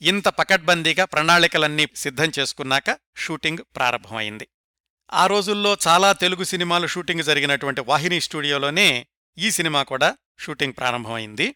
ఇంత 0.03 0.29
పకడ్బందీగా 0.29 1.05
ప్రణాళికలన్నీ 1.05 1.89
సిద్ధం 1.97 2.33
చేసుకున్నాక 2.39 2.99
షూటింగ్ 3.17 3.59
ప్రారంభమైంది. 3.77 4.49
ఆ 5.13 5.27
రోజుల్లో 5.27 5.77
చాలా 5.87 6.13
తెలుగు 6.13 6.45
సినిమాలు 6.45 6.87
షూటింగ్ 6.87 7.23
జరిగినటువంటి 7.23 7.81
వాహిని 7.81 8.21
స్టూడియోలోనే 8.21 9.07
ఈ 9.39 9.51
సినిమా 9.51 9.83
కూడా 9.83 10.17
షూటింగ్ 10.39 10.73
ప్రారంభమైంది. 10.73 11.55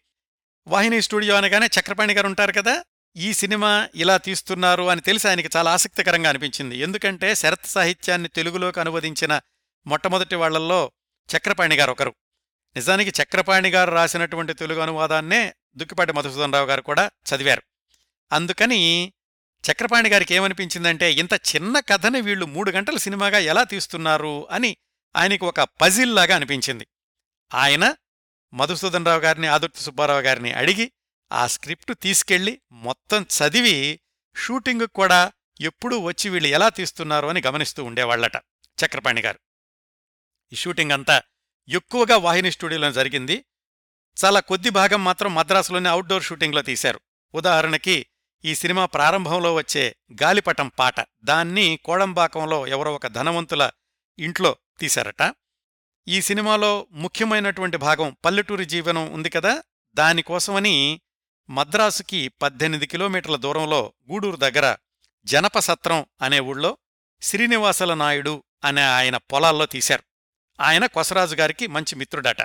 వాహిని 0.67 1.01
స్టూడియో 1.01 1.35
అనగానే 1.35 1.69
చక్రపాణి 1.79 2.13
గారు 2.13 2.27
ఉంటారు 2.27 2.51
కదా 2.51 2.83
ఈ 3.15 3.33
సినిమా 3.33 3.89
ఇలా 3.95 4.17
తీస్తున్నారు 4.17 4.89
అని 4.89 5.01
తెలిసి 5.01 5.27
ఆయనకి 5.27 5.49
చాలా 5.57 5.71
ఆసక్తికరంగా 5.71 6.29
అనిపించింది. 6.29 6.77
ఎందుకంటే 6.77 7.35
శరత్ 7.35 7.65
సాహిత్యాన్ని 7.65 8.29
తెలుగులోకి 8.29 8.79
అనువదించిన 8.79 9.41
మొట్టమొదటి 9.87 10.35
వాళ్ళల్లో 10.35 10.91
చక్రపాణి 11.37 11.75
గారు 11.75 11.91
ఒకరు. 11.91 12.15
నిజానికి 12.75 13.21
చక్రపాణి 13.23 13.69
గారు 13.69 13.91
రాసినటువంటి 13.91 14.53
తెలుగు 14.53 14.79
అనువాదాన్నే 14.79 15.53
దుక్కిపాటి 15.77 16.13
మధుసూదన్ 16.13 16.53
రావు 16.53 16.65
గారు 16.65 16.81
కూడా 16.81 17.11
చదివారు. 17.27 17.61
అందుకని 18.31 19.13
చక్రపాణి 19.71 20.09
గారికి 20.09 20.35
ఏమనిపించిందంటే 20.35 21.13
ఇంత 21.13 21.33
చిన్న 21.33 21.79
కథని 21.79 22.21
వీళ్ళు 22.21 22.45
మూడు 22.45 22.71
గంటల 22.71 22.97
సినిమాగా 22.97 23.37
ఎలా 23.37 23.63
తీస్తున్నారు 23.63 24.47
అని 24.51 24.77
ఆయనకు 25.15 25.47
ఒక 25.47 25.59
పజిల్లాగా 25.59 26.35
అనిపించింది. 26.35 26.87
ఆయన 27.53 27.95
మధుసూదన్ 28.53 29.05
రావు 29.05 29.19
గారిని 29.19 29.47
ఆదుర్తి 29.47 29.79
సుబ్బారావు 29.79 30.21
గారిని 30.21 30.53
అడిగి 30.53 30.91
ఆ 31.31 31.47
స్క్రిప్టు 31.47 31.93
తీసుకెళ్ళి 31.93 32.61
మొత్తం 32.71 33.23
చదివి 33.23 33.99
షూటింగ్ 34.35 34.87
కూడా 34.87 35.31
ఎప్పుడూ 35.61 35.99
వచ్చి 35.99 36.29
వీళ్ళు 36.29 36.47
ఎలా 36.47 36.69
తీస్తున్నారు 36.69 37.27
అని 37.27 37.41
గమనిస్తూ 37.47 37.83
ఉండేవాళ్ళట 37.83 38.37
చక్రపాణి 38.85 39.21
గారు. 39.21 39.39
ఈ 40.53 40.55
షూటింగ్ 40.55 40.91
అంతా 40.91 41.21
ఎక్కువగా 41.69 42.17
వాహిని 42.17 42.51
స్టూడియోలో 42.51 42.91
జరిగింది. 42.91 43.45
చాలా 44.25 44.39
కొద్ది 44.39 44.69
భాగం 44.69 45.03
మాత్రం 45.03 45.35
మద్రాసులోని 45.35 45.89
అవుట్డోర్ 45.89 46.23
షూటింగ్లో 46.23 46.61
తీశారు. 46.61 46.99
ఉదాహరణకి 47.33 48.05
ఈ 48.45 48.55
సినిమా 48.55 48.85
ప్రారంభంలో 48.85 49.53
వచ్చే 49.53 49.95
గాలిపటం 50.23 50.67
పాట 50.67 50.95
దాన్ని 51.23 51.79
కోడంబాకంలో 51.85 52.67
ఎవరో 52.67 52.95
ఒక 52.95 53.07
ధనవంతుల 53.07 53.71
ఇంట్లో 54.19 54.55
తీశారట. 54.79 55.21
ఈ 56.07 56.21
సినిమాలో 56.21 56.87
ముఖ్యమైనటువంటి 56.91 57.77
భాగం 57.77 58.15
పల్లెటూరి 58.25 58.65
జీవనం 58.65 59.13
ఉంది 59.13 59.29
కదా? 59.29 59.63
దానికోసమని 59.93 61.01
మద్రాసుకి 61.49 62.27
పద్దెనిమిది 62.27 62.87
కిలోమీటర్ల 62.87 63.35
దూరంలో 63.35 63.93
గూడూరు 64.11 64.35
దగ్గర 64.35 64.77
జనపసత్రం 65.25 66.05
అనే 66.21 66.39
ఊళ్ళో 66.39 66.77
శ్రీనివాసల 67.21 67.93
నాయుడు 67.93 68.43
అనే 68.63 68.81
ఆయన 68.81 69.17
పొలాల్లో 69.17 69.65
తీశారు. 69.65 70.03
ఆయన 70.61 70.85
కొసరాజు 70.85 71.35
గారికి 71.35 71.67
మంచి 71.67 71.95
మిత్రుడట. 71.95 72.41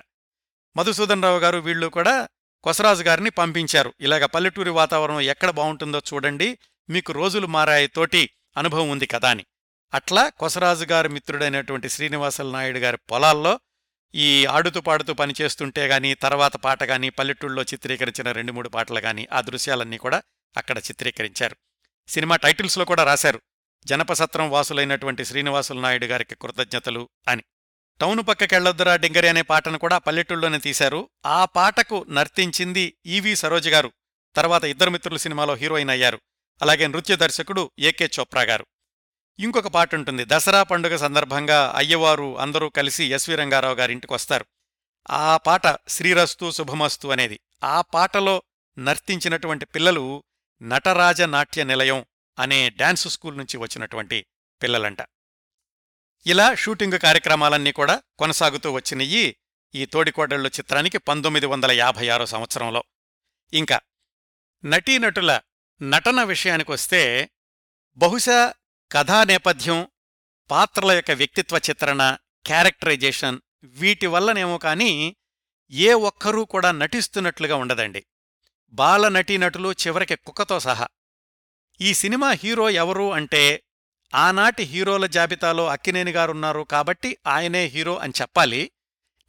మధుసూదన్ 0.77 1.23
రావు 1.23 1.39
గారు 1.39 1.59
వీళ్ళు 1.59 1.87
కూడా 1.87 2.29
కొసరాజు 2.65 3.03
గారిని 3.03 3.31
పంపించారు. 3.31 3.95
ఇలాగ 4.01 4.27
పల్లెటూరి 4.27 4.71
వాతావరణం 4.71 5.21
ఎక్కడ 5.21 5.51
బావుంటుందో 5.51 6.03
చూడండి 6.15 6.59
మీకు 6.91 7.13
రోజులు 7.13 7.47
మారాయి 7.47 7.87
తోటి 7.87 8.31
అనుభవం 8.57 8.91
ఉంది 8.91 9.07
కదా 9.07 9.31
అని. 9.31 9.45
అట్లా 9.95 10.29
కొసరాజు 10.29 10.85
గారి 10.85 11.09
మిత్రుడైనటువంటి 11.09 11.89
శ్రీనివాసల 11.89 12.51
నాయుడు 12.51 12.79
గారి 12.79 12.97
పొలాల్లో 12.97 13.61
ఈ 14.15 14.47
ఆడుతూ 14.47 14.81
పాడుతూ 14.81 15.15
పనిచేస్తుంటే 15.15 15.87
గాని 15.87 16.15
తర్వాత 16.15 16.57
పాట 16.57 16.85
గాని 16.85 17.11
పల్లెటూళ్ళలో 17.11 17.63
చిత్రీకరించిన 17.63 18.33
రెండు 18.33 18.53
మూడు 18.53 18.69
పాటలు 18.69 18.99
గాని 18.99 19.29
ఆ 19.33 19.41
దృశ్యాలన్నీ 19.41 19.97
కూడా 19.97 20.23
అక్కడ 20.57 20.79
చిత్రీకరించారు. 20.79 21.57
సినిమా 22.09 22.37
టైటిల్స్లో 22.37 22.85
కూడా 22.85 23.05
రాశారు. 23.05 23.41
జనపసత్రం 23.85 24.51
వాసులైనటువంటి 24.51 25.25
శ్రీనివాసుల 25.25 25.81
నాయుడు 25.81 26.07
గారికి 26.07 26.35
కృతజ్ఞతలు 26.35 27.09
అని. 27.29 27.43
టౌను 28.01 28.23
పక్కకెళ్ళొద్దురా 28.23 28.97
డింగరి 28.97 29.29
అనే 29.29 29.43
పాటను 29.43 29.79
కూడా 29.79 29.99
పల్లెటూళ్ళలోనే 29.99 30.59
తీశారు. 30.59 31.11
ఆ 31.27 31.45
పాటకు 31.45 32.07
నర్తించింది 32.09 32.97
ఈవి 33.07 33.37
సరోజ 33.37 33.69
గారు. 33.69 33.93
తర్వాత 34.37 34.65
ఇద్దరు 34.65 34.91
మిత్రులు 34.91 35.19
సినిమాలో 35.19 35.55
హీరోయిన్ 35.55 35.91
అయ్యారు. 35.91 36.21
అలాగే 36.63 36.87
నృత్య 36.87 37.17
దర్శకుడు 37.17 37.71
ఏకే 37.79 38.11
చోప్రా 38.21 38.43
గారు. 38.43 38.67
ఇంకొక 39.39 39.67
పాట 39.67 39.95
ఉంటుంది. 39.95 40.25
దసరా 40.27 40.63
పండుగ 40.63 40.97
సందర్భంగా 40.97 41.73
అయ్యవారు 41.77 42.39
అందరూ 42.39 42.69
కలిసి 42.69 43.05
ఎస్వి 43.05 43.35
రంగారావు 43.35 43.75
గారింటికి 43.75 44.13
వస్తారు. 44.13 44.47
ఆ 45.11 45.37
పాట 45.37 45.63
శ్రీరస్తు 45.89 46.51
శుభమస్తు 46.51 47.09
అనేది. 47.09 47.41
ఆ 47.65 47.81
పాటలో 47.81 48.43
నర్తించినటువంటి 48.79 49.65
పిల్లలు 49.65 50.25
నటరాజ 50.63 51.23
నాట్య 51.23 51.65
నిలయం 51.65 52.05
అనే 52.39 52.71
డాన్స్ 52.71 53.09
స్కూల్ 53.09 53.39
నుంచి 53.39 53.57
వచ్చినటువంటి 53.57 54.27
పిల్లలంట. 54.63 54.99
ఇలా 56.27 56.55
షూటింగ్ 56.55 56.99
కార్యక్రమాలన్నీ 56.99 57.73
కూడా 57.73 58.03
కొనసాగుతూ 58.19 58.73
వచ్చినయి 58.73 59.37
ఈ 59.75 59.85
తోడికోడళ్ళు 59.85 60.49
చిత్రానికి 60.49 60.99
పంతొమ్మిది 60.99 61.47
వందల 61.47 61.73
యాభై 61.73 62.09
ఆరో 62.09 62.27
సంవత్సరంలో. 62.27 62.85
ఇంకా 63.53 63.81
నటీనటుల 64.65 65.41
నటన 65.83 66.23
విషయానికొస్తే 66.23 67.31
బహుశా 67.97 68.55
కథా 68.93 69.25
నేపథ్యం 69.25 69.89
పాత్రల 70.51 70.93
యొక్క 70.93 71.11
వ్యక్తిత్వ 71.11 71.59
చిత్రణ 71.59 72.17
క్యారెక్టరైజేషన్ 72.47 73.41
వీటి 73.65 74.07
వల్లనేమో 74.07 74.59
కానీ 74.59 75.17
ఏ 75.71 75.93
ఒక్కరూ 75.93 76.45
కూడా 76.45 76.73
నటిస్తున్నట్లుగా 76.73 77.57
ఉండదండి. 77.57 78.07
బాల 78.73 79.09
నటీనటులు 79.09 79.73
చివరికి 79.73 80.17
కుక్కతో 80.17 80.61
సహా. 80.61 80.89
ఈ 81.81 81.95
సినిమా 81.95 82.31
హీరో 82.31 82.71
ఎవరు 82.71 83.13
అంటే 83.13 83.63
ఆనాటి 84.15 84.63
హీరోల 84.63 85.07
జాబితాలో 85.07 85.67
అక్కినేని 85.67 86.11
గారున్నారు 86.11 86.61
కాబట్టి 86.61 87.19
ఆయనే 87.27 87.65
హీరో 87.65 87.97
అని 87.99 88.13
చెప్పాలి. 88.21 88.71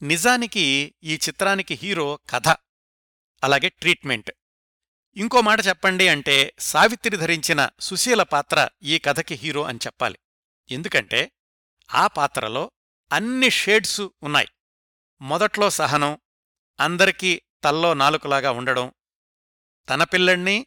నిజానికి 0.02 0.96
ఈ 1.04 1.16
చిత్రానికి 1.16 1.74
హీరో 1.74 2.20
కథ 2.30 2.48
అలాగే 3.44 3.70
ట్రీట్మెంట్. 3.70 4.32
ఇంకో 5.18 5.42
మాట 5.42 5.68
చెప్పండి 5.68 6.08
అంటే 6.08 6.54
సావిత్రి 6.60 7.18
ధరించిన 7.18 7.70
సుశీల 7.80 8.24
పాత్ర 8.24 8.70
ఈ 8.84 9.00
కథకి 9.00 9.36
హీరో 9.36 9.64
అని 9.64 9.80
చెప్పాలి. 9.86 10.20
ఎందుకంటే 10.72 11.32
ఆ 11.94 12.08
పాత్రలో 12.08 12.72
అన్ని 13.12 13.50
షేడ్సు 13.50 14.14
ఉన్నాయి. 14.24 14.48
మొదట్లో 15.22 15.70
సహనం 15.70 16.18
అందరికీ 16.80 17.42
తల్లో 17.64 17.94
నాలుకలాగా 17.94 18.52
ఉండడం 18.52 18.92
తన 19.90 20.04
పిల్లల్ని 20.04 20.66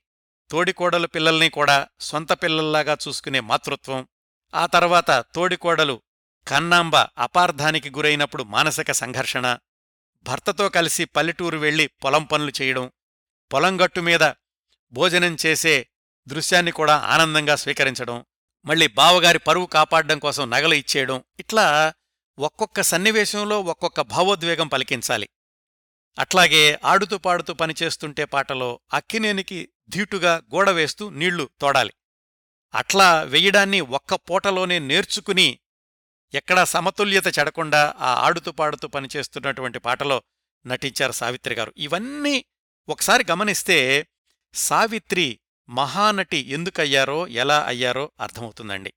తోడికోడలు 0.51 1.07
పిల్లల్ని 1.07 1.51
కూడా 1.51 1.89
సొంత 2.01 2.33
పిల్లల్లాగా 2.33 2.97
చూసుకునే 3.09 3.41
మాతృత్వం 3.41 4.09
ఆ 4.55 4.67
తర్వాత 4.67 5.11
తోడికోడలు 5.35 6.03
కన్నాంబ 6.49 6.97
అపార్థానికి 6.97 7.91
గురైనప్పుడు 7.91 8.43
మానసిక 8.43 8.93
సంఘర్షణ 8.93 9.59
భర్తతో 10.23 10.69
కలిసి 10.69 11.05
పల్లెటూరు 11.05 11.59
వెళ్ళి 11.59 11.87
పొలం 11.87 12.25
పనులు 12.25 12.53
చేయడం 12.63 12.93
పొలంగట్టు 13.53 14.01
మీద 14.01 14.33
భోజనం 14.93 15.36
చేసే 15.47 15.88
దృశ్యాన్ని 16.28 16.72
కూడా 16.72 16.97
ఆనందంగా 16.97 17.57
స్వీకరించడం 17.57 18.24
మళ్ళీ 18.64 18.86
బావగారి 18.86 19.38
పరువు 19.38 19.66
కాపాడడం 19.66 20.18
కోసం 20.18 20.51
నగలు 20.51 20.74
ఇచ్చేయడం 20.74 21.24
ఇట్లా 21.38 21.95
ఒక్కొక్క 22.38 22.80
సన్నివేశంలో 22.80 23.61
ఒక్కొక్క 23.61 24.01
భావోద్వేగం 24.01 24.68
పలికించాలి. 24.68 25.28
అట్లాగే 26.18 26.78
ఆడుతూ 26.84 27.18
పాడుతూ 27.18 27.55
పనిచేస్తుంటే 27.55 28.24
పాటలో 28.24 28.80
అక్కినేనికి 28.95 29.68
ధీటుగా 29.88 30.43
గోడవేస్తూ 30.55 31.11
నీళ్ళు 31.11 31.51
తోడాలి. 31.61 31.93
అట్లా 32.74 33.22
వెయ్యడాన్ని 33.22 33.80
ఒక్క 33.80 34.14
పూటలోనే 34.14 34.78
నేర్చుకుని 34.78 35.59
ఎక్కడా 36.34 36.64
సమతుల్యత 36.64 37.38
చెడకుండా 37.38 37.95
ఆ 37.99 38.14
ఆడుతూ 38.14 38.53
పాడుతూ 38.53 38.88
పనిచేస్తున్నటువంటి 38.88 39.78
పాటలో 39.78 40.22
నటించారు 40.66 41.12
సావిత్రి 41.12 41.55
గారు. 41.55 41.74
ఇవన్నీ 41.76 42.45
ఒకసారి 42.88 43.24
గమనిస్తే 43.30 44.07
సావిత్రి 44.55 45.41
మహానటి 45.69 46.37
ఎందుకయ్యారో 46.37 47.27
ఎలా 47.27 47.65
అయ్యారో 47.67 48.13
అర్థమవుతుందండి. 48.21 48.95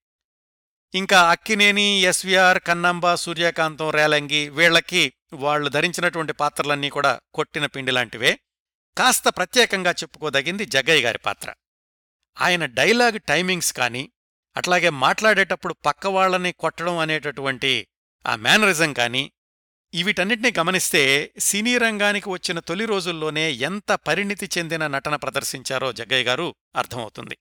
ఇంకా 0.96 1.32
Akkineni 1.32 1.82
S V R 1.82 2.60
Kannamba 2.60 3.16
Suryakantham 3.16 3.90
Relangi 3.90 4.50
వీళ్ళకి 4.50 5.14
వాళ్ళు 5.34 5.70
ధరించినటువంటి 5.70 6.34
పాత్రలన్నీ 6.34 6.90
కూడా 6.90 7.20
కొట్టిన 7.34 7.66
పిండిలాంటివే 7.66 8.40
కాస్త 8.98 9.30
ప్రత్యేకంగా 9.30 9.92
చెప్పుకోదగింది 9.92 10.66
జగ్గయ్య 10.66 11.04
గారి 11.04 11.18
పాత్ర. 11.18 11.54
ఆయన 12.42 12.66
డైలాగ్ 12.66 13.20
టైమింగ్స్ 13.20 13.74
కానీ 13.74 14.12
అట్లాగే 14.58 14.90
మాట్లాడేటప్పుడు 14.90 15.74
పక్కవాళ్ళని 15.74 16.52
కొట్టడం 16.52 16.98
అనేటటువంటి 16.98 17.88
ఆ 18.28 18.36
మేనరిజం 18.36 18.94
కానీ 18.94 19.32
వీటన్నిటినీ 20.02 20.54
గమనిస్తే 20.60 21.34
సినీ 21.40 21.78
రంగానికి 21.78 22.30
వచ్చిన 22.30 22.60
తొలి 22.60 22.86
రోజుల్లోనే 22.86 23.52
ఎంత 23.52 23.92
పరిణితి 23.92 24.50
చెందిన 24.58 24.88
నటన 24.88 25.16
ప్రదర్శించారో 25.16 25.92
జగ్గయ్య 25.92 26.24
గారు 26.24 26.56
అర్థమవుతుంది. 26.76 27.38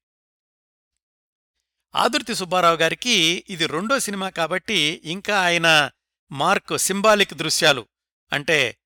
ఆదుర్తి 1.94 2.34
సుబ్బారావు 2.34 2.76
గారికి 2.76 3.44
ఇది 3.48 3.66
రెండో 3.66 3.98
సినిమా 4.00 4.28
కాబట్టి 4.28 5.02
ఇంకా 5.04 5.40
ఆయన 5.40 5.90
మార్క్ 6.32 6.78
సింబాలిక్ 6.78 7.34
దృశ్యాలు 7.34 7.88
అంటే 8.32 8.76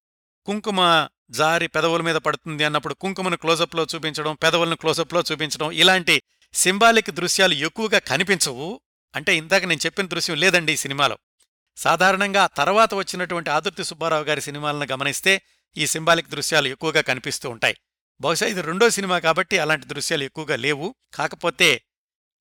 కుంకుమ 0.47 1.09
జారి 1.31 1.67
పెదవుల 1.67 2.03
మీద 2.03 2.17
పడుతుంది 2.17 2.65
అన్నప్పుడు 2.65 2.95
కుంకుమను 2.95 3.37
క్లోజప్లో 3.37 3.87
చూపించడం 3.95 4.35
పెదవులను 4.35 4.77
క్లోజప్లో 4.77 5.23
చూపించడం 5.33 5.73
ఇలాంటి 5.73 6.23
సింబాలిక్ 6.55 7.11
దృశ్యాలు 7.11 7.55
ఎక్కువగా 7.55 7.99
కనిపించవు. 7.99 8.81
అంటే 9.17 9.37
ఇందాక 9.37 9.65
నేను 9.65 9.81
చెప్పిన 9.87 10.07
దృశ్యం 10.07 10.37
లేదండి 10.37 10.73
ఈ 10.73 10.77
సినిమాలో. 10.77 11.19
సాధారణంగా 11.77 12.47
తర్వాత 12.47 12.95
వచ్చినటువంటి 12.95 13.51
ఆదుర్తి 13.51 13.85
సుబ్బారావు 13.85 14.25
గారి 14.25 14.41
సినిమాలను 14.41 14.87
గమనిస్తే 14.93 15.43
ఈ 15.77 15.87
సింబాలిక్ 15.87 16.29
దృశ్యాలు 16.29 16.69
ఎక్కువగా 16.69 17.01
కనిపిస్తూ 17.01 17.51
ఉంటాయి. 17.51 17.77
బహుశా 18.21 18.47
ఇది 18.47 18.63
రెండో 18.63 18.91
సినిమా 18.91 19.19
కాబట్టి 19.19 19.59
అలాంటి 19.59 19.87
దృశ్యాలు 19.87 20.25
ఎక్కువగా 20.25 20.57
లేవు. 20.57 20.95
కాకపోతే 21.15 21.83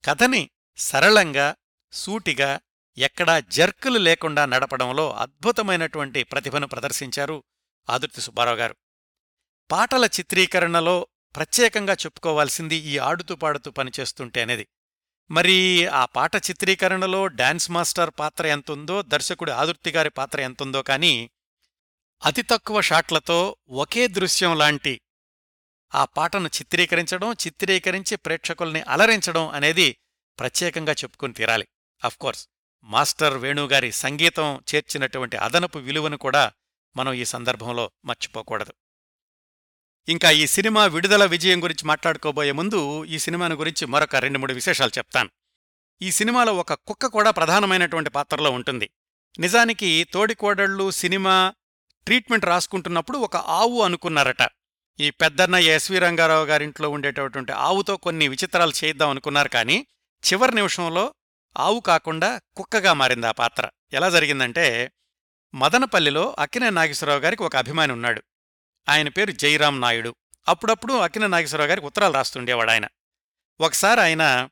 కథని 0.04 0.50
సరళంగా 0.76 1.54
సూటిగా 1.92 2.60
ఎక్కడా 2.98 3.40
జర్కులు 3.40 3.98
లేకుండా 3.98 4.46
నడపడంలో 4.46 5.12
అద్భుతమైనటువంటి 5.12 6.22
ప్రతిభను 6.22 6.66
ప్రదర్శించారు 6.66 7.44
ఆదుర్తి 7.90 8.20
సుబ్బారావు 8.20 8.56
గారు. 8.56 8.76
పాటల 9.70 10.04
చిత్రీకరణలో 10.04 11.06
ప్రత్యేకంగా 11.36 11.92
చెప్పుకోవాల్సింది 11.92 12.76
ఈ 12.76 12.98
ఆడుతూ 12.98 13.34
పాడుతూ 13.34 13.70
పనిచేస్తుంటే 13.70 14.42
అనేది. 14.42 14.66
మరి 15.30 15.86
ఆ 15.86 16.04
పాట 16.04 16.36
చిత్రీకరణలో 16.36 17.26
డాన్స్ 17.26 17.70
మాస్టర్ 17.70 18.10
పాత్ర 18.18 18.46
ఎంతుందో 18.46 19.02
దర్శకుడు 19.02 19.50
ఆదుర్తి 19.50 19.90
గారి 19.90 20.10
పాత్ర 20.10 20.40
ఎంతుందో 20.40 20.82
కానీ 20.82 21.30
అతి 22.24 22.42
తక్కువ 22.42 22.80
షాట్లతో 22.80 23.56
ఒకే 23.68 24.06
దృశ్యం 24.06 24.58
లాంటి 24.58 25.00
ఆ 25.94 26.04
పాటను 26.04 26.48
చిత్రీకరించడం 26.48 27.32
చిత్రీకరించి 27.32 28.16
ప్రేక్షకుల్ని 28.16 28.80
అలరించడం 28.80 29.48
అనేది 29.48 29.96
ప్రత్యేకంగా 30.38 30.92
చెప్పుకుని 30.92 31.32
తీరాలి. 31.32 31.68
అఫ్కోర్స్ 32.04 32.48
మాస్టర్ 32.84 33.36
వేణుగారి 33.36 33.92
సంగీతం 33.92 34.60
చేర్చినటువంటి 34.74 35.36
అదనపు 35.36 35.78
విలువను 35.78 36.16
కూడా 36.16 36.52
మనం 36.96 37.12
ఈ 37.12 37.24
సందర్భంలో 37.24 37.90
మర్చిపోకూడదు. 38.04 38.72
ఇంకా 40.08 40.30
ఈ 40.30 40.46
సినిమా 40.46 40.86
విడుదల 40.86 41.24
విజయం 41.24 41.62
గురించి 41.62 41.88
మాట్లాడుకోబోయే 41.88 42.52
ముందు 42.52 43.04
ఈ 43.04 43.18
సినిమాను 43.18 43.54
గురించి 43.56 43.86
మరొక 43.86 44.16
రెండు 44.16 44.38
మూడు 44.38 44.52
విశేషాలు 44.52 44.90
చెప్తాను. 44.98 45.30
ఈ 46.02 46.10
సినిమాలో 46.10 46.54
ఒక 46.54 46.72
కుక్క 46.72 47.06
కూడా 47.06 47.30
ప్రధానమైనటువంటి 47.30 48.10
పాత్రలో 48.10 48.50
ఉంటుంది. 48.50 48.90
నిజానికి 49.38 50.06
తోడికోడళ్ళు 50.12 50.90
సినిమా 50.90 51.54
ట్రీట్మెంట్ 52.06 52.44
రాసుకుంటున్నప్పుడు 52.44 53.18
ఒక 53.18 53.36
ఆవు 53.36 53.82
అనుకున్నారట. 53.82 54.48
ఈ 55.00 55.10
పెద్దన్న 55.10 55.54
ఎస్వి 55.54 55.98
రంగారావు 55.98 56.44
గారింట్లో 56.44 56.90
ఉండేటటువంటి 56.90 57.52
ఆవుతో 57.52 57.96
కొన్ని 57.96 58.28
విచిత్రాలు 58.28 58.72
చేయిద్దాం 58.84 59.10
అనుకున్నారు 59.10 59.48
కానీ 59.48 59.86
చివరి 60.32 60.54
నిమిషంలో 60.54 61.14
ఆవు 61.56 61.80
కాకుండా 61.80 62.40
కుక్కగా 62.56 62.92
మారింది 62.92 63.26
ఆ 63.26 63.30
పాత్ర. 63.30 63.68
ఎలా 63.92 64.10
జరిగిందంటే 64.10 64.92
మదనపల్లిలో 65.54 66.36
అక్కినే 66.38 66.70
నాగేశ్వరరావు 66.70 67.20
గారికి 67.20 67.42
ఒక 67.42 67.56
అభిమాని 67.56 67.92
ఉన్నాడు. 67.92 68.22
ఆయన 68.88 69.08
పేరు 69.08 69.30
జయరాం 69.30 69.80
నాయుడు. 69.80 70.14
అప్పుడప్పుడు 70.48 70.92
అక్కిన 70.92 71.26
నాగేశ్వరరావు 71.26 71.68
గారికి 71.68 71.86
ఉత్తరాలు 71.86 72.12
రాస్తుండేవాడు 72.12 72.70
ఆయన. 72.70 72.88
ఒకసారి 73.60 74.00
ఆయన 74.00 74.48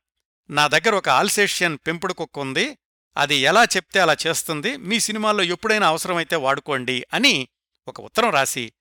నా 0.50 0.68
దగ్గర 0.68 0.94
ఒక 0.94 1.08
ఆల్సేషియన్ 1.08 1.78
పెంపుడు 1.86 2.12
కుక్క 2.12 2.38
ఉంది 2.38 2.78
అది 3.16 3.34
ఎలా 3.34 3.64
చెప్తే 3.64 4.00
అలా 4.00 4.16
చేస్తుంది 4.26 4.76
మీ 4.76 5.00
సినిమాల్లో 5.00 5.44
ఎప్పుడైనా 5.44 5.88
అవసరమైతే 5.88 6.36
వాడుకోండి 6.36 7.06
అని 7.12 7.48
ఒక 7.88 8.00
ఉత్తరం 8.00 8.30
రాసి 8.30 8.72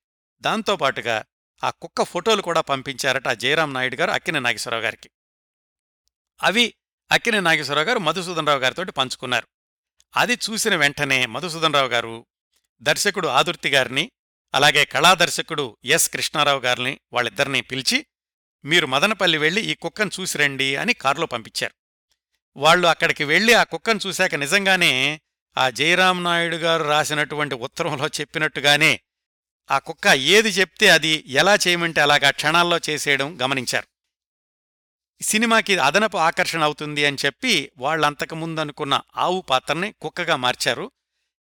దాంతోపాటుగా 0.42 1.24
ఆ 1.64 1.70
కుక్క 1.70 2.04
ఫోటోలు 2.04 2.42
కూడా 2.42 2.62
పంపించారట 2.62 3.28
ఆ 3.28 3.34
జయరాం 3.34 3.74
నాయుడు 3.74 3.96
గారు 3.96 4.12
అక్కిన 4.12 4.40
నాగేశ్వరరావు 4.40 4.84
గారికి. 4.84 5.10
అవి 6.44 6.74
అక్కిన 7.12 7.40
నాగేశ్వరరావు 7.40 7.88
గారు 7.88 8.00
మధుసూదనరావు 8.00 8.60
గారితో 8.60 8.84
పంచుకున్నారు. 8.84 9.48
అది 10.18 10.34
చూసిన 10.34 10.76
వెంటనే 10.76 11.26
మధుసూదనరావు 11.26 11.88
గారు 11.88 12.26
దర్శకుడు 12.82 13.28
ఆదుర్తి 13.28 13.70
గారిని 13.70 14.12
అలాగే 14.54 14.86
కళాదర్శకుడు 14.86 15.78
ఎస్ 15.86 16.10
కృష్ణారావు 16.10 16.60
గారిని 16.60 17.00
వాళ్ళిద్దరినీ 17.14 17.62
పిలిచి 17.62 18.06
మీరు 18.66 18.86
మదనపల్లి 18.86 19.38
వెళ్ళి 19.38 19.62
ఈ 19.62 19.74
కుక్కను 19.74 20.12
చూసిరండి 20.20 20.76
అని 20.76 20.94
కారులో 20.94 21.26
పంపించారు. 21.26 21.74
వాళ్ళు 22.58 22.88
అక్కడికి 22.88 23.24
వెళ్ళి 23.24 23.54
ఆ 23.54 23.64
కుక్కను 23.64 24.00
చూశాక 24.08 24.36
నిజంగానే 24.36 25.22
ఆ 25.58 25.70
జయరాం 25.70 26.24
నాయుడు 26.24 26.56
గారు 26.56 26.84
రాసినటువంటి 26.84 27.56
ఉత్తరంలో 27.56 28.08
చెప్పినట్టుగానే 28.08 29.00
ఆ 29.72 29.80
కుక్క 29.80 30.08
ఏది 30.08 30.50
చెప్తే 30.50 30.90
అది 30.90 31.24
ఎలా 31.28 31.56
చేయమంటే 31.56 32.02
అలాగా 32.02 32.32
క్షణాల్లో 32.32 32.80
చేసేయడం 32.90 33.42
గమనించారు. 33.42 33.88
సినిమాకి 35.24 35.78
అదనపు 35.78 36.18
ఆకర్షణ 36.18 36.64
అవుతుంది 36.64 37.06
అని 37.06 37.18
చెప్పి 37.26 37.72
వాళ్ళంతకుముందు 37.78 38.60
అనుకున్న 38.60 39.02
ఆవు 39.18 39.42
పాత్రని 39.42 39.92
కుక్కగా 39.92 40.36
మార్చారు. 40.36 40.92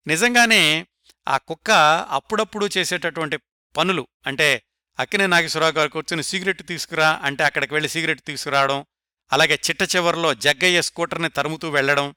నిజంగానే 0.07 0.87
ఆ 1.27 1.37
కుక్క 1.37 1.71
అప్పుడప్పుడు 2.09 2.69
చేసేటటువంటి 2.77 3.39
పనులు 3.77 4.07
అంటే 4.27 4.63
అక్కినే 4.99 5.27
నాగేశ్వరరావు 5.27 5.71
గారు 5.71 5.89
కూర్చుని 5.89 6.23
సిగరెట్ 6.23 6.67
తీసుకురా 6.67 7.19
అంటే 7.23 7.43
అక్కడికి 7.43 7.73
వెళ్ళి 7.73 7.89
సిగరెట్ 7.89 8.21
తీసుకురావడం 8.21 8.85
అలాగే 9.33 9.59
చిట్ట 9.69 9.95
చివరిలో 9.95 10.33
జగ్గయ్య 10.33 10.81
స్కూటర్ని 10.81 11.29
తరుముతూ 11.29 11.69
వెళ్ళడం 11.69 12.15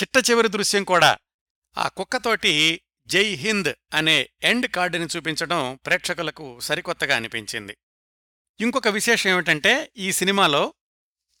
చిట్ట 0.00 0.30
చివరి 0.30 0.48
దృశ్యం 0.48 0.84
కూడా 0.84 1.18
ఆ 1.78 1.88
కుక్కతోటి 1.88 2.80
జై 3.06 3.24
హింద్ 3.24 3.74
అనే 3.94 4.28
ఎండ్ 4.42 4.66
కార్డుని 4.68 5.06
చూపించడం 5.16 5.78
ప్రేక్షకులకు 5.86 6.60
సరికొత్తగా 6.60 7.16
అనిపించింది. 7.16 7.76
ఇంకొక 8.60 8.88
విశేషం 8.88 9.30
ఏమిటంటే 9.30 9.90
ఈ 9.96 10.12
సినిమాలో 10.12 10.74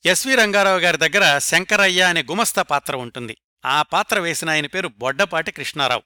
ఎస్వి 0.06 0.34
రంగారావు 0.34 0.78
గారి 0.78 0.96
దగ్గర 0.96 1.38
శంకరయ్య 1.38 2.02
అనే 2.02 2.22
గుమస్తా 2.22 2.62
పాత్ర 2.62 2.96
ఉంటుంది. 2.96 3.38
ఆ 3.64 3.82
పాత్ర 3.82 4.18
వేసిన 4.18 4.50
ఆయన 4.50 4.66
పేరు 4.66 4.88
బొడ్డపాటి 4.88 5.52
కృష్ణారావు. 5.52 6.02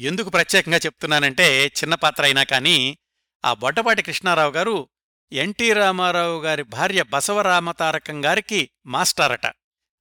ఎందుకు 0.00 0.30
ప్రత్యేకంగా 0.30 0.76
చెప్తున్నానంటే 0.76 1.66
చిన్న 1.66 1.94
పాత్ర 1.94 2.24
అయినా 2.24 2.42
కానీ 2.42 2.98
ఆ 3.44 3.54
బొడ్డపాటి 3.54 4.02
కృష్ణారావు 4.02 4.52
గారు 4.52 4.88
ఎన్టీ 5.32 5.72
రామారావు 5.72 6.40
గారి 6.40 6.62
భార్య 6.62 7.02
బసవరామతారకం 7.02 8.24
గారికి 8.24 8.70
మాస్టారట. 8.86 9.46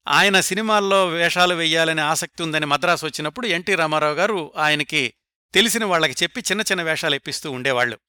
ఆయన 0.08 0.40
సినిమాల్లో 0.40 1.08
వేషాలు 1.08 1.56
వెయ్యాలనే 1.56 2.02
ఆసక్తి 2.02 2.44
ఉందని 2.44 2.66
మద్రాసు 2.66 3.06
వచ్చినప్పుడు 3.06 3.48
ఎన్టీ 3.48 3.76
రామారావు 3.76 4.16
గారు 4.16 4.54
ఆయనకి 4.58 5.14
తెలిసిన 5.54 5.86
వాళ్ళకి 5.86 6.24
చెప్పి 6.24 6.42
చిన్న 6.42 6.62
చిన్న 6.62 6.82
వేషాలు 6.84 7.16
ఇప్పిస్తూ 7.16 7.52
ఉండేవాళ్ళు 7.52 8.00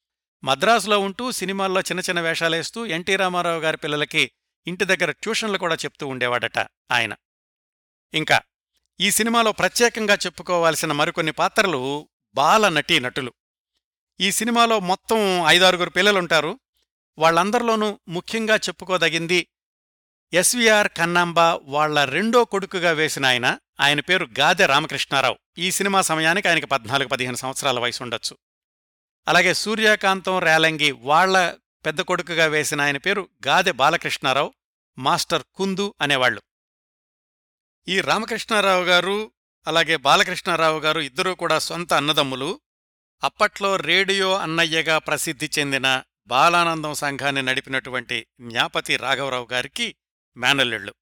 మద్రాసులో 0.45 0.99
ఉంటూ 0.99 1.32
సినిమాల్లో 1.32 1.80
చిన్న 1.80 2.01
చిన్న 2.01 2.20
వేషాలేస్తూ 2.20 2.87
ఎన్టీ 2.87 3.16
రామారావు 3.16 3.61
గారి 3.61 3.76
పిల్లలకి 3.76 4.30
ఇంటి 4.66 4.85
దగ్గర 4.85 5.11
ట్యూషన్లు 5.11 5.59
కూడా 5.59 5.74
చెప్తూ 5.74 6.07
ఉండేవాడట 6.07 6.59
ఆయన. 6.91 7.14
ఇంకా 8.14 8.41
ఈ 9.01 9.11
సినిమాలో 9.11 9.53
ప్రత్యేకంగా 9.53 10.14
చెప్పుకోవాల్సిన 10.14 10.92
మరికొన్ని 10.92 11.32
పాత్రలు 11.32 12.09
బాల 12.34 12.68
నటీ 12.68 12.99
నటులు. 12.99 13.32
ఈ 14.20 14.32
సినిమాలో 14.32 14.80
మొత్తం 14.80 15.47
ఐదారుగురు 15.47 15.90
పిల్లలుంటారు. 15.90 16.61
వాళ్ళందరిలోనూ 17.18 18.01
ముఖ్యంగా 18.09 18.57
చెప్పుకోదగింది 18.57 19.47
ఎస్విఆర్ 20.32 20.88
కన్నాంబ 20.88 21.38
వాళ్ళ 21.62 22.05
రెండో 22.05 22.45
కొడుకుగా 22.45 22.90
వేసిన 22.90 23.26
ఆయన. 23.26 23.59
ఆయన 23.80 24.01
పేరు 24.01 24.28
గాదె 24.38 24.66
రామకృష్ణారావు. 24.66 25.38
ఈ 25.59 25.70
సినిమా 25.70 26.01
సమయానికి 26.01 26.49
ఆయనకి 26.49 26.66
పద్నాలుగు 26.66 27.09
పదిహేను 27.09 27.36
సంవత్సరాల 27.36 27.78
వయసు 27.78 28.03
ఉండొచ్చు 28.03 28.36
అలాగే 29.28 29.55
సూర్యకాంతం 29.55 30.38
రేలంగి 30.38 30.90
వాళ్ళ 30.90 31.55
పెద్ద 31.86 32.01
కొడుకుగా 32.01 32.47
వేసిన 32.47 32.80
ఆయన 32.80 32.97
పేరు 32.97 33.28
గాదె 33.47 33.72
బాలకృష్ణారావు 33.72 34.55
మాస్టర్ 34.99 35.42
కుందు 35.55 35.95
అనేవాళ్ళు 36.01 36.42
ఈ 37.89 38.01
రామకృష్ణారావు 38.01 38.85
గారు 38.85 39.32
అలాగే 39.66 39.97
బాలకృష్ణారావు 39.97 40.80
గారు 40.80 41.01
ఇద్దరూ 41.01 41.35
కూడా 41.35 41.59
సొంత 41.59 41.95
అన్నదమ్ములు. 41.95 42.61
అప్పట్లో 43.24 43.76
రేడియో 43.76 44.39
అన్నయ్యగా 44.39 44.99
ప్రసిద్ధి 44.99 45.51
చెందిన 45.59 46.03
బాలానందం 46.26 46.95
సంఘాన్ని 46.95 47.43
నడిపినటువంటి 47.43 48.26
జ్ఞాపతి 48.41 48.97
రాఘవరావు 48.97 49.49
గారికి 49.53 49.97
మేనల్లుళ్ళు. 50.37 50.95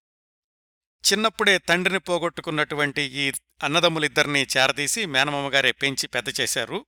చిన్నప్పుడే 1.12 1.58
తండ్రిని 1.58 1.98
పోగొట్టుకున్నటువంటి 1.98 3.02
ఈ 3.02 3.32
అన్నదమ్ములిద్దరినీ 3.62 4.46
చేరదీసి 4.56 5.06
మేనమామగారే 5.06 5.72
పెంచి 5.72 6.06
పెద్ద 6.06 6.40
చేశారు. 6.40 6.86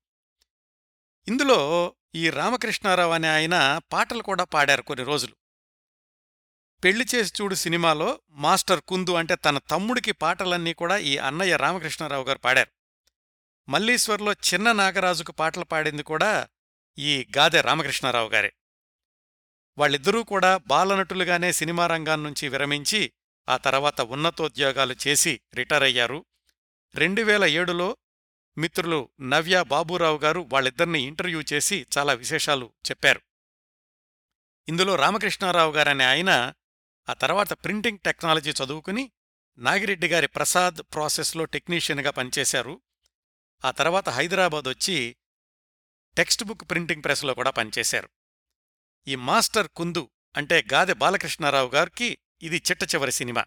ఇందులో 1.28 1.95
ఈ 2.14 2.30
రామకృష్ణారావు 2.30 3.12
అనే 3.12 3.28
ఆయన 3.28 3.80
పాటలు 3.92 4.22
కూడా 4.22 4.45
పాడారు 4.45 4.82
కొన్ని 4.82 5.07
రోజులు. 5.07 5.43
పెళ్ళి 6.85 7.07
చేసి 7.14 7.43
చూడు 7.43 7.55
సినిమాలో 7.55 8.20
మాస్టర్ 8.30 8.80
కుందు 8.80 9.14
అంటే 9.14 9.35
తన 9.35 9.59
తమ్ముడికి 9.59 10.12
పాటలన్నీ 10.12 10.72
కూడా 10.72 10.97
ఈ 10.97 11.18
అన్నయ్య 11.18 11.57
రామకృష్ణారావు 11.57 12.24
గారు 12.24 12.39
పాడారు. 12.39 12.70
మల్లీశ్వర్లో 13.68 14.32
చిన్న 14.32 14.72
నాగరాజుకు 14.72 15.32
పాటలు 15.32 15.64
పాడింది 15.64 16.03
కూడా 16.03 16.49
ఈ 16.99 17.28
గాదె 17.37 17.61
రామకృష్ణారావు 17.61 18.28
గారే. 18.28 18.53
వాళ్ళిద్దరూ 19.78 20.22
కూడా 20.22 20.57
బాలనటులుగానే 20.57 21.53
సినిమా 21.53 21.87
రంగాన్నుంచి 21.87 22.49
విరమించి 22.49 23.12
ఆ 23.49 23.57
తర్వాత 23.57 24.01
ఉన్నతోద్యోగాలు 24.01 24.97
చేసి 25.07 25.41
రిటైర్ 25.55 25.82
అయ్యారు. 25.82 26.24
రెండు 26.95 27.22
వేల 27.22 27.45
ఏడులో 27.45 27.97
మిత్రులు 28.59 29.09
నవ్య 29.20 29.62
బాబూరావు 29.62 30.18
గారు 30.18 30.49
వాళ్ళిద్దరిని 30.53 31.03
ఇంటర్వ్యూ 31.03 31.43
చేసి 31.53 31.87
చాలా 31.99 32.12
విశేషాలు 32.12 32.72
చెప్పారు. 32.91 33.20
ఇందులో 34.68 34.95
రామకృష్ణారావు 34.95 35.72
గారనే 35.72 36.05
ఆయన 36.05 36.53
ఆ 37.09 37.12
తర్వాత 37.12 37.52
ప్రింటింగ్ 37.52 37.98
టెక్నాలజీ 37.98 38.50
చదువుకుని 38.50 39.12
నాగిరెడ్డి 39.59 40.09
గారి 40.09 40.26
ప్రసాద్ 40.26 40.82
ప్రాసెస్లో 40.82 41.44
టెక్నీషియన్గా 41.44 42.11
పనిచేశారు. 42.11 42.80
ఆ 43.64 43.70
తర్వాత 43.70 44.09
హైదరాబాద్ 44.09 44.68
వచ్చి 44.68 45.16
టెక్స్ట్ 46.16 46.44
బుక్ 46.44 46.70
ప్రింటింగ్ 46.70 47.02
ప్రెస్లో 47.02 47.34
కూడా 47.34 47.50
పనిచేశారు. 47.50 48.09
ఈ 49.09 49.14
మాస్టర్ 49.14 49.68
కుందు 49.68 50.11
అంటే 50.36 50.64
గాదె 50.72 50.92
బాలకృష్ణారావు 50.92 51.68
గారికి 51.68 52.18
ఇది 52.42 52.62
చిట్ట 52.70 52.94
చివరి 52.94 53.12
సినిమా. 53.12 53.44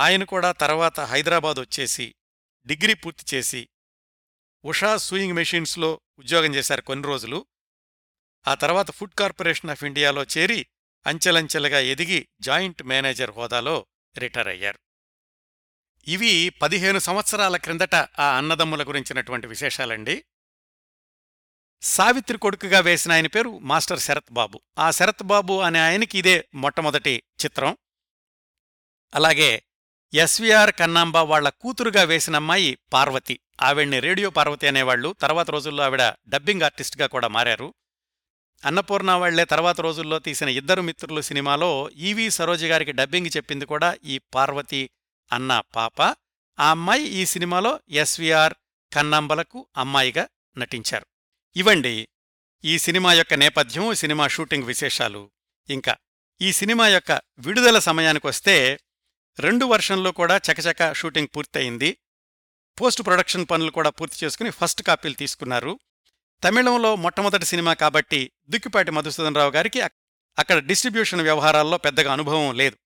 ఆయన 0.00 0.24
కూడా 0.24 0.52
తర్వాత 0.52 1.00
హైదరాబాద్ 1.00 1.58
వచ్చేసి 1.60 2.14
డిగ్రీ 2.66 2.94
పూర్తి 2.94 3.36
చేసి 3.36 3.68
ఉషా 4.64 4.96
సూయింగ్ 4.96 5.32
మెషిన్స్లో 5.32 6.00
ఉద్యోగం 6.18 6.54
చేశారు 6.54 6.80
కొన్ని 6.80 7.06
రోజులు. 7.06 7.46
ఆ 8.48 8.54
తర్వాత 8.54 8.90
ఫుడ్ 8.90 9.14
కార్పొరేషన్ 9.14 9.70
ఆఫ్ 9.70 9.84
ఇండియాలో 9.84 10.24
చేరి 10.24 10.66
అంచెలంచెలుగా 11.06 11.78
ఎదిగి 11.78 12.28
జాయింట్ 12.40 12.82
మేనేజర్ 12.82 13.30
హోదాలో 13.30 13.86
రిటైర్ 14.18 14.48
అయ్యారు 14.48 14.78
ఇవి 16.08 16.48
పదిహేను 16.48 16.98
సంవత్సరాల 16.98 17.56
క్రిందట 17.56 17.94
ఆ 17.94 18.36
అన్నదమ్ముల 18.38 18.88
గురించినటువంటి 18.88 19.46
విశేషాలండి. 19.46 20.24
సావిత్రి 21.82 22.38
కొడుకుగా 22.38 22.80
వేసిన 22.80 23.12
ఆయన 23.12 23.26
పేరు 23.26 23.58
మాస్టర్ 23.58 23.98
శరత్ 23.98 24.32
బాబు. 24.32 24.60
ఆ 24.78 24.90
శరత్ 24.90 25.22
బాబు 25.22 25.60
అనే 25.60 25.78
ఆయనకి 25.78 26.18
ఇదే 26.18 26.48
మొట్టమొదటి 26.54 27.22
చిత్రం. 27.44 27.76
అలాగే 29.14 29.62
ఎస్విఆర్ 30.14 30.72
కన్నాంబ 30.72 31.16
వాళ్ళ 31.16 31.48
కూతురుగా 31.48 32.02
వేసిన 32.02 32.36
అమ్మాయి 32.36 32.78
పార్వతి. 32.92 33.40
ఆవిడ్ని 33.62 34.00
రేడియో 34.00 34.30
పార్వతి 34.30 34.66
అనేవాళ్ళు 34.66 35.16
తర్వాత 35.20 35.50
రోజుల్లో 35.50 35.84
ఆవిడ 35.84 36.02
డబ్బింగ్ 36.28 36.62
ఆర్టిస్ట్గా 36.62 37.06
కూడా 37.06 37.28
మారారు. 37.28 37.74
అన్నపూర్ణ 38.64 39.10
వాళ్ళే 39.10 39.44
తర్వాత 39.44 39.80
రోజుల్లో 39.80 40.18
తీసిన 40.18 40.48
ఇద్దరు 40.48 40.82
మిత్రులు 40.82 41.20
సినిమాలో 41.20 41.90
ఈవి 41.90 42.30
సరోజ 42.30 42.64
గారికి 42.64 42.92
డబ్బింగ్ 42.92 43.26
చెప్పింది 43.36 43.66
కూడా 43.66 43.96
ఈ 44.04 44.18
పార్వతి 44.18 44.90
అన్న 45.32 45.62
పాప. 45.76 46.02
ఆ 46.02 46.70
అమ్మాయి 46.70 47.02
ఈ 47.02 47.26
సినిమాలో 47.26 47.80
ఎస్విఆర్ 47.90 48.54
కన్నాంబలకు 48.92 49.66
అమ్మాయిగా 49.76 50.28
నటించారు. 50.58 51.06
ఇవండి 51.56 52.08
ఈ 52.64 52.78
సినిమా 52.78 53.12
యొక్క 53.12 53.34
నేపథ్యం 53.34 53.94
సినిమా 53.94 54.28
షూటింగ్ 54.28 54.64
విశేషాలు. 54.64 55.30
ఇంకా 55.70 55.96
ఈ 56.42 56.52
సినిమా 56.52 56.88
యొక్క 56.88 57.12
విడుదల 57.38 57.78
సమయానికొస్తే 57.78 58.80
రెండు 59.38 59.64
వర్షంలో 59.64 60.12
కూడా 60.12 60.36
చకచక 60.36 60.92
షూటింగ్ 60.92 61.28
పూర్తయింది. 61.36 61.98
పోస్ట్ 62.80 63.06
ప్రొడక్షన్ 63.06 63.46
పనులు 63.50 63.70
కూడా 63.70 63.90
పూర్తి 63.90 64.26
చేసుకుని 64.26 64.50
ఫస్ట్ 64.50 64.82
కాపీలు 64.82 65.14
తీసుకున్నారు. 65.14 65.78
తమిళంలో 66.44 66.96
మొట్టమొదటి 66.96 67.44
సినిమా 67.44 67.74
కాబట్టి 67.74 68.32
దుక్కిపాటి 68.48 68.90
మధుసూదనరావు 68.90 69.50
గారికి 69.50 69.80
అక్కడ 70.38 70.58
డిస్ట్రిబ్యూషన్ 70.58 71.20
వ్యవహారాల్లో 71.20 71.76
పెద్దగా 71.76 72.12
అనుభవం 72.12 72.54
లేదు. 72.54 72.76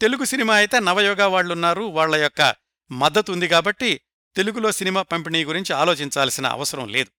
తెలుగు 0.00 0.24
సినిమా 0.24 0.54
అయితే 0.54 0.80
నవయోగ 0.80 1.24
వాళ్ళున్నారు 1.24 1.82
వాళ్ళ 1.82 2.16
యొక్క 2.16 2.54
మద్దతు 2.92 3.32
ఉంది 3.32 3.48
కాబట్టి 3.48 4.00
తెలుగులో 4.36 4.72
సినిమా 4.72 5.02
పంపిణీ 5.02 5.44
గురించి 5.44 5.72
ఆలోచించాల్సిన 5.72 6.46
అవసరం 6.46 6.88
లేదు. 6.88 7.10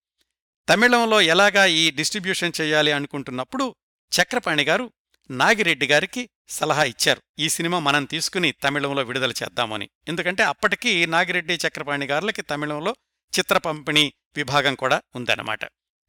తమిళంలో 0.69 1.21
ఎలాగా 1.21 1.65
ఈ 1.65 1.91
డిస్ట్రిబ్యూషన్ 1.91 2.53
చేయాలి 2.61 2.91
అనుకుంటున్నప్పుడు 2.91 3.75
చక్రపాణి 4.21 4.63
గారు 4.63 4.91
నాగిరెడ్డి 5.31 5.87
గారికి 5.87 6.29
సలహా 6.47 6.83
ఇచ్చారు. 6.83 7.21
ఈ 7.39 7.49
సినిమా 7.49 7.79
మనం 7.79 8.05
తీసుకుని 8.05 8.51
తమిళంలో 8.51 9.03
విడుదల 9.03 9.31
చేద్దామని. 9.31 9.89
ఎందుకంటే 10.07 10.43
అప్పటికి 10.43 11.05
నాగిరెడ్డి 11.05 11.53
చక్రపాణి 11.53 12.05
గారులకి 12.05 12.41
తమిళంలో 12.41 12.95
చిత్ర 13.39 13.57
పంపిణీ 13.57 14.13
విభాగం 14.35 14.75
కూడా 14.75 15.01
ఉందన్నమాట. 15.15 15.59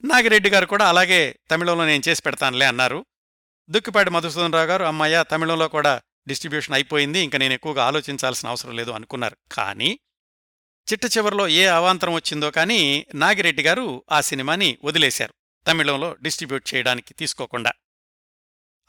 నాగిరెడ్డి 0.02 0.50
గారు 0.50 0.66
కూడా 0.66 0.88
అలాగే 0.88 1.36
తమిళంలో 1.50 1.84
నేను 1.86 2.02
చేసి 2.08 2.22
పెడతానులే 2.22 2.66
అన్నారు. 2.66 3.06
దుక్కిపాటి 3.70 4.10
మధుసూదనరావు 4.10 4.66
గారు 4.66 4.84
అమ్మయ్య 4.84 5.24
తమిళంలో 5.30 5.68
కూడా 5.68 6.02
డిస్ట్రిబ్యూషన్ 6.28 6.74
అయిపోయింది 6.74 7.20
ఇంకా 7.20 7.38
నేను 7.38 7.52
ఎక్కువగా 7.52 7.84
ఆలోచించాల్సిన 7.84 8.48
అవసరం 8.48 8.76
లేదు 8.76 8.90
అనుకున్నారు. 8.90 9.36
కానీ 9.52 9.98
చిట్ట 10.92 11.04
చివరిలో 11.18 11.48
ఏ 11.48 11.66
అవాంతరం 11.66 12.14
వచ్చిందో 12.14 12.50
కానీ 12.50 13.06
నాగిరెడ్డి 13.14 13.62
గారు 13.62 14.04
ఆ 14.12 14.20
సినిమాని 14.20 14.78
వదిలేశారు 14.84 15.34
తమిళంలో 15.66 16.16
డిస్ట్రిబ్యూట్ 16.22 16.74
చేయడానికి 16.74 17.14
తీసుకోకుండా. 17.14 17.72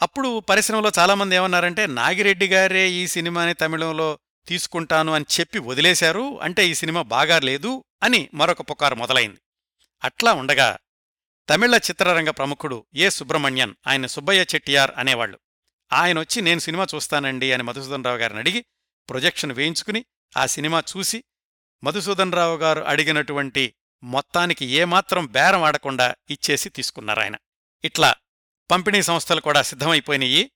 అప్పుడు 0.02 0.40
పరిశ్రమలో 0.40 0.92
చాలామంది 1.00 1.36
ఏమన్నారంటే 1.36 1.88
నాగిరెడ్డి 1.88 2.48
గారే 2.48 2.90
ఈ 2.90 3.08
సినిమాని 3.08 3.54
తమిళంలో 3.54 4.20
తీసుకుంటాను 4.48 5.14
అని 5.14 5.26
చెప్పి 5.40 5.60
వదిలేశారు 5.60 6.40
అంటే 6.42 6.68
ఈ 6.68 6.74
సినిమా 6.74 7.02
బాగా 7.02 7.40
లేదు 7.40 7.84
అని 8.04 8.30
మరొక 8.34 8.62
పుకారు 8.62 8.96
మొదలైంది. 8.96 9.40
అట్లా 10.04 10.34
ఉండగా 10.34 10.78
తమిళ 11.50 11.76
చిత్రరంగ 11.76 12.30
ప్రముఖుడు 12.30 12.86
ఏ 12.96 13.10
సుబ్రహ్మణ్యన్ 13.10 13.74
ఆయన 13.88 14.06
సుబ్బయ్య 14.06 14.46
చెట్టియార్ 14.56 14.92
అనేవాళ్ళు 14.98 15.40
ఆయన 15.92 16.20
వచ్చి 16.20 16.42
నేను 16.42 16.60
సినిమా 16.60 16.88
చూస్తానండి 16.96 17.52
అని 17.52 17.64
మధుసూదనరావు 17.64 18.18
గారిని 18.18 18.40
అడిగి 18.40 18.66
ప్రొజెక్షన్ 19.10 19.52
వేయించుకుని 19.52 20.06
ఆ 20.38 20.46
సినిమా 20.46 20.84
చూసి 20.92 21.24
మధుసూదనరావు 21.84 22.58
గారు 22.58 22.82
అడిగినటువంటి 22.82 23.76
మొత్తానికి 24.04 24.66
ఏమాత్రం 24.66 25.28
బేరం 25.28 25.64
ఆడకుండా 25.64 26.16
ఇచ్చేసి 26.30 26.70
తీసుకున్నారాయన. 26.70 27.36
ఇట్లా 27.84 28.16
పంపిణీ 28.72 29.02
సంస్థలు 29.02 29.42
కూడా 29.42 29.62
సిద్ధమైపోయినాయి 29.62 30.52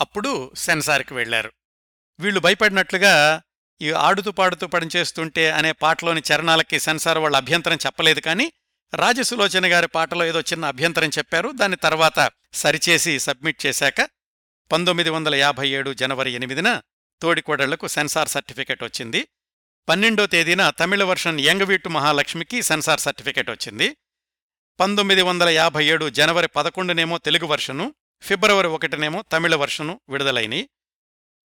అప్పుడు 0.00 0.52
సెన్సార్కి 0.56 1.14
వెళ్ళారు 1.14 1.52
వీళ్ళు 2.20 2.40
భయపడినట్లుగా 2.40 3.42
ఈ 3.80 3.90
ఆడుతూ 3.90 4.32
పాడుతూ 4.32 4.66
పనిచేస్తుంటే 4.66 5.50
అనే 5.50 5.72
పాటలోని 5.72 6.22
చరణాలకి 6.32 6.80
సెన్సార్ 6.80 7.18
వాళ్ళ 7.18 7.36
అభ్యంతరం 7.36 7.78
చెప్పలేదు 7.86 8.20
కానీ 8.20 8.52
రాజసులోచన 8.94 9.72
గారి 9.72 9.88
పాటలో 9.88 10.26
ఏదో 10.26 10.40
చిన్న 10.40 10.64
అభ్యంతరం 10.64 11.08
చెప్పారు. 11.08 11.50
దాన్ని 11.50 11.76
తర్వాత 11.76 12.30
సరిచేసి 12.52 13.18
సబ్మిట్ 13.18 13.66
చేశాక 13.66 14.08
పంతొమ్మిది 14.72 15.10
వందల 15.10 15.34
యాభై 15.34 15.68
ఏడు 15.68 15.94
జనవరి 15.94 16.30
ఎనిమిదిన 16.32 16.80
తోడికోడళ్ళకు 17.22 17.86
సెన్సార్ 17.86 18.28
సర్టిఫికెట్ 18.28 18.82
వచ్చింది. 18.82 19.28
పన్నెండో 19.88 20.26
తేదీన 20.26 20.70
తమిళ 20.70 21.02
వర్షన్ 21.02 21.40
యంగవీటు 21.40 21.88
మహాలక్ష్మికి 21.88 22.62
సెన్సార్ 22.62 23.00
సర్టిఫికెట్ 23.00 23.50
వచ్చింది. 23.50 23.96
పంతొమ్మిది 24.80 25.22
వందల 25.22 25.48
యాభై 25.48 25.84
ఏడు 25.84 26.10
జనవరి 26.10 26.48
పదకొండునేమో 26.48 27.18
తెలుగు 27.18 27.46
వర్షను 27.46 27.94
ఫిబ్రవరి 28.22 28.68
ఒకటినేమో 28.68 29.22
తమిళ 29.32 29.54
వర్షను 29.54 30.00
విడుదలైనవి 30.08 30.68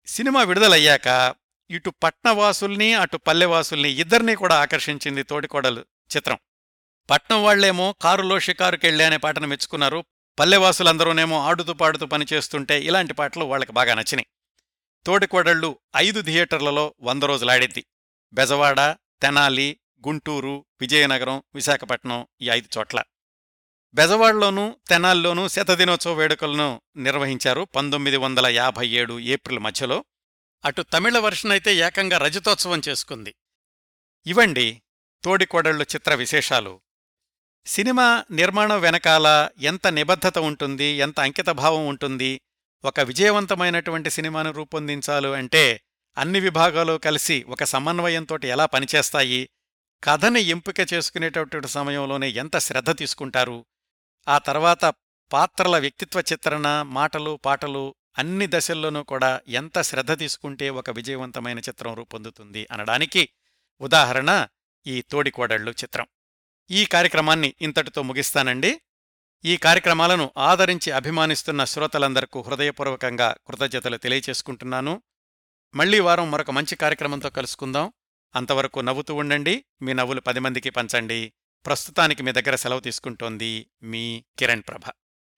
సినిమా 0.07 0.43
విడుదలయ్యాక 0.43 1.35
ఇటు 1.71 1.91
పట్నవాసుల్ని 1.91 2.95
అటు 2.95 3.17
పల్లెవాసుల్ని 3.17 3.91
ఇద్దరినీ 3.91 4.35
కూడా 4.35 4.61
ఆకర్షించింది 4.61 5.23
తోడికోడలు 5.23 5.85
చిత్రం. 6.17 6.39
పట్నం 7.11 7.45
వాళ్ళేమో 7.45 7.93
కారులో 7.93 8.39
షికారుకెళ్ళి 8.39 9.05
అనే 9.05 9.17
పాటను 9.17 9.47
మెచ్చుకున్నారు. 9.47 10.05
పల్లెవాసులందరూనేమో 10.39 11.43
ఆడుతూ 11.43 11.73
పాడుతూ 11.73 12.07
పనిచేస్తుంటే 12.07 12.81
ఇలాంటి 12.81 13.13
పాటలు 13.13 13.45
వాళ్ళకి 13.45 13.73
బాగా 13.73 13.95
నచ్చినాయి. 13.95 14.27
తోడికోడళ్ళు 15.07 15.79
ఐదు 15.97 16.23
థియేటర్లలో 16.23 16.95
వంద 17.01 17.23
రోజులాడింది 17.23 17.87
బెజవాడ 18.33 18.81
తెనాలి 19.23 19.81
గుంటూరు 20.07 20.65
విజయనగరం 20.81 21.43
విశాఖపట్నం 21.55 22.27
ఈ 22.41 22.49
ఐదు 22.49 22.79
చోట్ల. 22.79 23.03
బెజవాడలోనూ 23.95 24.77
తెనాల్లోనూ 24.89 25.49
శతదినోత్సవ 25.49 26.13
వేడుకలను 26.13 26.83
నిర్వహించారు 26.97 27.69
పంతొమ్మిది 27.77 28.17
వందల 28.17 28.47
యాభై 28.47 28.89
ఏడు 28.89 29.21
ఏప్రిల్ 29.21 29.59
మధ్యలో. 29.59 30.05
అటు 30.65 30.83
తమిళ 30.83 31.19
వర్షన్ 31.19 31.51
అయితే 31.51 31.77
ఏకంగా 31.77 32.19
రజతోత్సవం 32.19 32.83
చేసుకుంది. 32.89 33.35
ఇవండి 34.27 34.83
తోడికోడళ్ళు 35.25 35.83
చిత్ర 35.83 36.15
విశేషాలు. 36.15 36.81
సినిమా 37.67 38.25
నిర్మాణం 38.31 38.81
వెనకాల 38.81 39.49
ఎంత 39.61 39.87
నిబద్ధత 39.87 40.39
ఉంటుంది 40.39 40.85
ఎంత 40.85 41.21
అంకితభావం 41.21 41.87
ఉంటుంది 41.87 42.41
ఒక 42.85 43.01
విజయవంతమైనటువంటి 43.01 44.11
సినిమాను 44.11 44.51
రూపొందించాలు 44.51 45.29
అంటే 45.29 45.81
అన్ని 46.17 46.41
విభాగాలు 46.41 46.99
కలిసి 46.99 47.43
ఒక 47.43 47.65
సమన్వయంతో 47.65 48.39
ఎలా 48.45 48.67
పనిచేస్తాయి 48.67 49.49
కథని 50.03 50.41
ఎంపిక 50.41 50.93
చేసుకునేటటువంటి 50.93 51.69
సమయంలోనే 51.69 52.31
ఎంత 52.31 52.59
శ్రద్ధ 52.59 52.99
తీసుకుంటారు 52.99 53.67
ఆ 54.29 54.39
తర్వాత 54.39 54.85
పాత్రల 55.33 55.79
వ్యక్తిత్వ 55.79 56.21
చిత్రణ 56.21 56.69
మాటలు 56.87 57.41
పాటలు 57.45 57.95
అన్ని 58.19 58.47
దశల్లోనూ 58.49 59.03
కూడా 59.03 59.41
ఎంత 59.49 59.83
శ్రద్ధ 59.83 60.19
తీసుకుంటే 60.19 60.71
ఒక 60.71 60.91
విజయవంతమైన 60.91 61.59
చిత్రం 61.59 61.95
రూపొందుతుంది 61.95 62.67
అనడానికి 62.71 63.29
ఉదాహరణ 63.81 64.47
ఈ 64.87 65.03
తోడికోడళ్ళు 65.03 65.71
చిత్రం. 65.71 66.07
ఈ 66.71 66.85
కార్యక్రమాన్ని 66.85 67.55
ఇంతటితో 67.63 68.03
ముగిస్తానండి. 68.03 68.81
ఈ 69.45 69.57
కార్యక్రమాలను 69.57 70.31
ఆదరించి 70.39 70.93
అభిమానిస్తున్న 70.93 71.65
శ్రోతలందరకు 71.65 72.41
హృదయపూర్వకంగా 72.41 73.37
కృతజ్ఞతలు 73.47 73.97
తెలియచేసుకుంటున్నాను. 73.97 75.03
మళ్ళీ 75.75 76.01
వారం 76.01 76.31
మరొక 76.31 76.51
మంచి 76.51 76.77
కార్యక్రమంతో 76.77 77.31
కలుసుకుందాం. 77.31 77.93
అంతవరకు 78.35 78.81
నవ్వుతూ 78.81 79.15
ఉండండి. 79.15 79.65
మీ 79.83 79.93
నవ్వులు 79.93 80.21
పది 80.21 80.41
మందికి 80.41 80.71
పంచండి. 80.71 81.33
ప్రస్తుతానికి 81.67 82.23
మీ 82.23 82.33
దగ్గర 82.33 82.57
సెలవు 82.57 82.81
తీసుకుంటోంది 82.81 83.71
మీ 83.83 84.25
కిరణ్ 84.39 84.63
ప్రభ. 84.69 84.91